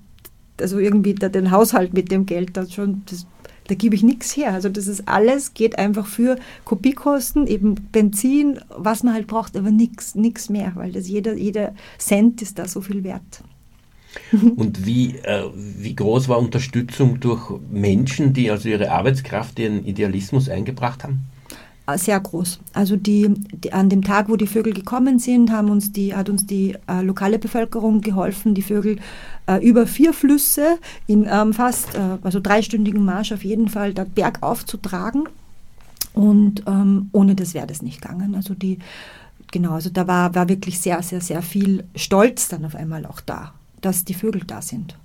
also 0.60 0.78
irgendwie 0.78 1.14
da 1.14 1.28
den 1.28 1.50
Haushalt 1.50 1.94
mit 1.94 2.10
dem 2.10 2.26
Geld, 2.26 2.56
das 2.56 2.72
schon, 2.72 3.02
das, 3.06 3.26
da 3.68 3.74
gebe 3.74 3.94
ich 3.94 4.02
nichts 4.02 4.36
her. 4.36 4.52
Also 4.52 4.68
das 4.68 4.86
ist 4.86 5.08
alles, 5.08 5.54
geht 5.54 5.78
einfach 5.78 6.06
für 6.06 6.36
Kopiekosten, 6.64 7.46
eben 7.46 7.74
Benzin, 7.92 8.60
was 8.68 9.02
man 9.02 9.14
halt 9.14 9.26
braucht, 9.26 9.56
aber 9.56 9.70
nichts 9.70 10.14
nichts 10.14 10.48
mehr, 10.48 10.72
weil 10.74 10.92
das 10.92 11.08
jeder, 11.08 11.34
jeder 11.34 11.74
Cent 11.98 12.42
ist 12.42 12.58
da 12.58 12.68
so 12.68 12.80
viel 12.80 13.04
wert. 13.04 13.42
Und 14.56 14.86
wie, 14.86 15.16
äh, 15.16 15.44
wie 15.54 15.94
groß 15.94 16.28
war 16.28 16.38
Unterstützung 16.38 17.18
durch 17.20 17.50
Menschen, 17.70 18.32
die 18.32 18.50
also 18.50 18.68
ihre 18.68 18.92
Arbeitskraft, 18.92 19.58
ihren 19.58 19.84
Idealismus 19.84 20.48
eingebracht 20.48 21.02
haben? 21.02 21.24
Äh, 21.86 21.98
sehr 21.98 22.18
groß. 22.18 22.60
Also 22.72 22.96
die, 22.96 23.28
die, 23.28 23.72
an 23.72 23.88
dem 23.88 24.02
Tag, 24.02 24.28
wo 24.28 24.36
die 24.36 24.46
Vögel 24.46 24.72
gekommen 24.72 25.18
sind, 25.18 25.50
haben 25.50 25.70
uns 25.70 25.92
die, 25.92 26.14
hat 26.14 26.28
uns 26.28 26.46
die 26.46 26.76
äh, 26.88 27.02
lokale 27.02 27.38
Bevölkerung 27.38 28.00
geholfen, 28.00 28.54
die 28.54 28.62
Vögel 28.62 28.98
äh, 29.46 29.56
über 29.66 29.86
vier 29.86 30.12
Flüsse 30.14 30.78
in 31.06 31.26
ähm, 31.30 31.52
fast, 31.52 31.94
äh, 31.94 32.18
also 32.22 32.40
dreistündigen 32.40 33.04
Marsch 33.04 33.32
auf 33.32 33.44
jeden 33.44 33.68
Fall, 33.68 33.92
da 33.92 34.04
bergauf 34.04 34.64
zu 34.64 34.78
tragen. 34.78 35.24
Und 36.14 36.62
ähm, 36.66 37.10
ohne 37.12 37.34
das 37.34 37.54
wäre 37.54 37.66
das 37.66 37.82
nicht 37.82 38.00
gegangen. 38.00 38.34
Also 38.34 38.54
die, 38.54 38.78
genau, 39.50 39.72
also 39.72 39.90
da 39.90 40.06
war, 40.06 40.34
war 40.34 40.48
wirklich 40.48 40.78
sehr, 40.78 41.02
sehr, 41.02 41.20
sehr 41.20 41.42
viel 41.42 41.84
Stolz 41.96 42.48
dann 42.48 42.64
auf 42.64 42.76
einmal 42.76 43.04
auch 43.04 43.20
da 43.20 43.52
dass 43.84 44.04
die 44.04 44.14
Vögel 44.14 44.42
da 44.46 44.62
sind. 44.62 44.98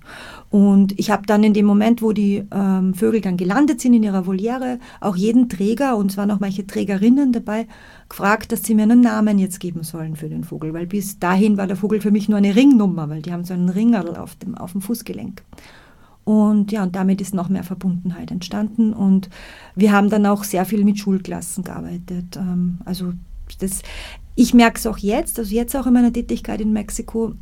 Und 0.48 0.98
ich 0.98 1.10
habe 1.10 1.26
dann 1.26 1.44
in 1.44 1.54
dem 1.54 1.66
Moment, 1.66 2.02
wo 2.02 2.12
die 2.12 2.44
ähm, 2.50 2.94
Vögel 2.94 3.20
dann 3.20 3.36
gelandet 3.36 3.80
sind 3.80 3.94
in 3.94 4.02
ihrer 4.02 4.26
Voliere, 4.26 4.78
auch 5.00 5.16
jeden 5.16 5.48
Träger, 5.48 5.96
und 5.96 6.10
zwar 6.10 6.26
noch 6.26 6.40
manche 6.40 6.66
Trägerinnen 6.66 7.32
dabei, 7.32 7.66
gefragt, 8.08 8.52
dass 8.52 8.62
sie 8.62 8.74
mir 8.74 8.82
einen 8.82 9.00
Namen 9.00 9.38
jetzt 9.38 9.60
geben 9.60 9.82
sollen 9.82 10.16
für 10.16 10.28
den 10.28 10.44
Vogel, 10.44 10.72
weil 10.72 10.86
bis 10.86 11.18
dahin 11.18 11.56
war 11.56 11.66
der 11.66 11.76
Vogel 11.76 12.00
für 12.00 12.10
mich 12.10 12.28
nur 12.28 12.38
eine 12.38 12.56
Ringnummer, 12.56 13.08
weil 13.08 13.22
die 13.22 13.32
haben 13.32 13.44
so 13.44 13.54
einen 13.54 13.68
Ringerl 13.68 14.16
auf 14.16 14.34
dem, 14.36 14.56
auf 14.56 14.72
dem 14.72 14.80
Fußgelenk. 14.80 15.42
Und 16.24 16.70
ja, 16.70 16.82
und 16.82 16.94
damit 16.94 17.20
ist 17.20 17.34
noch 17.34 17.48
mehr 17.48 17.64
Verbundenheit 17.64 18.30
entstanden. 18.30 18.92
Und 18.92 19.30
wir 19.74 19.92
haben 19.92 20.10
dann 20.10 20.26
auch 20.26 20.44
sehr 20.44 20.64
viel 20.64 20.84
mit 20.84 20.98
Schulklassen 20.98 21.64
gearbeitet. 21.64 22.36
Ähm, 22.36 22.78
also 22.84 23.12
das, 23.58 23.82
ich 24.36 24.54
merke 24.54 24.78
es 24.78 24.86
auch 24.86 24.98
jetzt, 24.98 25.38
also 25.38 25.54
jetzt 25.54 25.74
auch 25.76 25.86
in 25.86 25.92
meiner 25.92 26.12
Tätigkeit 26.12 26.60
in 26.60 26.72
Mexiko, 26.72 27.34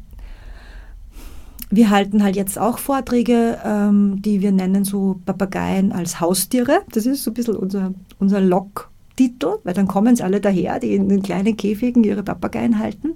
wir 1.71 1.91
halten 1.91 2.23
halt 2.23 2.37
jetzt 2.37 2.59
auch 2.59 2.79
Vorträge, 2.79 3.59
ähm, 3.64 4.23
die 4.23 4.41
wir 4.41 4.53
nennen 4.53 4.85
so 4.85 5.21
Papageien 5.27 5.93
als 5.93 6.21
Haustiere. 6.21 6.81
Das 6.93 7.07
ist 7.07 7.25
so 7.25 7.31
ein 7.31 7.35
bisschen 7.35 7.57
unser, 7.57 7.93
unser 8.19 8.41
Log-Titel, 8.41 9.59
weil 9.64 9.75
dann 9.75 9.87
kommen 9.87 10.16
sie 10.16 10.23
alle 10.23 10.41
daher, 10.41 10.81
die 10.81 10.95
in 10.95 11.09
den 11.09 11.23
kleinen 11.23 11.57
Käfigen 11.57 12.05
ihre 12.05 12.23
Papageien 12.23 12.79
halten. 12.79 13.14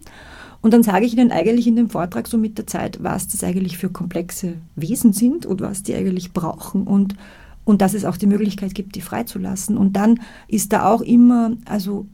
Und 0.61 0.73
dann 0.73 0.83
sage 0.83 1.07
ich 1.07 1.15
ihnen 1.15 1.33
eigentlich 1.33 1.67
in 1.67 1.77
dem 1.77 1.91
Vortrag 1.91 2.29
so 2.29 2.39
mit 2.39 2.57
der 2.57 2.67
Zeit, 2.67 3.03
was 3.03 3.27
das 3.27 3.43
eigentlich 3.43 3.79
für 3.79 3.89
komplexe 3.89 4.55
Wesen 4.77 5.13
sind 5.13 5.45
und 5.45 5.61
was 5.61 5.83
die 5.83 5.95
eigentlich 5.95 6.33
brauchen 6.33 6.87
und, 6.87 7.17
und 7.65 7.81
dass 7.83 7.95
es 7.95 8.05
auch 8.05 8.17
die 8.17 8.29
Möglichkeit 8.29 8.75
gibt, 8.75 8.95
die 8.95 9.01
freizulassen. 9.01 9.77
Und 9.77 9.97
dann 9.97 10.21
ist 10.47 10.73
da 10.73 10.87
auch 10.87 11.01
immer, 11.01 11.53
also 11.65 12.07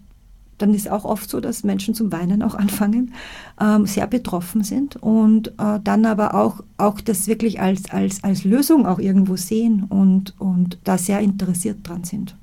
dann 0.58 0.74
ist 0.74 0.90
auch 0.90 1.04
oft 1.04 1.30
so, 1.30 1.40
dass 1.40 1.64
Menschen 1.64 1.94
zum 1.94 2.12
Weinen 2.12 2.42
auch 2.42 2.54
anfangen, 2.54 3.14
ähm, 3.60 3.86
sehr 3.86 4.06
betroffen 4.06 4.62
sind 4.62 4.96
und 4.96 5.48
äh, 5.58 5.80
dann 5.82 6.04
aber 6.04 6.34
auch, 6.34 6.62
auch 6.76 7.00
das 7.00 7.26
wirklich 7.26 7.60
als, 7.60 7.90
als, 7.90 8.22
als 8.24 8.44
Lösung 8.44 8.86
auch 8.86 8.98
irgendwo 8.98 9.36
sehen 9.36 9.84
und, 9.88 10.34
und 10.38 10.78
da 10.84 10.98
sehr 10.98 11.20
interessiert 11.20 11.78
dran 11.82 12.04
sind. 12.04 12.34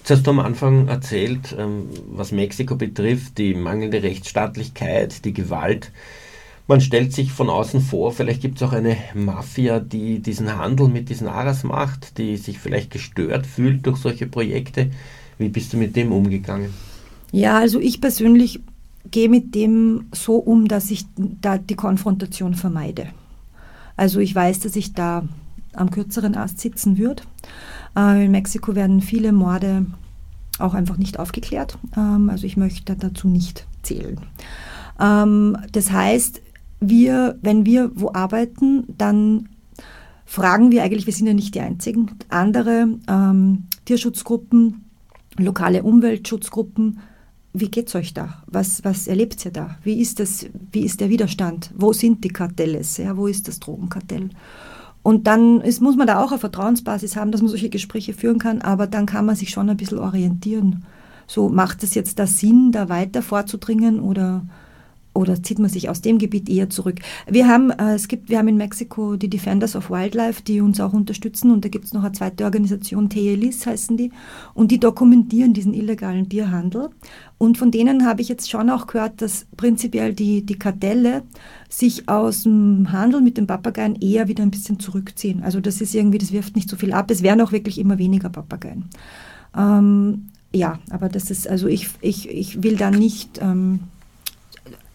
Jetzt 0.00 0.18
hast 0.18 0.26
du 0.28 0.30
am 0.30 0.38
Anfang 0.38 0.86
erzählt, 0.86 1.56
ähm, 1.58 1.88
was 2.12 2.30
Mexiko 2.30 2.76
betrifft, 2.76 3.38
die 3.38 3.54
mangelnde 3.54 4.04
Rechtsstaatlichkeit, 4.04 5.24
die 5.24 5.32
Gewalt. 5.32 5.90
Man 6.68 6.80
stellt 6.80 7.12
sich 7.12 7.32
von 7.32 7.48
außen 7.48 7.80
vor, 7.80 8.12
vielleicht 8.12 8.40
gibt 8.40 8.56
es 8.56 8.62
auch 8.62 8.72
eine 8.72 8.96
Mafia, 9.14 9.80
die 9.80 10.20
diesen 10.20 10.56
Handel 10.56 10.88
mit 10.88 11.08
diesen 11.08 11.26
Aras 11.26 11.64
macht, 11.64 12.18
die 12.18 12.36
sich 12.36 12.58
vielleicht 12.58 12.92
gestört 12.92 13.46
fühlt 13.46 13.86
durch 13.86 13.98
solche 13.98 14.26
Projekte. 14.26 14.90
Wie 15.38 15.48
bist 15.48 15.72
du 15.72 15.76
mit 15.76 15.96
dem 15.96 16.12
umgegangen? 16.12 16.70
Ja, 17.32 17.58
also 17.58 17.80
ich 17.80 18.00
persönlich 18.00 18.60
gehe 19.10 19.28
mit 19.28 19.54
dem 19.54 20.06
so 20.12 20.36
um, 20.36 20.68
dass 20.68 20.90
ich 20.90 21.04
da 21.16 21.58
die 21.58 21.74
Konfrontation 21.74 22.54
vermeide. 22.54 23.08
Also 23.96 24.20
ich 24.20 24.34
weiß, 24.34 24.60
dass 24.60 24.76
ich 24.76 24.92
da 24.92 25.24
am 25.72 25.90
kürzeren 25.90 26.34
Ast 26.34 26.60
sitzen 26.60 26.98
würde. 26.98 27.22
Äh, 27.96 28.24
in 28.24 28.30
Mexiko 28.30 28.74
werden 28.74 29.00
viele 29.00 29.32
Morde 29.32 29.86
auch 30.58 30.74
einfach 30.74 30.96
nicht 30.96 31.18
aufgeklärt. 31.18 31.78
Ähm, 31.96 32.30
also 32.30 32.46
ich 32.46 32.56
möchte 32.56 32.96
dazu 32.96 33.28
nicht 33.28 33.66
zählen. 33.82 34.18
Ähm, 35.00 35.56
das 35.72 35.90
heißt, 35.90 36.40
wir, 36.80 37.38
wenn 37.42 37.66
wir 37.66 37.90
wo 37.94 38.12
arbeiten, 38.12 38.84
dann 38.98 39.48
fragen 40.24 40.70
wir 40.72 40.82
eigentlich, 40.82 41.06
wir 41.06 41.12
sind 41.12 41.26
ja 41.26 41.34
nicht 41.34 41.54
die 41.54 41.60
Einzigen, 41.60 42.10
andere 42.28 42.88
ähm, 43.08 43.66
Tierschutzgruppen, 43.84 44.85
lokale 45.38 45.82
Umweltschutzgruppen, 45.82 47.00
wie 47.52 47.70
geht 47.70 47.88
es 47.88 47.94
euch 47.94 48.12
da? 48.12 48.42
Was, 48.46 48.84
was 48.84 49.06
erlebt 49.06 49.44
ihr 49.44 49.50
da? 49.50 49.76
Wie 49.82 50.00
ist, 50.00 50.20
das, 50.20 50.46
wie 50.72 50.84
ist 50.84 51.00
der 51.00 51.08
Widerstand? 51.08 51.70
Wo 51.74 51.92
sind 51.92 52.22
die 52.22 52.28
Kartelle? 52.28 52.82
Ja, 52.98 53.16
wo 53.16 53.26
ist 53.26 53.48
das 53.48 53.60
Drogenkartell? 53.60 54.30
Und 55.02 55.26
dann 55.26 55.60
ist, 55.60 55.80
muss 55.80 55.96
man 55.96 56.06
da 56.06 56.22
auch 56.22 56.32
eine 56.32 56.40
Vertrauensbasis 56.40 57.16
haben, 57.16 57.30
dass 57.30 57.40
man 57.40 57.48
solche 57.48 57.70
Gespräche 57.70 58.12
führen 58.12 58.38
kann, 58.38 58.60
aber 58.60 58.86
dann 58.86 59.06
kann 59.06 59.24
man 59.24 59.36
sich 59.36 59.50
schon 59.50 59.70
ein 59.70 59.76
bisschen 59.76 59.98
orientieren. 59.98 60.84
So, 61.26 61.48
macht 61.48 61.82
es 61.82 61.94
jetzt 61.94 62.18
da 62.18 62.26
Sinn, 62.26 62.72
da 62.72 62.88
weiter 62.88 63.22
vorzudringen 63.22 64.00
oder 64.00 64.44
oder 65.16 65.42
zieht 65.42 65.58
man 65.58 65.70
sich 65.70 65.88
aus 65.88 66.02
dem 66.02 66.18
Gebiet 66.18 66.48
eher 66.48 66.70
zurück? 66.70 67.00
Wir 67.26 67.48
haben, 67.48 67.70
äh, 67.70 67.94
es 67.94 68.08
gibt, 68.08 68.28
wir 68.28 68.38
haben 68.38 68.48
in 68.48 68.56
Mexiko 68.56 69.16
die 69.16 69.30
Defenders 69.30 69.76
of 69.76 69.90
Wildlife, 69.90 70.42
die 70.42 70.60
uns 70.60 70.80
auch 70.80 70.92
unterstützen 70.92 71.50
und 71.50 71.64
da 71.64 71.68
gibt 71.68 71.86
es 71.86 71.92
noch 71.92 72.04
eine 72.04 72.12
zweite 72.12 72.44
Organisation, 72.44 73.08
TELIS 73.08 73.66
heißen 73.66 73.96
die 73.96 74.12
und 74.54 74.70
die 74.70 74.80
dokumentieren 74.80 75.52
diesen 75.52 75.74
illegalen 75.74 76.28
Tierhandel 76.28 76.90
und 77.38 77.58
von 77.58 77.70
denen 77.70 78.06
habe 78.06 78.22
ich 78.22 78.28
jetzt 78.28 78.50
schon 78.50 78.70
auch 78.70 78.86
gehört, 78.86 79.20
dass 79.20 79.46
prinzipiell 79.56 80.14
die, 80.14 80.44
die 80.44 80.58
Kartelle 80.58 81.22
sich 81.68 82.08
aus 82.08 82.44
dem 82.44 82.92
Handel 82.92 83.20
mit 83.20 83.36
den 83.36 83.46
Papageien 83.46 83.96
eher 83.96 84.28
wieder 84.28 84.42
ein 84.42 84.50
bisschen 84.50 84.80
zurückziehen. 84.80 85.42
Also 85.42 85.60
das 85.60 85.80
ist 85.80 85.94
irgendwie, 85.94 86.18
das 86.18 86.32
wirft 86.32 86.56
nicht 86.56 86.70
so 86.70 86.76
viel 86.76 86.92
ab. 86.92 87.10
Es 87.10 87.22
werden 87.22 87.42
auch 87.42 87.52
wirklich 87.52 87.78
immer 87.78 87.98
weniger 87.98 88.30
Papageien. 88.30 88.86
Ähm, 89.56 90.28
ja, 90.52 90.78
aber 90.90 91.10
das 91.10 91.30
ist, 91.30 91.48
also 91.48 91.66
ich, 91.66 91.88
ich, 92.00 92.30
ich 92.30 92.62
will 92.62 92.76
da 92.76 92.90
nicht 92.90 93.38
ähm, 93.42 93.80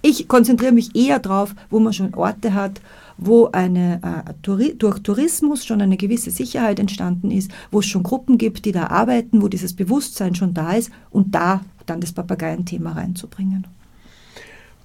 ich 0.02 0.28
konzentriere 0.28 0.72
mich 0.72 0.95
eher 0.95 1.20
darauf, 1.20 1.54
wo 1.70 1.80
man 1.80 1.93
schon 1.93 2.14
Orte 2.14 2.54
hat, 2.54 2.82
wo 3.18 3.49
eine, 3.52 4.02
äh, 4.04 4.34
durch 4.78 4.99
Tourismus 4.99 5.64
schon 5.66 5.82
eine 5.82 5.97
gewisse 5.97 6.32
Sicherheit 6.32 6.80
entstanden 6.80 7.30
ist, 7.30 7.52
wo 7.70 7.80
es 7.80 7.86
schon 7.86 8.04
Gruppen 8.04 8.38
gibt, 8.38 8.66
die 8.66 8.72
da 8.72 8.88
arbeiten, 8.88 9.41
wo 9.41 9.47
dieses 9.47 9.76
Bewusstsein 9.76 10.34
schon 10.34 10.54
da 10.54 10.74
ist 10.74 10.91
und 11.12 11.36
da 11.36 11.62
dann 11.86 12.02
das 12.02 12.14
Papageienthema 12.14 12.93
reinzubringen. 12.93 13.68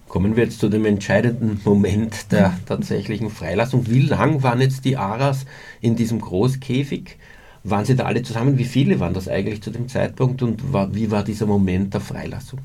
Kommen 0.09 0.37
wir 0.37 0.45
jetzt 0.45 0.61
zu 0.61 0.69
dem 0.69 0.85
entscheidenden 0.85 1.61
Moment 1.65 2.31
der 2.31 2.57
tatsächlichen 2.67 3.31
Freilassung. 3.31 3.89
Wie 3.89 4.03
lang 4.03 4.43
waren 4.43 4.61
jetzt 4.61 4.85
die 4.85 4.97
Aras 4.97 5.47
in 5.81 5.97
diesem 5.97 6.21
Großkäfig? 6.21 7.17
Waren 7.65 7.85
sie 7.85 7.97
da 7.97 8.05
alle 8.05 8.23
zusammen? 8.23 8.59
Wie 8.59 8.65
viele 8.65 9.01
waren 9.01 9.15
das 9.15 9.29
eigentlich 9.29 9.63
zu 9.63 9.71
dem 9.71 9.89
Zeitpunkt 9.89 10.43
und 10.43 10.63
wie 10.95 11.11
war 11.11 11.25
dieser 11.25 11.47
Moment 11.47 11.95
der 11.95 12.01
Freilassung? 12.01 12.61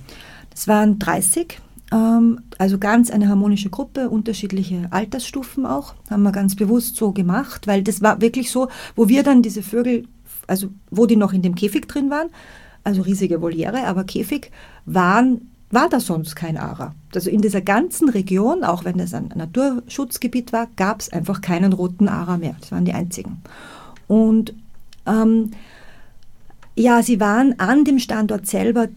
Es 0.54 0.68
waren 0.68 1.00
30 1.00 1.54
ähm, 1.54 1.71
also 1.92 2.78
ganz 2.78 3.12
eine 3.12 3.28
harmonische 3.28 3.70
Gruppe, 3.70 4.10
unterschiedliche 4.10 4.88
Altersstufen 4.92 5.66
auch, 5.66 5.94
haben 6.10 6.24
wir 6.24 6.32
ganz 6.32 6.56
bewusst 6.56 6.96
so 6.96 7.12
gemacht, 7.12 7.68
weil 7.68 7.84
das 7.84 8.02
war 8.02 8.22
wirklich 8.22 8.50
so, 8.50 8.70
wo 8.96 9.10
wir 9.10 9.24
dann 9.24 9.42
diese 9.42 9.62
Vögel, 9.62 10.08
also 10.48 10.70
wo 10.90 11.06
die 11.06 11.18
noch 11.18 11.34
in 11.34 11.42
dem 11.42 11.54
Käfig 11.54 11.90
drin 11.90 12.10
waren, 12.10 12.30
also 12.86 13.02
riesige 13.02 13.42
Voliere, 13.42 13.88
aber 13.88 14.06
Käfig, 14.06 14.52
waren, 14.86 15.52
war 15.70 15.90
da 15.90 16.00
sonst 16.00 16.36
kein 16.36 16.58
Ara. 16.58 16.96
Also 17.14 17.30
in 17.30 17.42
dieser 17.42 17.60
ganzen 17.60 18.08
Region, 18.08 18.64
auch 18.64 18.86
wenn 18.86 18.98
es 19.00 19.14
ein 19.14 19.30
Naturschutzgebiet 19.36 20.54
war, 20.54 20.68
gab 20.78 21.02
es 21.02 21.12
einfach 21.12 21.42
keinen 21.42 21.74
roten 21.74 22.08
Ara 22.08 22.38
mehr. 22.38 22.56
Das 22.62 22.72
waren 22.72 22.86
die 22.86 22.94
einzigen. 22.94 23.42
Und 24.08 24.54
ähm, 25.06 25.52
ja, 26.76 27.04
sie 27.04 27.20
waren 27.20 27.60
an 27.60 27.84
dem 27.84 28.00
Standort 28.00 28.48
selber 28.48 28.88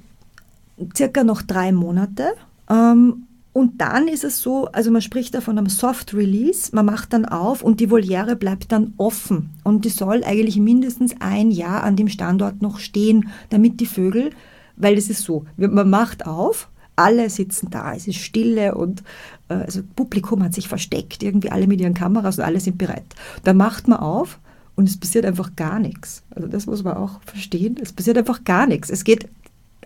circa 0.95 1.25
noch 1.25 1.43
drei 1.43 1.73
Monate 1.73 2.35
ähm, 2.71 3.27
und 3.55 3.81
dann 3.81 4.09
ist 4.09 4.25
es 4.25 4.43
so, 4.43 4.67
also 4.73 4.91
man 4.91 5.01
spricht 5.01 5.33
da 5.33 5.41
von 5.41 5.57
einem 5.57 5.69
Soft 5.69 6.13
Release, 6.13 6.75
man 6.75 6.87
macht 6.87 7.13
dann 7.13 7.25
auf 7.25 7.63
und 7.63 7.79
die 7.79 7.89
Voliere 7.89 8.35
bleibt 8.35 8.73
dann 8.73 8.95
offen. 8.97 9.51
Und 9.63 9.85
die 9.85 9.91
soll 9.91 10.25
eigentlich 10.25 10.57
mindestens 10.57 11.15
ein 11.21 11.53
Jahr 11.53 11.85
an 11.85 11.95
dem 11.95 12.09
Standort 12.09 12.63
noch 12.63 12.81
stehen, 12.81 13.29
damit 13.51 13.79
die 13.79 13.87
Vögel, 13.87 14.31
weil 14.77 14.99
es 14.99 15.09
ist 15.09 15.23
so, 15.23 15.45
man 15.57 15.89
macht 15.89 16.27
auf, 16.27 16.69
alle 16.97 17.31
sitzen 17.31 17.71
da, 17.71 17.95
es 17.95 18.09
ist 18.09 18.17
Stille 18.17 18.75
und 18.75 19.05
äh, 19.49 19.55
also 19.55 19.83
Publikum 19.95 20.43
hat 20.43 20.55
sich 20.55 20.67
versteckt, 20.67 21.23
irgendwie 21.23 21.51
alle 21.51 21.69
mit 21.69 21.81
ihren 21.81 21.95
Kameras 21.95 22.39
und 22.39 22.45
alle 22.45 22.59
sind 22.59 22.77
bereit. 22.77 23.05
Dann 23.45 23.57
macht 23.57 23.87
man 23.87 24.01
auf 24.01 24.41
und 24.75 24.89
es 24.89 24.99
passiert 24.99 25.25
einfach 25.25 25.55
gar 25.55 25.79
nichts. 25.79 26.25
Also 26.31 26.49
das 26.49 26.67
muss 26.67 26.83
man 26.83 26.97
auch 26.97 27.21
verstehen. 27.25 27.77
Es 27.81 27.93
passiert 27.93 28.19
einfach 28.19 28.43
gar 28.43 28.67
nichts. 28.67 28.91
Es 28.91 29.05
geht 29.05 29.29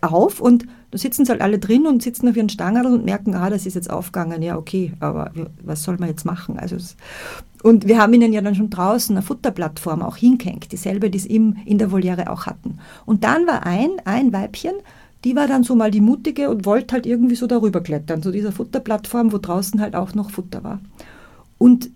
auf 0.03 0.41
und 0.41 0.67
da 0.91 0.99
sitzen 0.99 1.25
sie 1.25 1.33
halt 1.33 1.43
alle 1.43 1.59
drin 1.59 1.87
und 1.87 2.03
sitzen 2.03 2.29
auf 2.29 2.37
ihren 2.37 2.49
Stangen 2.49 2.87
und 2.87 3.05
merken, 3.05 3.35
ah, 3.35 3.51
das 3.51 3.67
ist 3.67 3.75
jetzt 3.75 3.91
aufgegangen, 3.91 4.43
ja, 4.43 4.57
okay, 4.57 4.93
aber 5.01 5.33
was 5.63 5.83
soll 5.83 5.97
man 5.99 6.09
jetzt 6.09 6.25
machen? 6.25 6.59
Also 6.59 6.77
und 7.63 7.87
wir 7.87 7.99
haben 7.99 8.15
ihnen 8.15 8.33
ja 8.33 8.41
dann 8.41 8.55
schon 8.55 8.71
draußen 8.71 9.17
eine 9.17 9.23
Futterplattform 9.23 10.03
auch 10.03 10.17
hingehängt, 10.17 10.71
dieselbe, 10.73 11.11
die 11.11 11.19
sie 11.19 11.35
in 11.35 11.79
der 11.79 11.91
Voliere 11.91 12.31
auch 12.31 12.47
hatten. 12.47 12.79
Und 13.05 13.25
dann 13.25 13.47
war 13.47 13.67
ein, 13.67 13.91
ein 14.05 14.33
Weibchen, 14.33 14.75
die 15.25 15.35
war 15.35 15.49
dann 15.49 15.65
so 15.65 15.75
mal 15.75 15.91
die 15.91 16.01
Mutige 16.01 16.51
und 16.51 16.65
wollte 16.65 16.95
halt 16.95 17.07
irgendwie 17.07 17.35
so 17.35 17.47
darüber 17.47 17.81
klettern, 17.81 18.23
zu 18.23 18.31
dieser 18.31 18.53
Futterplattform, 18.53 19.33
wo 19.33 19.39
draußen 19.39 19.81
halt 19.81 19.97
auch 19.97 20.15
noch 20.15 20.31
Futter 20.31 20.63
war. 20.63 20.81
Und 21.59 21.91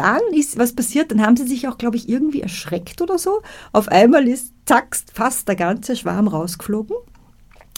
dann 0.00 0.20
ist 0.32 0.58
was 0.58 0.74
passiert, 0.74 1.10
dann 1.10 1.20
haben 1.20 1.36
sie 1.36 1.46
sich 1.46 1.68
auch, 1.68 1.76
glaube 1.76 1.96
ich, 1.96 2.08
irgendwie 2.08 2.40
erschreckt 2.40 3.02
oder 3.02 3.18
so. 3.18 3.42
Auf 3.72 3.88
einmal 3.88 4.26
ist, 4.26 4.54
zack, 4.64 4.96
fast 5.12 5.46
der 5.46 5.56
ganze 5.56 5.94
Schwarm 5.94 6.26
rausgeflogen. 6.26 6.96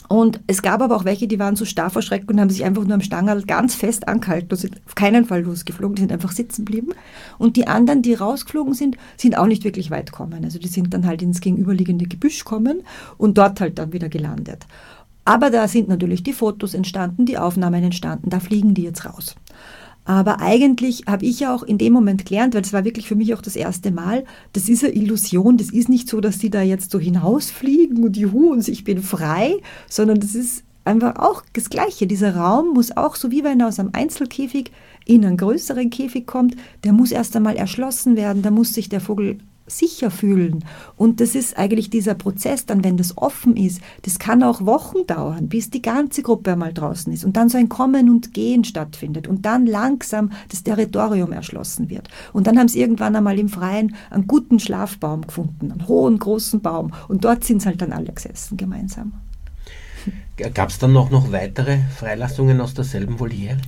Und 0.08 0.40
es 0.46 0.62
gab 0.62 0.82
aber 0.82 0.94
auch 0.94 1.04
welche, 1.04 1.26
die 1.26 1.38
waren 1.38 1.56
so 1.56 1.64
starr 1.64 1.90
vor 1.90 2.02
und 2.26 2.40
haben 2.40 2.50
sich 2.50 2.64
einfach 2.64 2.84
nur 2.84 2.94
am 2.94 3.00
Stangerl 3.00 3.42
ganz 3.42 3.74
fest 3.74 4.06
angehalten 4.06 4.50
und 4.50 4.56
sind 4.56 4.80
auf 4.86 4.94
keinen 4.94 5.24
Fall 5.24 5.42
losgeflogen, 5.42 5.96
die 5.96 6.02
sind 6.02 6.12
einfach 6.12 6.32
sitzen 6.32 6.64
geblieben. 6.64 6.92
Und 7.38 7.56
die 7.56 7.66
anderen, 7.66 8.02
die 8.02 8.14
rausgeflogen 8.14 8.74
sind, 8.74 8.98
sind 9.16 9.36
auch 9.36 9.46
nicht 9.46 9.64
wirklich 9.64 9.90
weit 9.90 10.12
gekommen. 10.12 10.44
Also 10.44 10.58
die 10.58 10.68
sind 10.68 10.92
dann 10.94 11.06
halt 11.06 11.22
ins 11.22 11.40
gegenüberliegende 11.40 12.06
Gebüsch 12.06 12.44
gekommen 12.44 12.82
und 13.16 13.38
dort 13.38 13.60
halt 13.60 13.78
dann 13.78 13.92
wieder 13.92 14.10
gelandet. 14.10 14.66
Aber 15.24 15.50
da 15.50 15.66
sind 15.66 15.88
natürlich 15.88 16.22
die 16.22 16.32
Fotos 16.32 16.74
entstanden, 16.74 17.26
die 17.26 17.38
Aufnahmen 17.38 17.82
entstanden, 17.82 18.28
da 18.28 18.38
fliegen 18.38 18.74
die 18.74 18.82
jetzt 18.82 19.06
raus. 19.06 19.34
Aber 20.04 20.40
eigentlich 20.40 21.04
habe 21.06 21.24
ich 21.24 21.40
ja 21.40 21.54
auch 21.54 21.62
in 21.62 21.78
dem 21.78 21.92
Moment 21.92 22.26
gelernt, 22.26 22.54
weil 22.54 22.62
es 22.62 22.72
war 22.72 22.84
wirklich 22.84 23.06
für 23.06 23.14
mich 23.14 23.34
auch 23.34 23.42
das 23.42 23.54
erste 23.54 23.92
Mal, 23.92 24.24
das 24.52 24.68
ist 24.68 24.84
eine 24.84 24.94
Illusion, 24.94 25.56
das 25.56 25.70
ist 25.70 25.88
nicht 25.88 26.08
so, 26.08 26.20
dass 26.20 26.38
die 26.38 26.50
da 26.50 26.62
jetzt 26.62 26.90
so 26.90 26.98
hinausfliegen 26.98 28.02
und 28.02 28.16
juhu 28.16 28.52
und 28.52 28.66
ich 28.66 28.84
bin 28.84 29.02
frei, 29.02 29.54
sondern 29.88 30.18
das 30.18 30.34
ist 30.34 30.64
einfach 30.84 31.16
auch 31.16 31.44
das 31.52 31.70
Gleiche. 31.70 32.06
Dieser 32.06 32.36
Raum 32.36 32.74
muss 32.74 32.96
auch, 32.96 33.14
so 33.14 33.30
wie 33.30 33.44
wenn 33.44 33.60
er 33.60 33.68
aus 33.68 33.78
einem 33.78 33.90
Einzelkäfig 33.92 34.72
in 35.04 35.24
einen 35.24 35.36
größeren 35.36 35.90
Käfig 35.90 36.26
kommt, 36.26 36.56
der 36.84 36.92
muss 36.92 37.12
erst 37.12 37.36
einmal 37.36 37.56
erschlossen 37.56 38.16
werden, 38.16 38.42
da 38.42 38.50
muss 38.50 38.74
sich 38.74 38.88
der 38.88 39.00
Vogel 39.00 39.38
sicher 39.66 40.10
fühlen. 40.10 40.64
Und 40.96 41.20
das 41.20 41.34
ist 41.34 41.56
eigentlich 41.58 41.90
dieser 41.90 42.14
Prozess, 42.14 42.66
dann 42.66 42.84
wenn 42.84 42.96
das 42.96 43.16
offen 43.16 43.56
ist, 43.56 43.80
das 44.02 44.18
kann 44.18 44.42
auch 44.42 44.64
Wochen 44.66 45.06
dauern, 45.06 45.48
bis 45.48 45.70
die 45.70 45.82
ganze 45.82 46.22
Gruppe 46.22 46.52
einmal 46.52 46.72
draußen 46.72 47.12
ist 47.12 47.24
und 47.24 47.36
dann 47.36 47.48
so 47.48 47.58
ein 47.58 47.68
Kommen 47.68 48.10
und 48.10 48.34
Gehen 48.34 48.64
stattfindet 48.64 49.26
und 49.28 49.46
dann 49.46 49.66
langsam 49.66 50.30
das 50.48 50.62
Territorium 50.62 51.32
erschlossen 51.32 51.90
wird. 51.90 52.08
Und 52.32 52.46
dann 52.46 52.58
haben 52.58 52.68
sie 52.68 52.80
irgendwann 52.80 53.16
einmal 53.16 53.38
im 53.38 53.48
Freien 53.48 53.94
einen 54.10 54.26
guten 54.26 54.58
Schlafbaum 54.58 55.26
gefunden, 55.26 55.72
einen 55.72 55.88
hohen, 55.88 56.18
großen 56.18 56.60
Baum 56.60 56.92
und 57.08 57.24
dort 57.24 57.44
sind 57.44 57.62
sie 57.62 57.68
halt 57.68 57.82
dann 57.82 57.92
alle 57.92 58.12
gesessen 58.12 58.56
gemeinsam. 58.56 59.12
Gab 60.54 60.70
es 60.70 60.78
dann 60.78 60.92
noch, 60.92 61.10
noch 61.10 61.30
weitere 61.30 61.78
Freilassungen 61.96 62.60
aus 62.60 62.74
derselben 62.74 63.20
Voliere? 63.20 63.58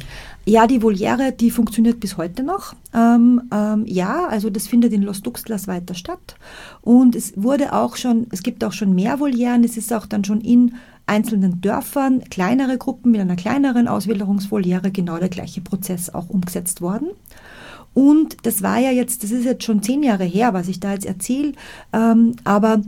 Ja, 0.46 0.66
die 0.66 0.82
Voliere, 0.82 1.32
die 1.32 1.50
funktioniert 1.50 2.00
bis 2.00 2.18
heute 2.18 2.42
noch. 2.42 2.74
Ähm, 2.94 3.42
ähm, 3.50 3.84
ja, 3.86 4.26
also 4.26 4.50
das 4.50 4.66
findet 4.66 4.92
in 4.92 5.02
Los 5.02 5.22
Duxtlas 5.22 5.66
weiter 5.68 5.94
statt. 5.94 6.36
Und 6.82 7.16
es 7.16 7.32
wurde 7.36 7.72
auch 7.72 7.96
schon, 7.96 8.26
es 8.30 8.42
gibt 8.42 8.62
auch 8.62 8.72
schon 8.72 8.94
mehr 8.94 9.20
Volieren. 9.20 9.64
Es 9.64 9.78
ist 9.78 9.92
auch 9.92 10.04
dann 10.04 10.22
schon 10.22 10.42
in 10.42 10.74
einzelnen 11.06 11.62
Dörfern, 11.62 12.24
kleinere 12.28 12.76
Gruppen 12.76 13.12
mit 13.12 13.20
einer 13.20 13.36
kleineren 13.36 13.88
Auswilderungsvoliere 13.88 14.90
genau 14.90 15.18
der 15.18 15.28
gleiche 15.30 15.62
Prozess 15.62 16.10
auch 16.12 16.28
umgesetzt 16.28 16.82
worden. 16.82 17.08
Und 17.94 18.44
das 18.44 18.62
war 18.62 18.78
ja 18.78 18.90
jetzt, 18.90 19.22
das 19.22 19.30
ist 19.30 19.44
jetzt 19.44 19.64
schon 19.64 19.82
zehn 19.82 20.02
Jahre 20.02 20.24
her, 20.24 20.52
was 20.52 20.68
ich 20.68 20.80
da 20.80 20.92
jetzt 20.92 21.06
erzähle, 21.06 21.52
ähm, 21.92 22.34
aber 22.42 22.82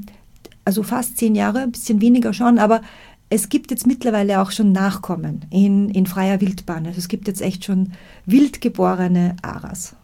also 0.65 0.83
fast 0.83 1.17
zehn 1.17 1.37
Jahre, 1.37 1.61
ein 1.61 1.71
bisschen 1.71 2.01
weniger 2.01 2.33
schon, 2.33 2.59
aber 2.59 2.81
es 3.29 3.49
gibt 3.49 3.71
jetzt 3.71 3.87
mittlerweile 3.87 4.41
auch 4.41 4.53
schon 4.53 4.73
Nachkommen 4.73 5.45
in, 5.51 5.91
in 5.91 6.07
freier 6.07 6.41
Wildbahn. 6.41 6.87
Also 6.87 6.99
es 6.99 7.09
gibt 7.09 7.27
jetzt 7.29 7.43
echt 7.43 7.65
schon 7.65 7.93
wildgeborene 8.25 9.37
Aras. 9.43 9.97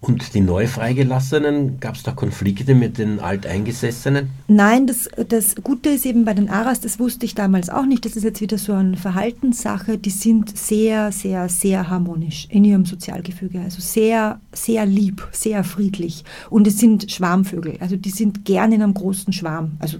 Und 0.00 0.32
die 0.34 0.40
neu 0.40 0.68
freigelassenen, 0.68 1.80
gab 1.80 1.96
es 1.96 2.04
da 2.04 2.12
Konflikte 2.12 2.76
mit 2.76 2.98
den 2.98 3.18
Alteingesessenen? 3.18 4.30
Nein, 4.46 4.86
das, 4.86 5.10
das 5.28 5.56
Gute 5.56 5.88
ist 5.88 6.06
eben 6.06 6.24
bei 6.24 6.34
den 6.34 6.48
Aras, 6.48 6.78
das 6.78 7.00
wusste 7.00 7.26
ich 7.26 7.34
damals 7.34 7.68
auch 7.68 7.84
nicht, 7.84 8.04
das 8.04 8.14
ist 8.14 8.22
jetzt 8.22 8.40
wieder 8.40 8.58
so 8.58 8.74
eine 8.74 8.96
Verhaltenssache, 8.96 9.98
die 9.98 10.10
sind 10.10 10.56
sehr, 10.56 11.10
sehr, 11.10 11.48
sehr 11.48 11.90
harmonisch 11.90 12.46
in 12.48 12.64
ihrem 12.64 12.84
Sozialgefüge, 12.84 13.60
also 13.60 13.80
sehr, 13.80 14.40
sehr 14.52 14.86
lieb, 14.86 15.26
sehr 15.32 15.64
friedlich. 15.64 16.22
Und 16.48 16.68
es 16.68 16.78
sind 16.78 17.10
Schwarmvögel, 17.10 17.78
also 17.80 17.96
die 17.96 18.10
sind 18.10 18.44
gern 18.44 18.70
in 18.70 18.82
einem 18.82 18.94
großen 18.94 19.32
Schwarm, 19.32 19.72
also 19.80 19.98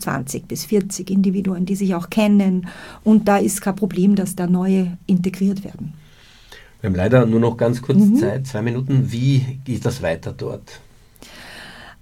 20 0.00 0.48
bis 0.48 0.64
40 0.64 1.10
Individuen, 1.10 1.66
die 1.66 1.76
sich 1.76 1.94
auch 1.94 2.10
kennen. 2.10 2.66
Und 3.04 3.28
da 3.28 3.38
ist 3.38 3.60
kein 3.60 3.76
Problem, 3.76 4.14
dass 4.14 4.36
da 4.36 4.46
neue 4.46 4.98
integriert 5.06 5.64
werden. 5.64 5.94
Wir 6.80 6.88
haben 6.88 6.96
leider 6.96 7.26
nur 7.26 7.40
noch 7.40 7.56
ganz 7.56 7.82
kurz 7.82 7.98
mhm. 7.98 8.16
Zeit, 8.16 8.46
zwei 8.46 8.62
Minuten. 8.62 9.12
Wie 9.12 9.60
geht 9.64 9.84
das 9.84 10.02
weiter 10.02 10.32
dort? 10.32 10.80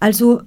Also 0.01 0.43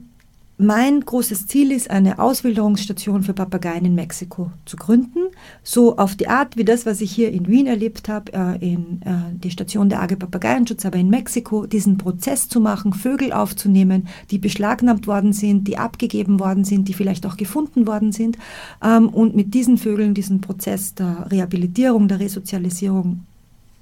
mein 0.62 1.02
großes 1.02 1.48
Ziel 1.48 1.72
ist, 1.72 1.90
eine 1.90 2.20
Auswilderungsstation 2.20 3.24
für 3.24 3.34
Papageien 3.34 3.84
in 3.84 3.96
Mexiko 3.96 4.52
zu 4.66 4.78
gründen. 4.78 5.30
So 5.64 5.98
auf 5.98 6.16
die 6.16 6.28
Art 6.28 6.56
wie 6.56 6.64
das, 6.64 6.86
was 6.86 7.02
ich 7.02 7.12
hier 7.12 7.32
in 7.32 7.48
Wien 7.48 7.66
erlebt 7.66 8.08
habe, 8.08 8.32
äh, 8.32 8.74
in 8.74 9.02
äh, 9.02 9.34
die 9.34 9.50
Station 9.50 9.90
der 9.90 10.02
AG 10.02 10.16
Papageienschutz, 10.18 10.86
aber 10.86 10.98
in 10.98 11.10
Mexiko, 11.10 11.66
diesen 11.66 11.98
Prozess 11.98 12.48
zu 12.48 12.60
machen, 12.60 12.94
Vögel 12.94 13.34
aufzunehmen, 13.34 14.08
die 14.30 14.38
beschlagnahmt 14.38 15.08
worden 15.08 15.34
sind, 15.34 15.68
die 15.68 15.78
abgegeben 15.78 16.40
worden 16.40 16.64
sind, 16.64 16.88
die 16.88 16.94
vielleicht 16.94 17.26
auch 17.26 17.38
gefunden 17.38 17.88
worden 17.88 18.12
sind, 18.12 18.38
ähm, 18.84 19.10
und 19.10 19.36
mit 19.36 19.54
diesen 19.54 19.78
Vögeln 19.78 20.14
diesen 20.14 20.42
Prozess 20.42 20.94
der 20.94 21.32
Rehabilitierung, 21.32 22.08
der 22.08 22.20
Resozialisierung 22.20 23.26